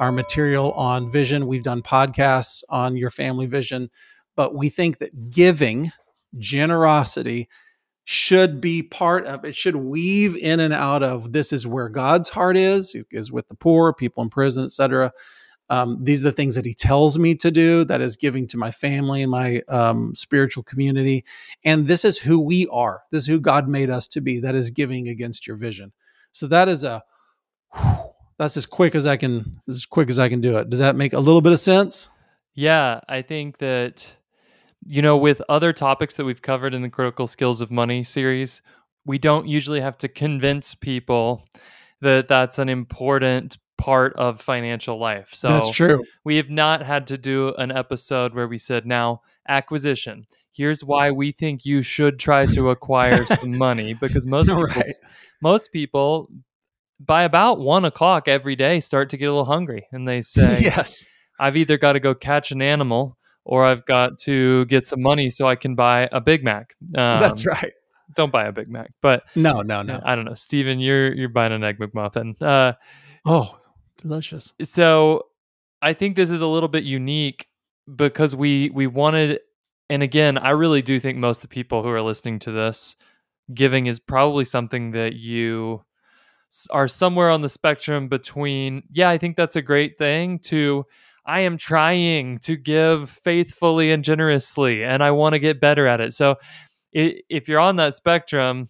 our 0.00 0.12
material 0.12 0.70
on 0.72 1.10
vision. 1.10 1.48
We've 1.48 1.62
done 1.62 1.82
podcasts 1.82 2.62
on 2.68 2.96
your 2.96 3.10
family 3.10 3.46
vision, 3.46 3.90
but 4.36 4.54
we 4.54 4.68
think 4.68 4.98
that 4.98 5.30
giving, 5.30 5.90
generosity 6.38 7.48
should 8.04 8.58
be 8.58 8.82
part 8.82 9.26
of 9.26 9.44
it 9.44 9.54
should 9.54 9.76
weave 9.76 10.34
in 10.34 10.60
and 10.60 10.72
out 10.72 11.02
of 11.02 11.32
this 11.32 11.52
is 11.52 11.66
where 11.66 11.90
God's 11.90 12.30
heart 12.30 12.56
is 12.56 12.96
is 13.10 13.30
with 13.30 13.48
the 13.48 13.54
poor, 13.54 13.92
people 13.92 14.22
in 14.22 14.30
prison, 14.30 14.64
etc. 14.64 15.12
Um, 15.70 15.98
these 16.02 16.22
are 16.22 16.30
the 16.30 16.32
things 16.32 16.54
that 16.54 16.64
he 16.64 16.74
tells 16.74 17.18
me 17.18 17.34
to 17.36 17.50
do 17.50 17.84
that 17.84 18.00
is 18.00 18.16
giving 18.16 18.46
to 18.48 18.56
my 18.56 18.70
family 18.70 19.22
and 19.22 19.30
my 19.30 19.62
um, 19.68 20.14
spiritual 20.14 20.62
community. 20.62 21.24
And 21.64 21.86
this 21.86 22.04
is 22.04 22.18
who 22.18 22.40
we 22.40 22.66
are. 22.68 23.02
This 23.10 23.22
is 23.22 23.28
who 23.28 23.40
god 23.40 23.68
made 23.68 23.90
us 23.90 24.06
to 24.08 24.20
be 24.20 24.40
that 24.40 24.54
is 24.54 24.70
giving 24.70 25.08
against 25.08 25.46
your 25.46 25.56
vision. 25.56 25.92
So 26.32 26.46
that 26.48 26.68
is 26.68 26.84
a 26.84 27.02
that's 28.38 28.56
as 28.56 28.66
quick 28.66 28.94
as 28.94 29.04
i 29.04 29.16
can 29.16 29.60
as 29.68 29.84
quick 29.84 30.08
as 30.08 30.18
i 30.18 30.28
can 30.28 30.40
do 30.40 30.56
it. 30.58 30.70
Does 30.70 30.78
that 30.78 30.96
make 30.96 31.12
a 31.12 31.20
little 31.20 31.42
bit 31.42 31.52
of 31.52 31.60
sense? 31.60 32.08
Yeah, 32.54 33.00
I 33.08 33.22
think 33.22 33.58
that, 33.58 34.16
you 34.86 35.00
know, 35.00 35.16
with 35.16 35.40
other 35.48 35.72
topics 35.72 36.16
that 36.16 36.24
we've 36.24 36.42
covered 36.42 36.74
in 36.74 36.82
the 36.82 36.88
Critical 36.88 37.28
Skills 37.28 37.60
of 37.60 37.70
Money 37.70 38.02
series, 38.02 38.62
we 39.04 39.16
don't 39.16 39.46
usually 39.46 39.80
have 39.80 39.96
to 39.98 40.08
convince 40.08 40.74
people 40.74 41.46
that 42.00 42.26
that's 42.26 42.58
an 42.58 42.68
important 42.68 43.58
part 43.78 44.12
of 44.16 44.40
financial 44.40 44.98
life. 44.98 45.30
So 45.32 45.48
that's 45.48 45.70
true 45.70 46.02
we 46.24 46.36
have 46.36 46.50
not 46.50 46.82
had 46.82 47.06
to 47.06 47.16
do 47.16 47.54
an 47.56 47.70
episode 47.72 48.34
where 48.34 48.46
we 48.48 48.58
said, 48.58 48.84
now, 48.84 49.22
acquisition. 49.48 50.26
Here's 50.52 50.84
why 50.84 51.10
we 51.12 51.30
think 51.32 51.64
you 51.64 51.80
should 51.82 52.18
try 52.18 52.46
to 52.46 52.70
acquire 52.70 53.24
some 53.36 53.56
money 53.56 53.94
because 53.94 54.26
most 54.26 54.48
people, 54.48 54.64
Right. 54.64 54.84
most 55.40 55.72
people 55.72 56.28
by 57.00 57.22
about 57.22 57.60
one 57.60 57.84
o'clock 57.84 58.26
every 58.26 58.56
day 58.56 58.80
start 58.80 59.10
to 59.10 59.16
get 59.16 59.26
a 59.26 59.30
little 59.30 59.44
hungry 59.44 59.86
and 59.92 60.06
they 60.06 60.20
say, 60.34 60.60
yes 60.60 61.06
I've 61.40 61.56
either 61.56 61.78
got 61.78 61.92
to 61.92 62.00
go 62.00 62.14
catch 62.16 62.50
an 62.50 62.60
animal 62.60 63.16
or 63.44 63.64
I've 63.64 63.86
got 63.86 64.18
to 64.24 64.64
get 64.66 64.84
some 64.84 65.00
money 65.00 65.30
so 65.30 65.46
I 65.46 65.54
can 65.54 65.76
buy 65.76 66.08
a 66.10 66.20
Big 66.20 66.42
Mac. 66.42 66.74
Um, 66.82 67.20
that's 67.20 67.46
right 67.46 67.72
Don't 68.16 68.32
buy 68.32 68.46
a 68.46 68.52
Big 68.52 68.68
Mac, 68.68 68.90
but 69.00 69.22
no 69.36 69.62
no 69.62 69.82
no 69.82 70.00
I 70.04 70.16
don't 70.16 70.24
know, 70.24 70.34
Steven, 70.34 70.80
you're 70.80 71.14
you're 71.14 71.28
buying 71.28 71.52
an 71.52 71.62
egg 71.62 71.78
McMuffin. 71.78 72.34
Uh, 72.42 72.72
oh 73.24 73.48
delicious 73.98 74.54
so 74.62 75.22
I 75.80 75.92
think 75.92 76.16
this 76.16 76.30
is 76.30 76.40
a 76.40 76.46
little 76.46 76.68
bit 76.68 76.84
unique 76.84 77.46
because 77.94 78.34
we 78.34 78.70
we 78.70 78.86
wanted, 78.86 79.40
and 79.88 80.02
again, 80.02 80.38
I 80.38 80.50
really 80.50 80.82
do 80.82 80.98
think 80.98 81.18
most 81.18 81.38
of 81.38 81.42
the 81.50 81.54
people 81.54 81.82
who 81.82 81.88
are 81.88 82.02
listening 82.02 82.38
to 82.40 82.52
this, 82.52 82.96
giving 83.54 83.86
is 83.86 84.00
probably 84.00 84.44
something 84.44 84.92
that 84.92 85.14
you 85.14 85.82
are 86.70 86.88
somewhere 86.88 87.30
on 87.30 87.42
the 87.42 87.48
spectrum 87.48 88.08
between, 88.08 88.82
yeah, 88.90 89.10
I 89.10 89.18
think 89.18 89.36
that's 89.36 89.56
a 89.56 89.62
great 89.62 89.96
thing, 89.96 90.38
to 90.46 90.84
I 91.26 91.40
am 91.40 91.58
trying 91.58 92.38
to 92.40 92.56
give 92.56 93.10
faithfully 93.10 93.92
and 93.92 94.02
generously, 94.02 94.82
and 94.82 95.02
I 95.02 95.10
want 95.10 95.34
to 95.34 95.38
get 95.38 95.60
better 95.60 95.86
at 95.86 96.00
it. 96.00 96.14
So 96.14 96.36
if 96.92 97.48
you're 97.48 97.60
on 97.60 97.76
that 97.76 97.94
spectrum, 97.94 98.68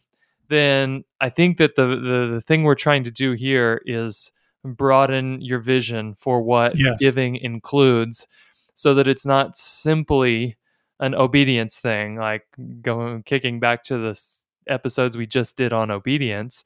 then 0.48 1.04
I 1.20 1.28
think 1.28 1.58
that 1.58 1.76
the, 1.76 1.86
the, 1.86 2.30
the 2.34 2.40
thing 2.40 2.64
we're 2.64 2.74
trying 2.74 3.04
to 3.04 3.12
do 3.12 3.32
here 3.32 3.80
is 3.86 4.32
broaden 4.74 5.40
your 5.40 5.60
vision 5.60 6.14
for 6.14 6.42
what 6.42 6.76
yes. 6.76 6.96
giving 6.98 7.36
includes 7.36 8.26
so 8.74 8.94
that 8.94 9.08
it's 9.08 9.26
not 9.26 9.56
simply 9.56 10.56
an 11.00 11.14
obedience 11.14 11.78
thing 11.78 12.16
like 12.16 12.44
going 12.80 13.22
kicking 13.22 13.60
back 13.60 13.82
to 13.84 13.98
the 13.98 14.20
episodes 14.68 15.16
we 15.16 15.26
just 15.26 15.56
did 15.56 15.72
on 15.72 15.90
obedience. 15.90 16.64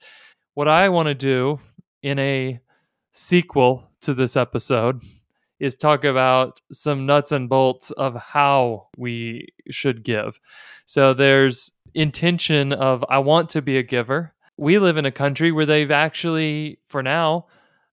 What 0.55 0.69
i 0.69 0.89
want 0.89 1.09
to 1.09 1.15
do 1.15 1.61
in 2.03 2.19
a 2.19 2.61
sequel 3.13 3.91
to 4.03 4.15
this 4.15 4.37
episode 4.37 5.01
is 5.61 5.77
talk 5.77 6.05
about 6.05 6.61
some 6.73 7.07
nuts 7.07 7.31
and 7.31 7.49
bolts 7.49 7.93
of 7.93 8.17
how 8.17 8.89
we 8.97 9.47
should 9.71 10.03
give. 10.03 10.41
So 10.87 11.15
there's 11.15 11.71
intention 11.95 12.73
of 12.73 13.05
i 13.09 13.19
want 13.19 13.49
to 13.51 13.63
be 13.63 13.79
a 13.79 13.83
giver. 13.83 14.35
We 14.57 14.79
live 14.79 14.97
in 14.97 15.07
a 15.07 15.13
country 15.13 15.53
where 15.53 15.67
they've 15.67 15.91
actually 15.91 16.79
for 16.87 17.03
now 17.03 17.47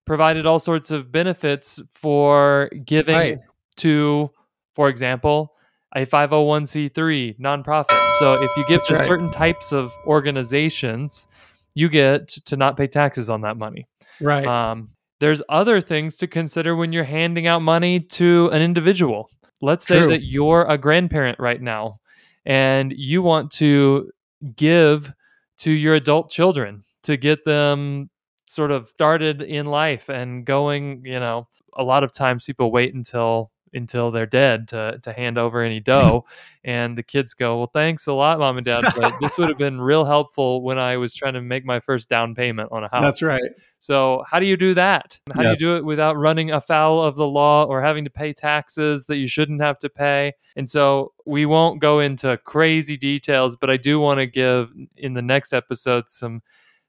provided 0.10 0.47
all 0.47 0.57
sorts 0.57 0.89
of 0.89 1.12
benefits 1.12 1.80
for 1.91 2.68
giving 2.84 3.14
right. 3.14 3.38
to, 3.76 4.32
for 4.74 4.89
example, 4.89 5.53
a 5.95 6.03
501c3 6.03 7.39
nonprofit. 7.39 8.18
So 8.18 8.41
if 8.41 8.49
you 8.57 8.66
give 8.66 8.78
That's 8.78 8.88
to 8.88 8.93
right. 8.95 9.03
certain 9.03 9.30
types 9.30 9.72
of 9.72 9.95
organizations, 10.07 11.28
you 11.76 11.89
get 11.89 12.28
to 12.28 12.57
not 12.57 12.76
pay 12.76 12.88
taxes 12.88 13.30
on 13.30 13.41
that 13.41 13.57
money. 13.57 13.86
Right. 14.20 14.47
Um, 14.47 14.89
there's 15.20 15.43
other 15.47 15.80
things 15.80 16.18
to 16.18 16.28
consider 16.28 16.76
when 16.76 16.91
you're 16.91 17.03
handing 17.03 17.45
out 17.45 17.62
money 17.62 17.99
to 17.99 18.49
an 18.51 18.64
individual. 18.64 19.30
Let's 19.62 19.86
say 19.86 20.07
that 20.07 20.24
you're 20.24 20.66
a 20.68 20.80
grandparent 20.80 21.38
right 21.39 21.62
now 21.62 21.99
and 22.47 22.91
you 22.97 23.22
want 23.22 23.51
to 23.51 24.10
give 24.55 25.14
to 25.60 25.72
your 25.72 25.93
adult 25.93 26.32
children 26.32 26.84
to 27.03 27.16
get 27.16 27.45
them 27.45 28.10
sort 28.50 28.72
of 28.72 28.88
started 28.88 29.43
in 29.43 29.68
life 29.68 30.10
and 30.10 30.43
going, 30.43 31.06
you 31.06 31.20
know, 31.20 31.47
a 31.74 31.84
lot 31.84 32.04
of 32.04 32.12
times 32.12 32.45
people 32.45 32.72
wait 32.72 32.95
until 32.95 33.52
until 33.72 34.10
they're 34.10 34.26
dead 34.26 34.68
to 34.68 35.00
to 35.04 35.14
hand 35.14 35.38
over 35.38 35.62
any 35.62 35.80
dough 35.80 36.26
and 36.64 36.97
the 36.97 37.04
kids 37.04 37.36
go 37.36 37.60
well 37.60 37.70
thanks 37.72 38.08
a 38.08 38.12
lot 38.12 38.39
mom 38.39 38.58
and 38.58 38.66
dad 38.66 38.84
but 38.97 39.14
this 39.22 39.38
would 39.38 39.47
have 39.47 39.60
been 39.60 39.80
real 39.91 40.06
helpful 40.06 40.64
when 40.64 40.80
i 40.80 40.97
was 40.97 41.14
trying 41.14 41.36
to 41.36 41.41
make 41.41 41.64
my 41.64 41.80
first 41.80 42.10
down 42.10 42.34
payment 42.34 42.68
on 42.72 42.84
a 42.84 42.89
house. 42.89 43.04
That's 43.04 43.22
right. 43.22 43.52
So 43.78 44.24
how 44.28 44.39
do 44.39 44.47
you 44.47 44.58
do 44.58 44.74
that? 44.74 45.20
How 45.36 45.43
yes. 45.43 45.60
do 45.60 45.66
you 45.66 45.70
do 45.70 45.78
it 45.78 45.86
without 45.86 46.18
running 46.18 46.50
afoul 46.50 47.04
of 47.04 47.16
the 47.16 47.28
law 47.28 47.66
or 47.66 47.80
having 47.84 48.06
to 48.06 48.10
pay 48.10 48.34
taxes 48.34 49.06
that 49.06 49.18
you 49.18 49.28
shouldn't 49.28 49.62
have 49.62 49.78
to 49.80 49.89
pay? 49.89 50.34
And 50.56 50.68
so 50.68 51.14
we 51.28 51.45
won't 51.45 51.80
go 51.80 52.00
into 52.00 52.38
crazy 52.43 52.97
details 52.97 53.56
but 53.56 53.70
i 53.70 53.78
do 53.78 54.00
want 54.00 54.20
to 54.20 54.26
give 54.26 54.74
in 54.97 55.14
the 55.14 55.22
next 55.22 55.54
episode 55.54 56.10
some 56.10 56.41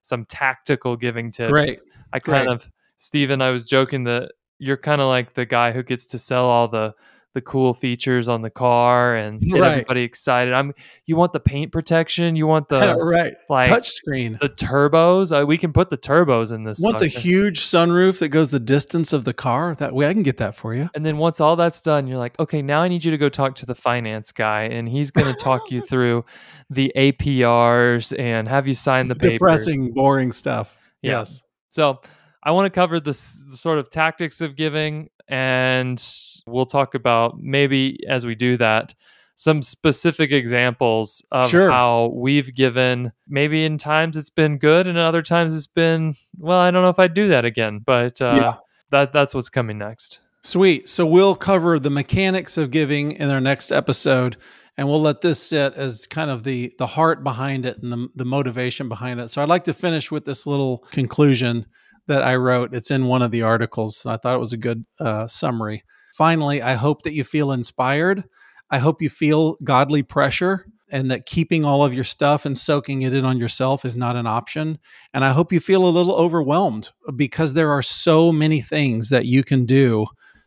some 0.03 0.25
tactical 0.27 0.97
giving 0.97 1.31
tips. 1.31 1.51
Great. 1.51 1.81
I 2.13 2.19
kind 2.19 2.47
Great. 2.47 2.55
of 2.55 2.71
Stephen, 2.99 3.41
I 3.41 3.51
was 3.51 3.65
joking 3.65 4.05
that 4.05 4.33
you're 4.59 4.77
kind 4.77 5.01
of 5.01 5.09
like 5.09 5.35
the 5.35 5.47
guy 5.47 5.73
who 5.73 5.83
gets 5.83 6.07
to 6.07 6.19
sell 6.19 6.45
all 6.45 6.69
the 6.69 6.95
the 7.35 7.41
cool 7.41 7.73
features 7.73 8.29
on 8.29 8.43
the 8.43 8.51
car 8.51 9.15
and 9.15 9.41
get 9.41 9.61
right. 9.61 9.73
everybody 9.73 10.03
excited. 10.03 10.53
I'm 10.55 10.73
you 11.07 11.17
want 11.17 11.33
the 11.33 11.41
paint 11.41 11.73
protection, 11.73 12.37
you 12.37 12.47
want 12.47 12.69
the 12.69 12.97
right 13.03 13.35
like 13.49 13.67
touch 13.67 13.91
screen, 13.91 14.39
the 14.41 14.49
turbos. 14.49 15.31
Uh, 15.31 15.47
we 15.47 15.59
can 15.59 15.73
put 15.73 15.91
the 15.91 15.99
turbos 15.99 16.53
in 16.53 16.65
this. 16.65 16.81
Want 16.81 16.95
sucker. 16.95 17.05
the 17.05 17.21
huge 17.21 17.61
sunroof 17.61 18.19
that 18.21 18.29
goes 18.29 18.51
the 18.51 18.61
distance 18.61 19.13
of 19.13 19.25
the 19.25 19.35
car? 19.35 19.75
That 19.77 19.95
way, 19.95 20.09
I 20.09 20.13
can 20.13 20.23
get 20.23 20.39
that 20.39 20.55
for 20.55 20.75
you. 20.75 20.91
And 20.95 21.05
then 21.05 21.19
once 21.19 21.41
all 21.41 21.57
that's 21.57 21.81
done, 21.81 22.07
you're 22.07 22.19
like, 22.19 22.39
okay, 22.39 22.63
now 22.63 22.83
I 22.83 22.89
need 22.89 23.05
you 23.05 23.11
to 23.11 23.19
go 23.19 23.29
talk 23.29 23.55
to 23.57 23.67
the 23.67 23.75
finance 23.75 24.33
guy, 24.33 24.63
and 24.63 24.89
he's 24.89 25.11
going 25.11 25.33
to 25.33 25.41
talk 25.41 25.71
you 25.71 25.81
through 25.87 26.25
the 26.69 26.93
APRs 26.97 28.19
and 28.19 28.49
have 28.49 28.67
you 28.67 28.75
sign 28.75 29.07
the 29.09 29.15
papers. 29.15 29.39
Depressing, 29.39 29.93
boring 29.93 30.33
stuff. 30.33 30.79
Yeah. 31.03 31.21
Yes. 31.21 31.43
So 31.69 32.01
I 32.43 32.53
want 32.53 32.67
to 32.67 32.71
cover 32.71 33.01
the, 33.01 33.11
the 33.11 33.57
sort 33.57 33.79
of 33.79 33.91
tactics 33.91 34.41
of 34.41 34.57
giving 34.57 35.11
and 35.31 36.05
we'll 36.47 36.67
talk 36.67 36.95
about 36.95 37.39
maybe 37.39 38.01
as 38.09 38.27
we 38.27 38.35
do 38.35 38.57
that 38.59 38.93
some 39.37 39.63
specific 39.63 40.33
examples 40.33 41.25
of 41.31 41.49
sure. 41.49 41.71
how 41.71 42.13
we've 42.15 42.55
given 42.55 43.11
maybe 43.27 43.65
in 43.65 43.79
times 43.79 44.19
it's 44.19 44.29
been 44.29 44.59
good 44.59 44.87
and 44.87 44.99
other 44.99 45.23
times 45.23 45.57
it's 45.57 45.69
been 45.69 46.13
well 46.37 46.59
i 46.59 46.71
don't 46.71 46.83
know 46.83 46.91
if 46.91 46.99
i'd 46.99 47.15
do 47.15 47.29
that 47.29 47.47
again 47.47 47.79
but 47.79 48.21
uh, 48.21 48.37
yeah. 48.39 48.57
that 48.91 49.13
that's 49.13 49.35
what's 49.35 49.49
coming 49.49 49.79
next 49.79 50.21
sweet 50.43 50.89
so 50.89 51.07
we'll 51.07 51.37
cover 51.37 51.79
the 51.79 51.91
mechanics 51.91 52.59
of 52.59 52.71
giving 52.71 53.13
in 53.13 53.31
our 53.31 53.41
next 53.41 53.71
episode 53.73 54.37
and 54.77 54.89
we'll 54.89 55.01
let 55.01 55.21
this 55.21 55.43
sit 55.43 55.75
as 55.75 56.07
kind 56.07 56.31
of 56.31 56.43
the 56.43 56.73
the 56.79 56.87
heart 56.87 57.23
behind 57.23 57.65
it 57.65 57.79
and 57.83 57.93
the, 57.93 58.09
the 58.17 58.25
motivation 58.25 58.89
behind 58.89 59.21
it 59.21 59.31
so 59.31 59.41
i'd 59.43 59.49
like 59.49 59.65
to 59.65 59.75
finish 59.75 60.11
with 60.11 60.25
this 60.25 60.47
little 60.47 60.79
conclusion 60.91 61.67
that 62.07 62.23
I 62.23 62.37
wrote. 62.37 62.75
It's 62.75 62.91
in 62.91 63.07
one 63.07 63.23
of 63.23 63.31
the 63.31 63.43
articles. 63.43 64.07
I 64.07 64.17
thought 64.17 64.35
it 64.35 64.41
was 64.41 64.53
a 64.53 64.59
good 64.59 64.85
uh, 64.99 65.27
summary. 65.27 65.85
Finally, 66.15 66.63
I 66.63 66.75
hope 66.75 67.03
that 67.03 67.13
you 67.13 67.25
feel 67.25 67.53
inspired. 67.53 68.25
I 68.71 68.79
hope 68.79 69.03
you 69.03 69.09
feel 69.09 69.57
godly 69.65 70.03
pressure 70.03 70.67
and 70.91 71.11
that 71.11 71.27
keeping 71.27 71.65
all 71.65 71.85
of 71.85 71.95
your 71.95 72.05
stuff 72.05 72.45
and 72.45 72.59
soaking 72.59 73.03
it 73.03 73.15
in 73.15 73.25
on 73.25 73.39
yourself 73.39 73.85
is 73.85 73.97
not 73.97 74.17
an 74.17 74.27
option. 74.27 74.79
And 75.15 75.25
I 75.25 75.31
hope 75.31 75.53
you 75.53 75.61
feel 75.61 75.87
a 75.87 75.89
little 75.89 76.15
overwhelmed 76.15 76.91
because 77.15 77.55
there 77.55 77.71
are 77.71 77.83
so 77.83 78.33
many 78.33 78.61
things 78.61 79.09
that 79.11 79.27
you 79.27 79.45
can 79.45 79.67
do 79.67 80.07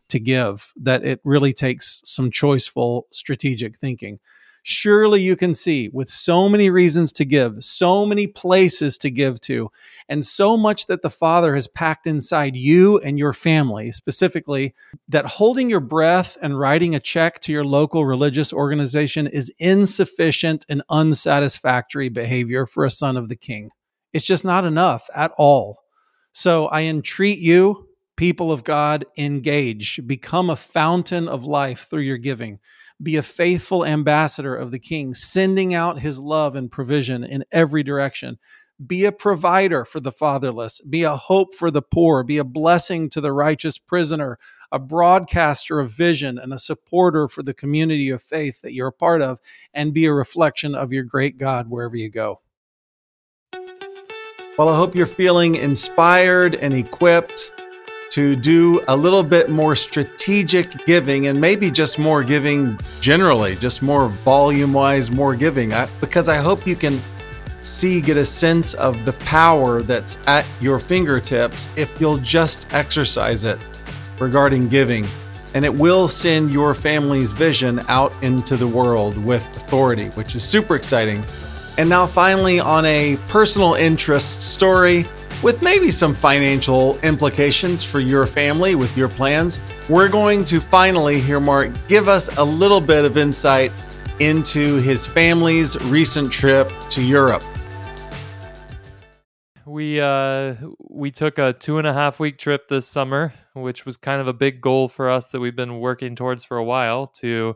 to 0.10 0.20
give 0.20 0.74
that 0.76 1.06
it 1.06 1.22
really 1.24 1.54
takes 1.54 2.02
some 2.04 2.30
choiceful 2.30 3.04
strategic 3.12 3.78
thinking 3.78 4.20
surely 4.64 5.22
you 5.22 5.36
can 5.36 5.54
see 5.54 5.90
with 5.90 6.08
so 6.08 6.50
many 6.50 6.70
reasons 6.70 7.12
to 7.12 7.26
give, 7.26 7.64
so 7.64 8.06
many 8.06 8.26
places 8.26 8.98
to 8.98 9.12
give 9.12 9.40
to, 9.42 9.70
and 10.10 10.26
so 10.26 10.58
much 10.58 10.88
that 10.88 11.02
the 11.02 11.10
Father 11.10 11.54
has 11.54 11.68
packed 11.68 12.08
inside 12.08 12.56
you 12.56 12.98
and 13.00 13.20
your 13.20 13.34
family, 13.34 13.92
specifically, 13.92 14.74
that 15.08 15.26
holding 15.26 15.70
your 15.70 15.82
breath 15.82 16.38
and 16.42 16.58
writing 16.58 16.96
a 16.96 17.00
check 17.00 17.40
to 17.42 17.52
your 17.52 17.66
local 17.66 18.06
religious 18.06 18.52
organization 18.54 19.28
is 19.28 19.54
insufficient 19.60 20.66
and 20.70 20.82
unsatisfactory 20.90 22.10
behavior 22.10 22.66
for 22.66 22.86
a 22.86 22.92
son 22.92 23.18
of 23.18 23.30
the 23.30 23.36
king. 23.36 23.70
It's 24.14 24.26
just 24.26 24.46
not 24.46 24.64
enough 24.64 25.10
at 25.14 25.32
all. 25.38 25.84
So 26.32 26.68
I 26.68 26.84
entreat 26.84 27.40
you, 27.40 27.90
people 28.16 28.52
of 28.52 28.64
God, 28.64 29.06
engage, 29.18 30.00
become 30.08 30.50
a 30.50 30.56
fountain 30.56 31.28
of 31.28 31.46
life 31.46 31.88
through 31.90 32.02
your 32.02 32.18
giving 32.18 32.60
be 33.02 33.16
a 33.16 33.24
faithful 33.24 33.86
ambassador 33.86 34.56
of 34.56 34.72
the 34.72 34.80
king, 34.80 35.14
sending 35.14 35.74
out 35.74 36.00
his 36.00 36.20
love 36.20 36.56
and 36.56 36.72
provision 36.72 37.24
in 37.24 37.44
every 37.52 37.84
direction. 37.84 38.38
Be 38.86 39.06
a 39.06 39.12
provider 39.12 39.86
for 39.86 40.00
the 40.00 40.12
fatherless, 40.12 40.82
be 40.82 41.04
a 41.04 41.16
hope 41.16 41.54
for 41.54 41.70
the 41.70 41.82
poor, 41.82 42.24
be 42.24 42.38
a 42.38 42.44
blessing 42.44 43.08
to 43.10 43.22
the 43.22 43.32
righteous 43.32 43.78
prisoner, 43.78 44.40
a 44.72 44.80
broadcaster 44.80 45.80
of 45.80 45.92
vision, 45.92 46.38
and 46.38 46.52
a 46.52 46.58
supporter 46.58 47.28
for 47.28 47.44
the 47.44 47.54
community 47.54 48.10
of 48.10 48.22
faith 48.22 48.62
that 48.62 48.74
you're 48.74 48.88
a 48.88 48.94
part 48.94 49.22
of, 49.22 49.40
and 49.74 49.94
be 49.94 50.06
a 50.06 50.14
reflection 50.14 50.74
of 50.76 50.92
your 50.92 51.04
great 51.04 51.38
God 51.38 51.70
wherever 51.70 51.96
you 51.96 52.10
go. 52.10 52.42
Well, 54.58 54.70
I 54.70 54.76
hope 54.76 54.96
you're 54.96 55.06
feeling 55.06 55.56
inspired 55.56 56.56
and 56.56 56.74
equipped 56.74 57.52
to 58.14 58.36
do 58.36 58.80
a 58.90 58.96
little 58.96 59.24
bit 59.24 59.50
more 59.50 59.76
strategic 59.76 60.86
giving 60.86 61.26
and 61.28 61.42
maybe 61.42 61.72
just 61.72 61.98
more 61.98 62.24
giving 62.24 62.80
generally, 63.02 63.56
just 63.56 63.82
more 63.82 64.08
volume 64.08 64.72
wise, 64.72 65.12
more 65.12 65.36
giving. 65.36 65.74
I, 65.74 65.88
because 66.00 66.30
I 66.30 66.38
hope 66.38 66.68
you 66.68 66.76
can 66.76 67.02
see, 67.64 68.02
get 68.02 68.18
a 68.18 68.26
sense 68.26 68.76
of 68.76 69.04
the 69.06 69.14
power 69.14 69.82
that's 69.82 70.20
at 70.28 70.46
your 70.62 70.80
fingertips 70.80 71.76
if 71.76 72.00
you'll 72.00 72.20
just 72.20 72.72
exercise 72.72 73.46
it 73.46 73.58
regarding 74.20 74.70
giving. 74.70 75.08
And 75.56 75.66
it 75.66 75.74
will 75.74 76.08
send 76.08 76.52
your 76.52 76.76
family's 76.76 77.32
vision 77.32 77.80
out 77.88 78.14
into 78.22 78.58
the 78.58 78.68
world 78.68 79.18
with 79.18 79.44
authority, 79.58 80.10
which 80.10 80.36
is 80.36 80.44
super 80.44 80.76
exciting. 80.76 81.24
And 81.80 81.90
now, 81.90 82.06
finally, 82.06 82.60
on 82.60 82.86
a 82.86 83.18
personal 83.28 83.74
interest 83.74 84.44
story, 84.44 85.08
with 85.44 85.62
maybe 85.62 85.92
some 85.92 86.16
financial 86.16 86.98
implications 87.02 87.84
for 87.84 88.00
your 88.00 88.26
family 88.26 88.76
with 88.76 88.96
your 88.98 89.10
plans, 89.10 89.60
we're 89.90 90.08
going 90.08 90.46
to 90.46 90.62
finally 90.62 91.20
hear 91.20 91.42
Mark 91.42 91.70
give 91.90 92.08
us 92.08 92.36
a 92.38 92.44
little 92.44 92.80
bit 92.80 93.04
of 93.04 93.18
insight 93.18 93.74
into 94.20 94.78
his 94.78 95.06
family's 95.06 95.78
recent 95.84 96.32
trip 96.32 96.72
to 96.90 97.04
Europe. 97.04 97.44
We 99.66 100.00
uh, 100.00 100.56
we 100.80 101.12
took 101.12 101.38
a 101.38 101.52
two 101.52 101.78
and 101.78 101.88
a 101.88 101.94
half 101.94 102.20
week 102.20 102.38
trip 102.38 102.70
this 102.70 102.88
summer, 102.88 103.34
which 103.54 103.86
was 103.86 103.98
kind 103.98 104.22
of 104.22 104.28
a 104.28 104.34
big 104.34 104.62
goal 104.62 104.88
for 104.88 105.10
us 105.10 105.32
that 105.32 105.42
we've 105.42 105.56
been 105.56 105.80
working 105.80 106.16
towards 106.16 106.46
for 106.46 106.58
a 106.58 106.64
while 106.64 107.08
to 107.20 107.56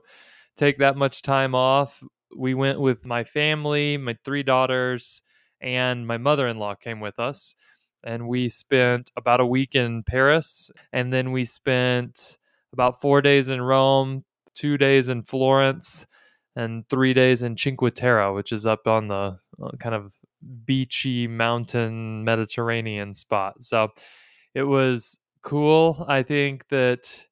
take 0.57 0.79
that 0.79 0.97
much 0.97 1.21
time 1.21 1.55
off. 1.55 2.03
We 2.35 2.53
went 2.53 2.81
with 2.81 3.05
my 3.05 3.23
family, 3.23 3.97
my 3.97 4.17
three 4.25 4.43
daughters, 4.43 5.21
and 5.61 6.05
my 6.05 6.17
mother 6.17 6.47
in 6.47 6.57
law 6.57 6.75
came 6.75 6.99
with 6.99 7.19
us 7.19 7.55
and 8.03 8.27
we 8.27 8.49
spent 8.49 9.11
about 9.17 9.39
a 9.39 9.45
week 9.45 9.75
in 9.75 10.03
Paris, 10.03 10.71
and 10.91 11.11
then 11.11 11.31
we 11.31 11.45
spent 11.45 12.37
about 12.73 13.01
four 13.01 13.21
days 13.21 13.49
in 13.49 13.61
Rome, 13.61 14.23
two 14.53 14.77
days 14.77 15.09
in 15.09 15.23
Florence, 15.23 16.07
and 16.55 16.87
three 16.89 17.13
days 17.13 17.43
in 17.43 17.55
Cinque 17.55 17.93
Terre, 17.93 18.33
which 18.33 18.51
is 18.51 18.65
up 18.65 18.87
on 18.87 19.07
the 19.07 19.37
uh, 19.61 19.69
kind 19.79 19.95
of 19.95 20.13
beachy 20.65 21.27
mountain 21.27 22.23
Mediterranean 22.23 23.13
spot. 23.13 23.63
So 23.63 23.89
it 24.53 24.63
was 24.63 25.17
cool. 25.43 26.05
I 26.07 26.23
think 26.23 26.67
that 26.69 27.25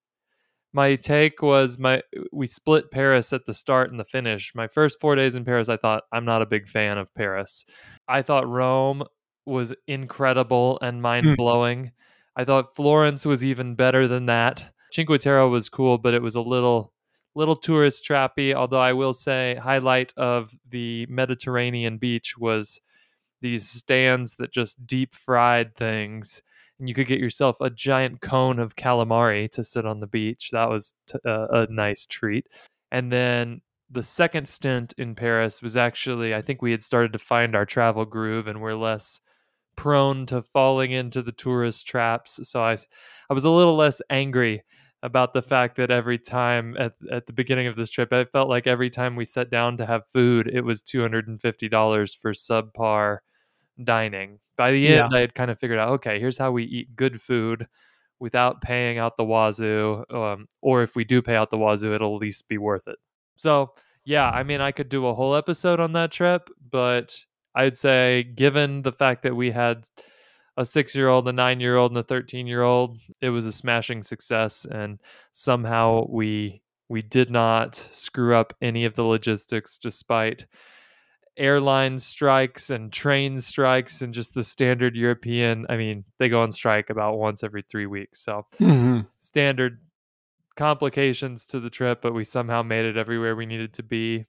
my 0.73 0.95
take 0.95 1.41
was 1.41 1.79
my 1.79 2.01
we 2.33 2.47
split 2.47 2.91
Paris 2.91 3.31
at 3.31 3.45
the 3.45 3.53
start 3.53 3.89
and 3.91 3.99
the 3.99 4.05
finish. 4.05 4.53
My 4.53 4.67
first 4.67 4.99
4 4.99 5.15
days 5.15 5.35
in 5.35 5.45
Paris 5.45 5.69
I 5.69 5.77
thought 5.77 6.03
I'm 6.11 6.25
not 6.25 6.41
a 6.41 6.45
big 6.45 6.67
fan 6.67 6.97
of 6.97 7.13
Paris. 7.15 7.65
I 8.07 8.21
thought 8.21 8.47
Rome 8.47 9.03
was 9.45 9.73
incredible 9.87 10.79
and 10.81 11.01
mind-blowing. 11.01 11.85
Mm. 11.85 11.91
I 12.35 12.45
thought 12.45 12.75
Florence 12.75 13.25
was 13.25 13.43
even 13.43 13.75
better 13.75 14.07
than 14.07 14.25
that. 14.25 14.71
Cinque 14.91 15.19
Terre 15.19 15.47
was 15.47 15.69
cool, 15.69 15.97
but 15.97 16.13
it 16.13 16.21
was 16.21 16.35
a 16.35 16.41
little 16.41 16.91
little 17.35 17.55
tourist 17.55 18.05
trappy, 18.07 18.53
although 18.53 18.79
I 18.79 18.93
will 18.93 19.13
say 19.13 19.55
highlight 19.61 20.13
of 20.15 20.55
the 20.69 21.05
Mediterranean 21.09 21.97
beach 21.97 22.37
was 22.37 22.79
these 23.41 23.69
stands 23.69 24.37
that 24.37 24.53
just 24.53 24.87
deep 24.87 25.13
fried 25.13 25.75
things 25.75 26.41
and 26.79 26.89
you 26.89 26.95
could 26.95 27.07
get 27.07 27.19
yourself 27.19 27.61
a 27.61 27.69
giant 27.69 28.21
cone 28.21 28.59
of 28.59 28.75
calamari 28.75 29.49
to 29.51 29.63
sit 29.63 29.85
on 29.85 29.99
the 29.99 30.07
beach. 30.07 30.49
That 30.51 30.69
was 30.69 30.93
t- 31.07 31.19
uh, 31.25 31.47
a 31.49 31.67
nice 31.69 32.05
treat. 32.05 32.47
And 32.91 33.11
then 33.11 33.61
the 33.89 34.03
second 34.03 34.47
stint 34.47 34.93
in 34.97 35.15
Paris 35.15 35.61
was 35.61 35.77
actually, 35.77 36.35
I 36.35 36.41
think 36.41 36.61
we 36.61 36.71
had 36.71 36.83
started 36.83 37.13
to 37.13 37.19
find 37.19 37.55
our 37.55 37.65
travel 37.65 38.05
groove 38.05 38.47
and 38.47 38.61
we're 38.61 38.73
less 38.73 39.21
prone 39.75 40.25
to 40.27 40.41
falling 40.41 40.91
into 40.91 41.21
the 41.21 41.31
tourist 41.31 41.87
traps. 41.87 42.39
So 42.43 42.63
I, 42.63 42.77
I 43.29 43.33
was 43.33 43.45
a 43.45 43.49
little 43.49 43.75
less 43.75 44.01
angry 44.09 44.63
about 45.03 45.33
the 45.33 45.41
fact 45.41 45.75
that 45.75 45.91
every 45.91 46.17
time 46.17 46.75
at, 46.79 46.93
at 47.11 47.27
the 47.27 47.33
beginning 47.33 47.67
of 47.67 47.75
this 47.75 47.89
trip, 47.89 48.11
I 48.11 48.25
felt 48.25 48.49
like 48.49 48.65
every 48.65 48.89
time 48.89 49.15
we 49.15 49.25
sat 49.25 49.51
down 49.51 49.77
to 49.77 49.85
have 49.85 50.07
food, 50.07 50.49
it 50.51 50.61
was 50.61 50.81
$250 50.81 52.17
for 52.17 52.33
subpar 52.33 53.19
dining. 53.83 54.39
By 54.57 54.71
the 54.71 54.87
end, 54.87 55.11
yeah. 55.11 55.17
I 55.17 55.21
had 55.21 55.35
kind 55.35 55.51
of 55.51 55.59
figured 55.59 55.79
out, 55.79 55.89
okay, 55.89 56.19
here's 56.19 56.37
how 56.37 56.51
we 56.51 56.63
eat 56.63 56.95
good 56.95 57.21
food 57.21 57.67
without 58.19 58.61
paying 58.61 58.97
out 58.97 59.17
the 59.17 59.25
wazoo. 59.25 60.03
Um, 60.09 60.47
or 60.61 60.81
if 60.81 60.95
we 60.95 61.03
do 61.03 61.21
pay 61.21 61.35
out 61.35 61.51
the 61.51 61.57
wazoo, 61.57 61.93
it'll 61.93 62.15
at 62.15 62.21
least 62.21 62.47
be 62.47 62.57
worth 62.57 62.87
it. 62.87 62.97
So, 63.35 63.73
yeah, 64.05 64.29
I 64.29 64.43
mean, 64.43 64.61
I 64.61 64.71
could 64.71 64.89
do 64.89 65.07
a 65.07 65.13
whole 65.13 65.35
episode 65.35 65.79
on 65.79 65.93
that 65.93 66.11
trip, 66.11 66.49
but 66.71 67.15
I'd 67.55 67.77
say, 67.77 68.23
given 68.23 68.81
the 68.81 68.91
fact 68.91 69.23
that 69.23 69.35
we 69.35 69.51
had 69.51 69.87
a 70.57 70.65
six 70.65 70.95
year 70.95 71.07
old, 71.07 71.27
a 71.27 71.33
nine 71.33 71.59
year 71.59 71.75
old, 71.75 71.91
and 71.91 71.99
a 71.99 72.03
13 72.03 72.47
year 72.47 72.61
old, 72.61 72.99
it 73.21 73.29
was 73.29 73.45
a 73.45 73.51
smashing 73.51 74.03
success. 74.03 74.65
And 74.65 74.99
somehow 75.31 76.05
we 76.09 76.61
we 76.87 77.01
did 77.01 77.31
not 77.31 77.75
screw 77.75 78.35
up 78.35 78.53
any 78.61 78.85
of 78.85 78.93
the 78.93 79.03
logistics 79.03 79.77
despite 79.77 80.45
airline 81.37 81.99
strikes 81.99 82.69
and 82.69 82.93
train 82.93 83.37
strikes 83.37 84.01
and 84.01 84.13
just 84.13 84.33
the 84.33 84.43
standard 84.43 84.95
European. 84.95 85.65
I 85.67 85.77
mean, 85.77 86.05
they 86.19 86.29
go 86.29 86.39
on 86.41 86.51
strike 86.51 86.89
about 86.89 87.17
once 87.17 87.43
every 87.43 87.63
three 87.63 87.87
weeks. 87.87 88.21
So 88.21 88.45
mm-hmm. 88.59 89.01
standard 89.17 89.79
complications 90.55 91.45
to 91.47 91.59
the 91.59 91.69
trip, 91.69 92.01
but 92.01 92.13
we 92.13 92.23
somehow 92.23 92.63
made 92.63 92.85
it 92.85 92.97
everywhere 92.97 93.35
we 93.35 93.45
needed 93.45 93.73
to 93.73 93.83
be. 93.83 94.25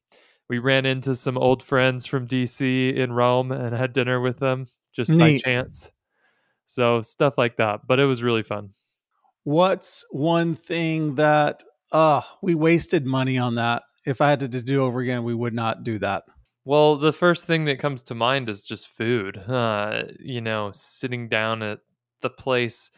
We 0.48 0.58
ran 0.58 0.86
into 0.86 1.16
some 1.16 1.36
old 1.36 1.62
friends 1.62 2.06
from 2.06 2.26
DC 2.26 2.94
in 2.94 3.12
Rome 3.12 3.52
and 3.52 3.74
had 3.74 3.92
dinner 3.92 4.20
with 4.20 4.38
them 4.38 4.68
just 4.92 5.10
Neat. 5.10 5.18
by 5.18 5.50
chance. 5.50 5.90
So 6.66 7.02
stuff 7.02 7.36
like 7.38 7.56
that. 7.56 7.80
But 7.86 8.00
it 8.00 8.06
was 8.06 8.22
really 8.22 8.42
fun. 8.42 8.70
What's 9.44 10.04
one 10.10 10.54
thing 10.54 11.16
that 11.16 11.62
uh 11.92 12.22
we 12.42 12.54
wasted 12.54 13.06
money 13.06 13.38
on 13.38 13.56
that? 13.56 13.82
If 14.04 14.20
I 14.20 14.30
had 14.30 14.40
to 14.40 14.48
do 14.48 14.84
over 14.84 15.00
again, 15.00 15.24
we 15.24 15.34
would 15.34 15.54
not 15.54 15.82
do 15.82 15.98
that. 15.98 16.24
Well, 16.64 16.96
the 16.96 17.12
first 17.12 17.44
thing 17.44 17.64
that 17.66 17.78
comes 17.78 18.02
to 18.04 18.14
mind 18.14 18.48
is 18.48 18.62
just 18.62 18.88
food. 18.88 19.36
Uh, 19.36 20.04
you 20.18 20.40
know, 20.40 20.70
sitting 20.72 21.28
down 21.28 21.62
at 21.62 21.78
the 22.22 22.30
place. 22.30 22.90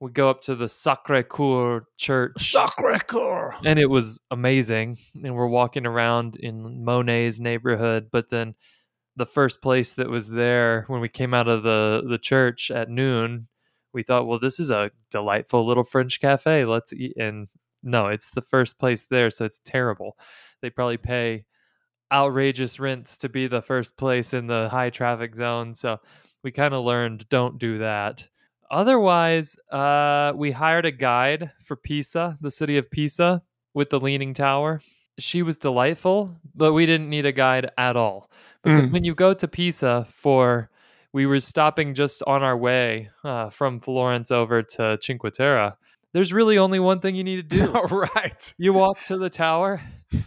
We 0.00 0.10
go 0.10 0.28
up 0.28 0.42
to 0.42 0.54
the 0.54 0.68
Sacre 0.68 1.22
Coeur 1.22 1.86
Church. 1.96 2.50
Sacre 2.52 2.98
Coeur. 3.06 3.54
And 3.64 3.78
it 3.78 3.88
was 3.88 4.20
amazing. 4.30 4.98
And 5.14 5.34
we're 5.34 5.46
walking 5.46 5.86
around 5.86 6.36
in 6.36 6.84
Monet's 6.84 7.38
neighborhood. 7.38 8.08
But 8.12 8.28
then 8.28 8.54
the 9.16 9.26
first 9.26 9.62
place 9.62 9.94
that 9.94 10.10
was 10.10 10.28
there 10.28 10.84
when 10.88 11.00
we 11.00 11.08
came 11.08 11.32
out 11.32 11.48
of 11.48 11.62
the, 11.62 12.04
the 12.06 12.18
church 12.18 12.70
at 12.70 12.90
noon, 12.90 13.48
we 13.94 14.02
thought, 14.02 14.26
well, 14.26 14.38
this 14.38 14.60
is 14.60 14.70
a 14.70 14.90
delightful 15.10 15.66
little 15.66 15.84
French 15.84 16.20
cafe. 16.20 16.66
Let's 16.66 16.92
eat. 16.92 17.14
And 17.16 17.48
no, 17.82 18.08
it's 18.08 18.30
the 18.30 18.42
first 18.42 18.78
place 18.78 19.06
there. 19.10 19.30
So 19.30 19.46
it's 19.46 19.60
terrible. 19.64 20.18
They 20.60 20.68
probably 20.68 20.98
pay 20.98 21.46
outrageous 22.12 22.78
rents 22.78 23.16
to 23.18 23.30
be 23.30 23.46
the 23.46 23.62
first 23.62 23.96
place 23.96 24.34
in 24.34 24.46
the 24.46 24.68
high 24.68 24.90
traffic 24.90 25.34
zone. 25.34 25.74
So 25.74 25.98
we 26.44 26.52
kind 26.52 26.74
of 26.74 26.84
learned 26.84 27.28
don't 27.30 27.58
do 27.58 27.78
that. 27.78 28.28
Otherwise, 28.70 29.56
uh, 29.70 30.32
we 30.34 30.50
hired 30.50 30.86
a 30.86 30.90
guide 30.90 31.52
for 31.62 31.76
Pisa, 31.76 32.36
the 32.40 32.50
city 32.50 32.76
of 32.76 32.90
Pisa, 32.90 33.42
with 33.74 33.90
the 33.90 34.00
Leaning 34.00 34.34
Tower. 34.34 34.80
She 35.18 35.42
was 35.42 35.56
delightful, 35.56 36.36
but 36.54 36.72
we 36.72 36.86
didn't 36.86 37.08
need 37.08 37.26
a 37.26 37.32
guide 37.32 37.70
at 37.78 37.96
all. 37.96 38.30
Because 38.62 38.88
mm. 38.88 38.92
when 38.92 39.04
you 39.04 39.14
go 39.14 39.32
to 39.34 39.48
Pisa 39.48 40.06
for, 40.10 40.70
we 41.12 41.26
were 41.26 41.40
stopping 41.40 41.94
just 41.94 42.22
on 42.26 42.42
our 42.42 42.56
way 42.56 43.10
uh, 43.24 43.48
from 43.48 43.78
Florence 43.78 44.30
over 44.30 44.62
to 44.62 44.98
Cinque 45.00 45.32
Terre. 45.32 45.76
There's 46.12 46.32
really 46.32 46.58
only 46.58 46.80
one 46.80 47.00
thing 47.00 47.14
you 47.14 47.24
need 47.24 47.48
to 47.50 47.56
do. 47.56 47.72
right. 47.90 48.54
You 48.58 48.72
walk 48.72 49.02
to 49.04 49.18
the 49.18 49.30
tower. 49.30 49.82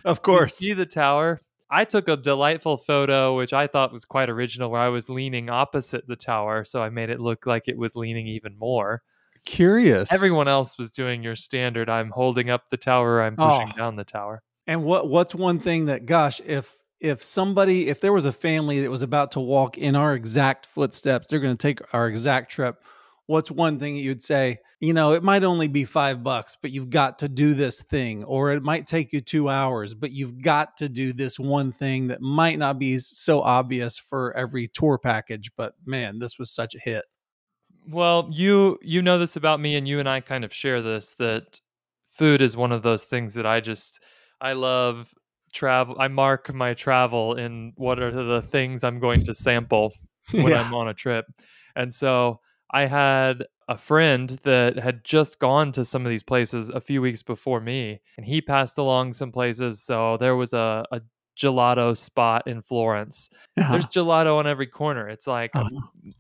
Of 0.05 0.21
course. 0.21 0.55
see 0.57 0.73
the 0.73 0.85
tower. 0.85 1.39
I 1.70 1.86
took 1.86 2.07
a 2.07 2.17
delightful 2.17 2.78
photo, 2.78 3.36
which 3.38 3.53
I 3.53 3.67
thought 3.67 3.91
was 3.91 4.05
quite 4.05 4.30
original, 4.30 4.72
where 4.72 4.82
I 4.82 4.89
was 4.89 5.09
leaning 5.09 5.49
opposite 5.49 6.07
the 6.07 6.15
tower. 6.15 6.63
So 6.63 6.82
I 6.82 6.89
made 6.89 7.09
it 7.09 7.22
look 7.22 7.45
like 7.45 7.67
it 7.67 7.78
was 7.78 7.95
leaning 7.95 8.28
even 8.28 8.57
more. 8.57 9.03
Curious. 9.45 10.11
Everyone 10.11 10.47
else 10.47 10.78
was 10.78 10.91
doing 10.91 11.24
your 11.24 11.36
standard. 11.36 11.89
I'm 11.89 12.09
holding 12.09 12.49
up 12.49 12.70
the 12.70 12.78
tower. 12.78 13.22
I'm 13.22 13.36
pushing 13.36 13.70
oh. 13.74 13.78
down 13.78 13.95
the 13.95 14.03
tower. 14.03 14.41
And 14.67 14.84
what 14.84 15.07
what's 15.07 15.34
one 15.34 15.59
thing 15.59 15.86
that, 15.86 16.05
gosh, 16.05 16.41
if 16.45 16.76
if 16.99 17.24
somebody, 17.24 17.88
if 17.88 18.01
there 18.01 18.13
was 18.13 18.26
a 18.26 18.32
family 18.32 18.82
that 18.82 18.91
was 18.91 19.01
about 19.01 19.32
to 19.32 19.39
walk 19.39 19.78
in 19.78 19.95
our 19.95 20.13
exact 20.13 20.65
footsteps, 20.65 21.28
they're 21.28 21.39
going 21.39 21.55
to 21.55 21.61
take 21.61 21.82
our 21.93 22.07
exact 22.07 22.51
trip 22.51 22.84
what's 23.30 23.51
one 23.51 23.77
thing 23.77 23.95
you'd 23.95 24.23
say 24.23 24.57
you 24.80 24.91
know 24.91 25.11
it 25.13 25.21
might 25.21 25.43
only 25.43 25.67
be 25.67 25.86
five 25.86 26.23
bucks 26.23 26.57
but 26.59 26.71
you've 26.71 26.89
got 26.89 27.19
to 27.19 27.30
do 27.30 27.53
this 27.53 27.84
thing 27.84 28.23
or 28.23 28.49
it 28.49 28.63
might 28.63 28.88
take 28.88 29.13
you 29.13 29.21
two 29.21 29.47
hours 29.47 29.93
but 29.93 30.11
you've 30.11 30.41
got 30.41 30.75
to 30.75 30.89
do 30.89 31.13
this 31.13 31.39
one 31.39 31.71
thing 31.71 32.07
that 32.07 32.21
might 32.21 32.57
not 32.57 32.80
be 32.80 32.97
so 32.97 33.39
obvious 33.41 33.99
for 33.99 34.36
every 34.36 34.67
tour 34.67 34.97
package 34.97 35.51
but 35.55 35.75
man 35.86 36.17
this 36.17 36.39
was 36.39 36.49
such 36.49 36.73
a 36.73 36.80
hit 36.80 37.05
well 37.88 38.27
you 38.32 38.80
you 38.82 38.99
know 38.99 39.19
this 39.19 39.36
about 39.36 39.59
me 39.59 39.75
and 39.75 39.88
you 39.88 39.99
and 39.99 40.09
i 40.09 40.19
kind 40.19 40.43
of 40.43 40.51
share 40.51 40.82
this 40.82 41.13
that 41.19 41.61
food 42.07 42.41
is 42.41 42.57
one 42.57 42.71
of 42.71 42.82
those 42.82 43.03
things 43.03 43.36
that 43.36 43.45
i 43.45 43.59
just 43.59 43.99
i 44.41 44.53
love 44.53 45.13
travel 45.53 45.95
i 45.99 46.07
mark 46.07 46.51
my 46.51 46.73
travel 46.73 47.36
in 47.36 47.73
what 47.75 47.99
are 47.99 48.11
the 48.11 48.41
things 48.41 48.84
i'm 48.84 48.99
going 48.99 49.23
to 49.23 49.36
sample 49.36 49.93
when 50.32 50.47
yeah. 50.47 50.63
i'm 50.63 50.73
on 50.73 50.88
a 50.88 50.95
trip 50.95 51.27
and 51.75 51.93
so 51.93 52.39
I 52.72 52.86
had 52.86 53.45
a 53.67 53.78
friend 53.78 54.39
that 54.43 54.78
had 54.78 55.03
just 55.03 55.39
gone 55.39 55.72
to 55.74 55.86
some 55.86 56.05
of 56.05 56.09
these 56.09 56.24
places 56.24 56.70
a 56.70 56.82
few 56.82 57.01
weeks 57.01 57.24
before 57.24 57.59
me, 57.59 58.01
and 58.17 58.26
he 58.26 58.41
passed 58.41 58.78
along 58.78 59.13
some 59.13 59.32
places. 59.32 59.82
So 59.82 60.17
there 60.17 60.36
was 60.36 60.53
a, 60.53 60.86
a 60.91 61.01
gelato 61.38 61.95
spot 61.95 62.47
in 62.47 62.61
Florence. 62.61 63.30
Uh-huh. 63.57 63.72
There's 63.72 63.88
gelato 63.88 64.38
on 64.38 64.47
every 64.47 64.67
corner. 64.67 65.07
It's 65.07 65.28
like 65.28 65.51
uh-huh. 65.55 65.70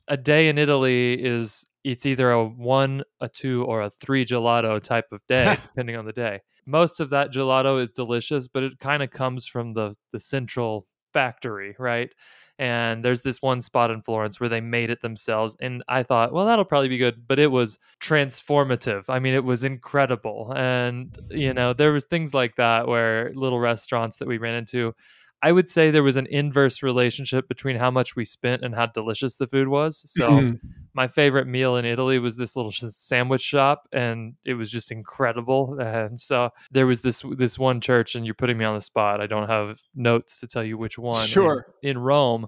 a, 0.07 0.13
a, 0.13 0.17
day 0.17 0.47
in 0.47 0.57
Italy 0.57 1.13
is 1.13 1.65
it's 1.83 2.05
either 2.05 2.31
a 2.31 2.45
one, 2.45 3.03
a 3.19 3.27
two, 3.27 3.63
or 3.65 3.81
a 3.81 3.89
three 3.89 4.25
gelato 4.25 4.81
type 4.81 5.07
of 5.11 5.25
day, 5.27 5.57
depending 5.61 5.95
on 5.95 6.05
the 6.05 6.13
day. 6.13 6.41
Most 6.65 6.99
of 6.99 7.09
that 7.09 7.31
gelato 7.33 7.81
is 7.81 7.89
delicious, 7.89 8.47
but 8.47 8.63
it 8.63 8.79
kind 8.79 9.03
of 9.03 9.11
comes 9.11 9.47
from 9.47 9.71
the 9.71 9.95
the 10.13 10.19
central 10.19 10.87
factory, 11.13 11.75
right? 11.79 12.11
And 12.59 13.03
there's 13.03 13.21
this 13.21 13.41
one 13.41 13.61
spot 13.61 13.89
in 13.89 14.01
Florence 14.01 14.39
where 14.39 14.49
they 14.49 14.59
made 14.61 14.89
it 14.89 15.01
themselves 15.01 15.55
and 15.61 15.83
I 15.87 16.03
thought 16.03 16.33
well 16.33 16.45
that'll 16.45 16.65
probably 16.65 16.89
be 16.89 16.97
good 16.97 17.27
but 17.27 17.39
it 17.39 17.47
was 17.51 17.79
transformative. 17.99 19.05
I 19.09 19.19
mean 19.19 19.33
it 19.33 19.43
was 19.43 19.63
incredible 19.63 20.53
and 20.55 21.17
you 21.31 21.53
know 21.53 21.73
there 21.73 21.93
was 21.93 22.03
things 22.03 22.33
like 22.33 22.57
that 22.57 22.87
where 22.87 23.31
little 23.33 23.59
restaurants 23.59 24.19
that 24.19 24.27
we 24.27 24.37
ran 24.37 24.55
into 24.55 24.93
I 25.41 25.51
would 25.51 25.69
say 25.69 25.89
there 25.89 26.03
was 26.03 26.17
an 26.17 26.27
inverse 26.27 26.83
relationship 26.83 27.47
between 27.47 27.77
how 27.77 27.89
much 27.89 28.15
we 28.15 28.25
spent 28.25 28.63
and 28.63 28.75
how 28.75 28.87
delicious 28.87 29.37
the 29.37 29.47
food 29.47 29.69
was. 29.69 30.03
So 30.05 30.29
mm-hmm. 30.29 30.67
my 30.93 31.07
favorite 31.07 31.47
meal 31.47 31.77
in 31.77 31.85
Italy 31.85 32.19
was 32.19 32.35
this 32.35 32.55
little 32.55 32.71
sandwich 32.71 33.41
shop 33.41 33.87
and 33.93 34.33
it 34.43 34.55
was 34.55 34.69
just 34.69 34.91
incredible. 34.91 35.79
And 35.79 36.19
so 36.19 36.49
there 36.71 36.85
was 36.85 37.01
this 37.01 37.23
this 37.37 37.57
one 37.57 37.79
church 37.79 38.15
and 38.15 38.25
you're 38.25 38.35
putting 38.35 38.57
me 38.57 38.65
on 38.65 38.75
the 38.75 38.81
spot. 38.81 39.21
I 39.21 39.27
don't 39.27 39.49
have 39.49 39.79
notes 39.95 40.39
to 40.41 40.47
tell 40.47 40.63
you 40.63 40.77
which 40.77 40.97
one. 40.97 41.25
Sure. 41.25 41.67
In, 41.81 41.91
in 41.91 41.97
Rome, 41.99 42.47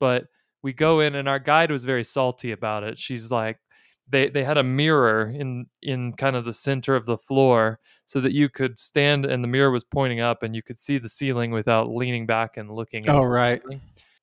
but 0.00 0.26
we 0.62 0.72
go 0.72 1.00
in 1.00 1.14
and 1.14 1.28
our 1.28 1.38
guide 1.38 1.70
was 1.70 1.84
very 1.84 2.04
salty 2.04 2.50
about 2.50 2.82
it. 2.82 2.98
She's 2.98 3.30
like 3.30 3.58
they 4.08 4.28
they 4.28 4.44
had 4.44 4.58
a 4.58 4.62
mirror 4.62 5.32
in 5.34 5.66
in 5.82 6.12
kind 6.12 6.36
of 6.36 6.44
the 6.44 6.52
center 6.52 6.96
of 6.96 7.06
the 7.06 7.18
floor 7.18 7.78
so 8.04 8.20
that 8.20 8.32
you 8.32 8.48
could 8.48 8.78
stand 8.78 9.24
and 9.24 9.42
the 9.42 9.48
mirror 9.48 9.70
was 9.70 9.84
pointing 9.84 10.20
up 10.20 10.42
and 10.42 10.54
you 10.54 10.62
could 10.62 10.78
see 10.78 10.98
the 10.98 11.08
ceiling 11.08 11.50
without 11.50 11.88
leaning 11.88 12.26
back 12.26 12.56
and 12.56 12.70
looking 12.70 13.08
oh 13.08 13.22
right. 13.22 13.62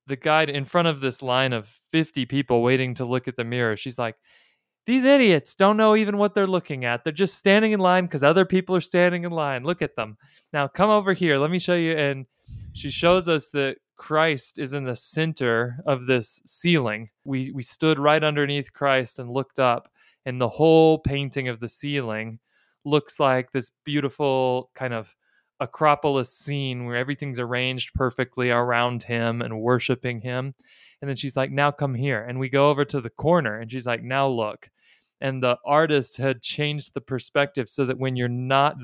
the 0.07 0.15
guide 0.15 0.49
in 0.49 0.65
front 0.65 0.87
of 0.87 1.01
this 1.01 1.21
line 1.21 1.53
of 1.53 1.67
50 1.91 2.25
people 2.25 2.61
waiting 2.61 2.93
to 2.95 3.05
look 3.05 3.27
at 3.27 3.35
the 3.35 3.43
mirror 3.43 3.75
she's 3.75 3.97
like 3.97 4.15
these 4.89 5.03
idiots 5.03 5.53
don't 5.53 5.77
know 5.77 5.95
even 5.95 6.17
what 6.17 6.33
they're 6.33 6.47
looking 6.47 6.83
at. 6.83 7.03
They're 7.03 7.13
just 7.13 7.35
standing 7.35 7.73
in 7.73 7.79
line 7.79 8.05
because 8.05 8.23
other 8.23 8.43
people 8.43 8.75
are 8.75 8.81
standing 8.81 9.23
in 9.23 9.31
line. 9.31 9.63
Look 9.63 9.83
at 9.83 9.95
them. 9.95 10.17
Now 10.51 10.67
come 10.67 10.89
over 10.89 11.13
here. 11.13 11.37
Let 11.37 11.51
me 11.51 11.59
show 11.59 11.75
you 11.75 11.91
and 11.91 12.25
she 12.73 12.89
shows 12.89 13.27
us 13.27 13.49
that 13.51 13.77
Christ 13.95 14.59
is 14.59 14.73
in 14.73 14.85
the 14.85 14.95
center 14.95 15.77
of 15.85 16.05
this 16.05 16.41
ceiling. 16.45 17.09
We 17.25 17.51
we 17.51 17.63
stood 17.63 17.99
right 17.99 18.23
underneath 18.23 18.71
Christ 18.73 19.19
and 19.19 19.29
looked 19.29 19.59
up, 19.59 19.89
and 20.25 20.39
the 20.39 20.49
whole 20.49 20.99
painting 20.99 21.49
of 21.49 21.59
the 21.59 21.67
ceiling 21.67 22.39
looks 22.85 23.19
like 23.19 23.51
this 23.51 23.71
beautiful 23.83 24.71
kind 24.73 24.93
of 24.93 25.15
Acropolis 25.59 26.33
scene 26.33 26.85
where 26.85 26.95
everything's 26.95 27.39
arranged 27.39 27.93
perfectly 27.93 28.49
around 28.49 29.03
him 29.03 29.41
and 29.41 29.59
worshiping 29.59 30.21
him. 30.21 30.55
And 31.01 31.09
then 31.09 31.17
she's 31.17 31.35
like, 31.35 31.51
"Now 31.51 31.71
come 31.71 31.93
here." 31.93 32.23
And 32.23 32.39
we 32.39 32.49
go 32.49 32.69
over 32.69 32.85
to 32.85 33.01
the 33.01 33.09
corner, 33.09 33.59
and 33.59 33.69
she's 33.69 33.85
like, 33.85 34.01
"Now 34.03 34.27
look." 34.27 34.69
And 35.21 35.43
the 35.43 35.57
artist 35.65 36.17
had 36.17 36.41
changed 36.41 36.93
the 36.93 37.01
perspective 37.01 37.67
so 37.67 37.85
that 37.85 37.99
when 37.99 38.15
you're 38.15 38.29
not 38.29 38.77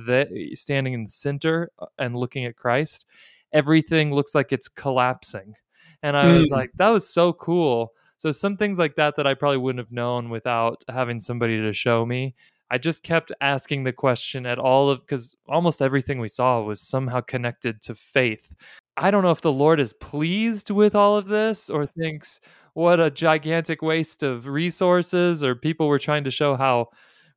standing 0.53 0.93
in 0.93 1.03
the 1.03 1.09
center 1.09 1.71
uh, 1.79 1.85
and 1.97 2.15
looking 2.17 2.45
at 2.45 2.57
Christ, 2.57 3.05
everything 3.53 4.13
looks 4.13 4.35
like 4.35 4.51
it's 4.51 4.67
collapsing. 4.67 5.55
And 6.03 6.15
I 6.15 6.37
was 6.37 6.49
mm. 6.49 6.55
like, 6.55 6.71
that 6.75 6.89
was 6.89 7.09
so 7.09 7.33
cool. 7.33 7.93
So 8.17 8.31
some 8.31 8.55
things 8.55 8.77
like 8.77 8.95
that 8.95 9.15
that 9.17 9.27
I 9.27 9.33
probably 9.33 9.57
wouldn't 9.57 9.85
have 9.85 9.91
known 9.91 10.29
without 10.29 10.83
having 10.87 11.19
somebody 11.19 11.59
to 11.59 11.73
show 11.73 12.05
me. 12.05 12.35
I 12.71 12.77
just 12.77 13.03
kept 13.03 13.31
asking 13.41 13.83
the 13.83 13.93
question 13.93 14.45
at 14.45 14.59
all 14.59 14.89
of 14.89 15.01
because 15.01 15.35
almost 15.47 15.81
everything 15.81 16.19
we 16.19 16.27
saw 16.27 16.61
was 16.61 16.81
somehow 16.81 17.21
connected 17.21 17.81
to 17.83 17.95
faith. 17.95 18.55
I 18.97 19.11
don't 19.11 19.23
know 19.23 19.31
if 19.31 19.41
the 19.41 19.51
Lord 19.51 19.79
is 19.79 19.93
pleased 19.93 20.71
with 20.71 20.95
all 20.95 21.17
of 21.17 21.25
this 21.25 21.69
or 21.69 21.85
thinks 21.85 22.39
what 22.73 22.99
a 22.99 23.11
gigantic 23.11 23.81
waste 23.81 24.23
of 24.23 24.47
resources 24.47 25.43
or 25.43 25.55
people 25.55 25.87
were 25.87 25.99
trying 25.99 26.23
to 26.23 26.31
show 26.31 26.55
how 26.55 26.87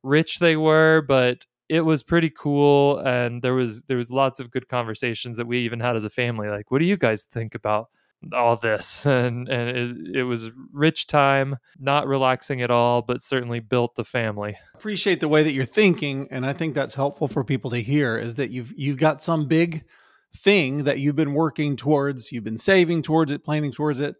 rich 0.03 0.39
they 0.39 0.55
were, 0.55 1.03
but 1.07 1.45
it 1.69 1.81
was 1.81 2.03
pretty 2.03 2.31
cool 2.31 2.97
and 2.97 3.41
there 3.41 3.53
was 3.53 3.83
there 3.83 3.97
was 3.97 4.09
lots 4.09 4.39
of 4.39 4.51
good 4.51 4.67
conversations 4.67 5.37
that 5.37 5.47
we 5.47 5.59
even 5.59 5.79
had 5.79 5.95
as 5.95 6.03
a 6.03 6.09
family 6.09 6.49
like 6.49 6.71
what 6.71 6.79
do 6.79 6.85
you 6.85 6.97
guys 6.97 7.23
think 7.23 7.55
about 7.55 7.89
all 8.33 8.57
this? 8.57 9.05
And 9.05 9.47
and 9.47 9.69
it, 9.69 10.17
it 10.17 10.23
was 10.23 10.51
rich 10.73 11.07
time 11.07 11.57
not 11.79 12.07
relaxing 12.07 12.61
at 12.61 12.71
all 12.71 13.01
but 13.01 13.21
certainly 13.21 13.59
built 13.59 13.95
the 13.95 14.03
family. 14.03 14.57
Appreciate 14.75 15.19
the 15.19 15.27
way 15.27 15.43
that 15.43 15.53
you're 15.53 15.65
thinking 15.65 16.27
and 16.31 16.45
i 16.45 16.53
think 16.53 16.73
that's 16.73 16.95
helpful 16.95 17.27
for 17.27 17.43
people 17.43 17.71
to 17.71 17.81
hear 17.81 18.17
is 18.17 18.35
that 18.35 18.49
you've 18.49 18.73
you've 18.75 18.97
got 18.97 19.21
some 19.21 19.47
big 19.47 19.83
thing 20.35 20.83
that 20.83 20.99
you've 20.99 21.15
been 21.15 21.33
working 21.33 21.75
towards 21.75 22.31
you've 22.31 22.43
been 22.43 22.57
saving 22.57 23.01
towards 23.01 23.31
it 23.31 23.43
planning 23.43 23.71
towards 23.71 23.99
it 23.99 24.15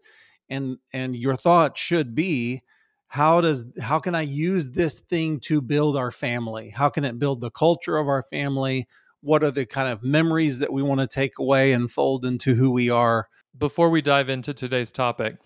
and 0.48 0.78
and 0.92 1.16
your 1.16 1.36
thought 1.36 1.78
should 1.78 2.14
be 2.14 2.62
how 3.10 3.40
does 3.40 3.66
how 3.80 3.98
can 3.98 4.14
i 4.14 4.22
use 4.22 4.70
this 4.70 5.00
thing 5.00 5.40
to 5.40 5.60
build 5.60 5.96
our 5.96 6.12
family? 6.12 6.70
How 6.70 6.88
can 6.88 7.04
it 7.04 7.18
build 7.18 7.40
the 7.40 7.50
culture 7.50 7.98
of 7.98 8.06
our 8.06 8.22
family? 8.22 8.86
What 9.20 9.42
are 9.42 9.50
the 9.50 9.66
kind 9.66 9.88
of 9.88 10.04
memories 10.04 10.60
that 10.60 10.72
we 10.72 10.80
want 10.80 11.00
to 11.00 11.08
take 11.08 11.40
away 11.40 11.72
and 11.72 11.90
fold 11.90 12.24
into 12.24 12.54
who 12.54 12.70
we 12.70 12.88
are? 12.88 13.28
Before 13.58 13.90
we 13.90 14.00
dive 14.00 14.28
into 14.28 14.54
today's 14.54 14.92
topic 14.92 15.36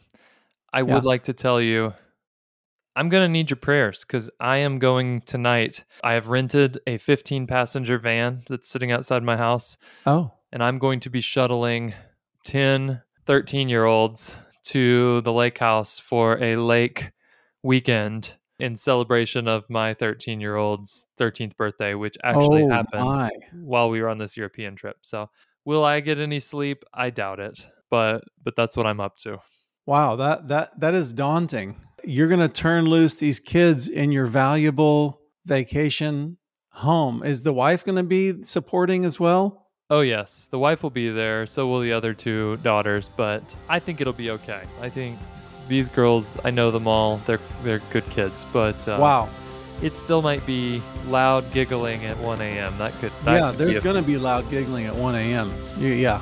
i 0.75 0.81
yeah. 0.81 0.95
would 0.95 1.05
like 1.05 1.23
to 1.25 1.33
tell 1.33 1.59
you 1.59 1.95
i'm 2.97 3.09
going 3.09 3.25
to 3.25 3.33
need 3.33 3.49
your 3.49 3.57
prayers 3.57 4.05
because 4.05 4.29
i 4.41 4.59
am 4.59 4.79
going 4.79 5.23
tonight. 5.23 5.85
I 6.03 6.13
have 6.13 6.29
rented 6.29 6.81
a 6.87 6.99
15 6.99 7.47
passenger 7.47 7.99
van 7.99 8.43
that's 8.47 8.69
sitting 8.69 8.93
outside 8.93 9.23
my 9.23 9.39
house 9.39 9.79
oh. 10.05 10.33
and 10.53 10.63
i'm 10.63 10.79
going 10.79 11.01
to 11.01 11.11
be 11.11 11.23
shuttling 11.23 11.95
10 12.45 13.01
13 13.25 13.71
year 13.71 13.87
olds 13.87 14.37
to 14.65 15.23
the 15.23 15.33
lake 15.33 15.57
house 15.57 15.99
for 15.99 16.43
a 16.43 16.57
lake 16.57 17.11
weekend 17.65 18.35
in 18.61 18.77
celebration 18.77 19.49
of 19.49 19.65
my 19.69 19.95
13 19.95 20.41
year 20.41 20.55
old's 20.55 21.07
13th 21.19 21.57
birthday, 21.57 21.95
which 21.95 22.17
actually 22.23 22.63
oh, 22.63 22.71
happened 22.71 23.05
my. 23.05 23.31
while 23.53 23.91
we 23.91 24.01
were 24.01 24.09
on 24.09 24.19
this 24.19 24.37
European 24.37 24.77
trip. 24.77 24.99
So, 25.03 25.29
will 25.65 25.85
I 25.85 25.99
get 26.01 26.19
any 26.19 26.39
sleep? 26.39 26.85
I 26.93 27.11
doubt 27.11 27.41
it, 27.41 27.67
but 27.91 28.23
but 28.43 28.55
that's 28.55 28.77
what 28.77 28.87
I'm 28.87 29.01
up 29.01 29.17
to. 29.19 29.39
Wow, 29.87 30.17
that 30.17 30.49
that 30.49 30.79
that 30.79 30.95
is 30.95 31.13
daunting. 31.13 31.81
You're 32.05 32.29
going 32.29 32.41
to 32.41 32.49
turn 32.49 32.85
loose 32.85 33.15
these 33.15 33.41
kids 33.41 33.89
in 33.89 34.13
your 34.13 34.27
valuable 34.27 35.21
vacation 35.47 36.37
home. 36.71 37.23
Is 37.23 37.43
the 37.43 37.53
wife 37.53 37.85
going 37.85 37.97
to 37.97 38.03
be 38.03 38.43
supporting 38.43 39.05
as 39.05 39.19
well? 39.19 39.69
Oh 39.91 40.01
yes, 40.01 40.49
the 40.51 40.59
wife 40.59 40.83
will 40.83 40.91
be 40.91 41.11
there. 41.11 41.47
So 41.47 41.67
will 41.67 41.81
the 41.81 41.93
other 41.93 42.15
two 42.15 42.57
daughters. 42.59 43.11
But 43.17 43.55
I 43.69 43.79
think 43.79 44.01
it'll 44.01 44.13
be 44.13 44.31
okay. 44.31 44.63
I 44.81 44.89
think 44.89 45.19
these 45.69 45.89
girls, 45.89 46.37
I 46.45 46.51
know 46.51 46.71
them 46.71 46.87
all. 46.87 47.19
They're 47.19 47.41
they're 47.63 47.81
good 47.91 48.09
kids, 48.11 48.45
but 48.53 48.87
uh, 48.89 48.99
wow, 49.01 49.29
it 49.83 49.95
still 49.97 50.23
might 50.23 50.45
be 50.47 50.83
loud 51.07 51.51
giggling 51.53 52.05
at 52.05 52.19
1 52.19 52.41
a.m. 52.41 52.77
That 52.79 52.93
could 52.95 53.13
that 53.25 53.35
yeah, 53.35 53.51
could 53.51 53.59
there's 53.59 53.79
going 53.81 53.97
to 53.97 54.07
be 54.07 54.17
loud 54.17 54.49
giggling 54.51 54.87
at 54.87 54.95
1 54.95 55.15
a.m. 55.15 55.53
Yeah. 55.79 56.21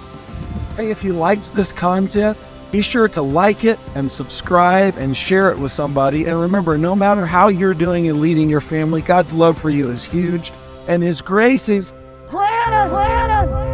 Hey, 0.77 0.91
if 0.91 1.05
you 1.05 1.13
liked 1.13 1.53
this 1.55 1.73
content, 1.73 2.39
be 2.71 2.81
sure 2.81 3.07
to 3.09 3.23
like 3.23 3.65
it 3.65 3.79
and 3.95 4.11
subscribe 4.11 4.97
and 4.97 5.15
share 5.17 5.51
it 5.51 5.59
with 5.59 5.73
somebody. 5.73 6.25
And 6.25 6.41
remember, 6.41 6.79
no 6.79 6.97
matter 6.97 7.27
how 7.27 7.49
you're 7.49 7.75
doing 7.75 8.09
and 8.09 8.21
leading 8.21 8.49
your 8.49 8.63
family, 8.63 9.03
God's 9.03 9.35
love 9.35 9.61
for 9.61 9.71
you 9.71 9.91
is 9.91 10.05
huge, 10.05 10.53
and 10.89 11.03
His 11.03 11.21
grace 11.21 11.69
is 11.69 11.93
granted. 12.29 12.91
granted. 12.91 13.72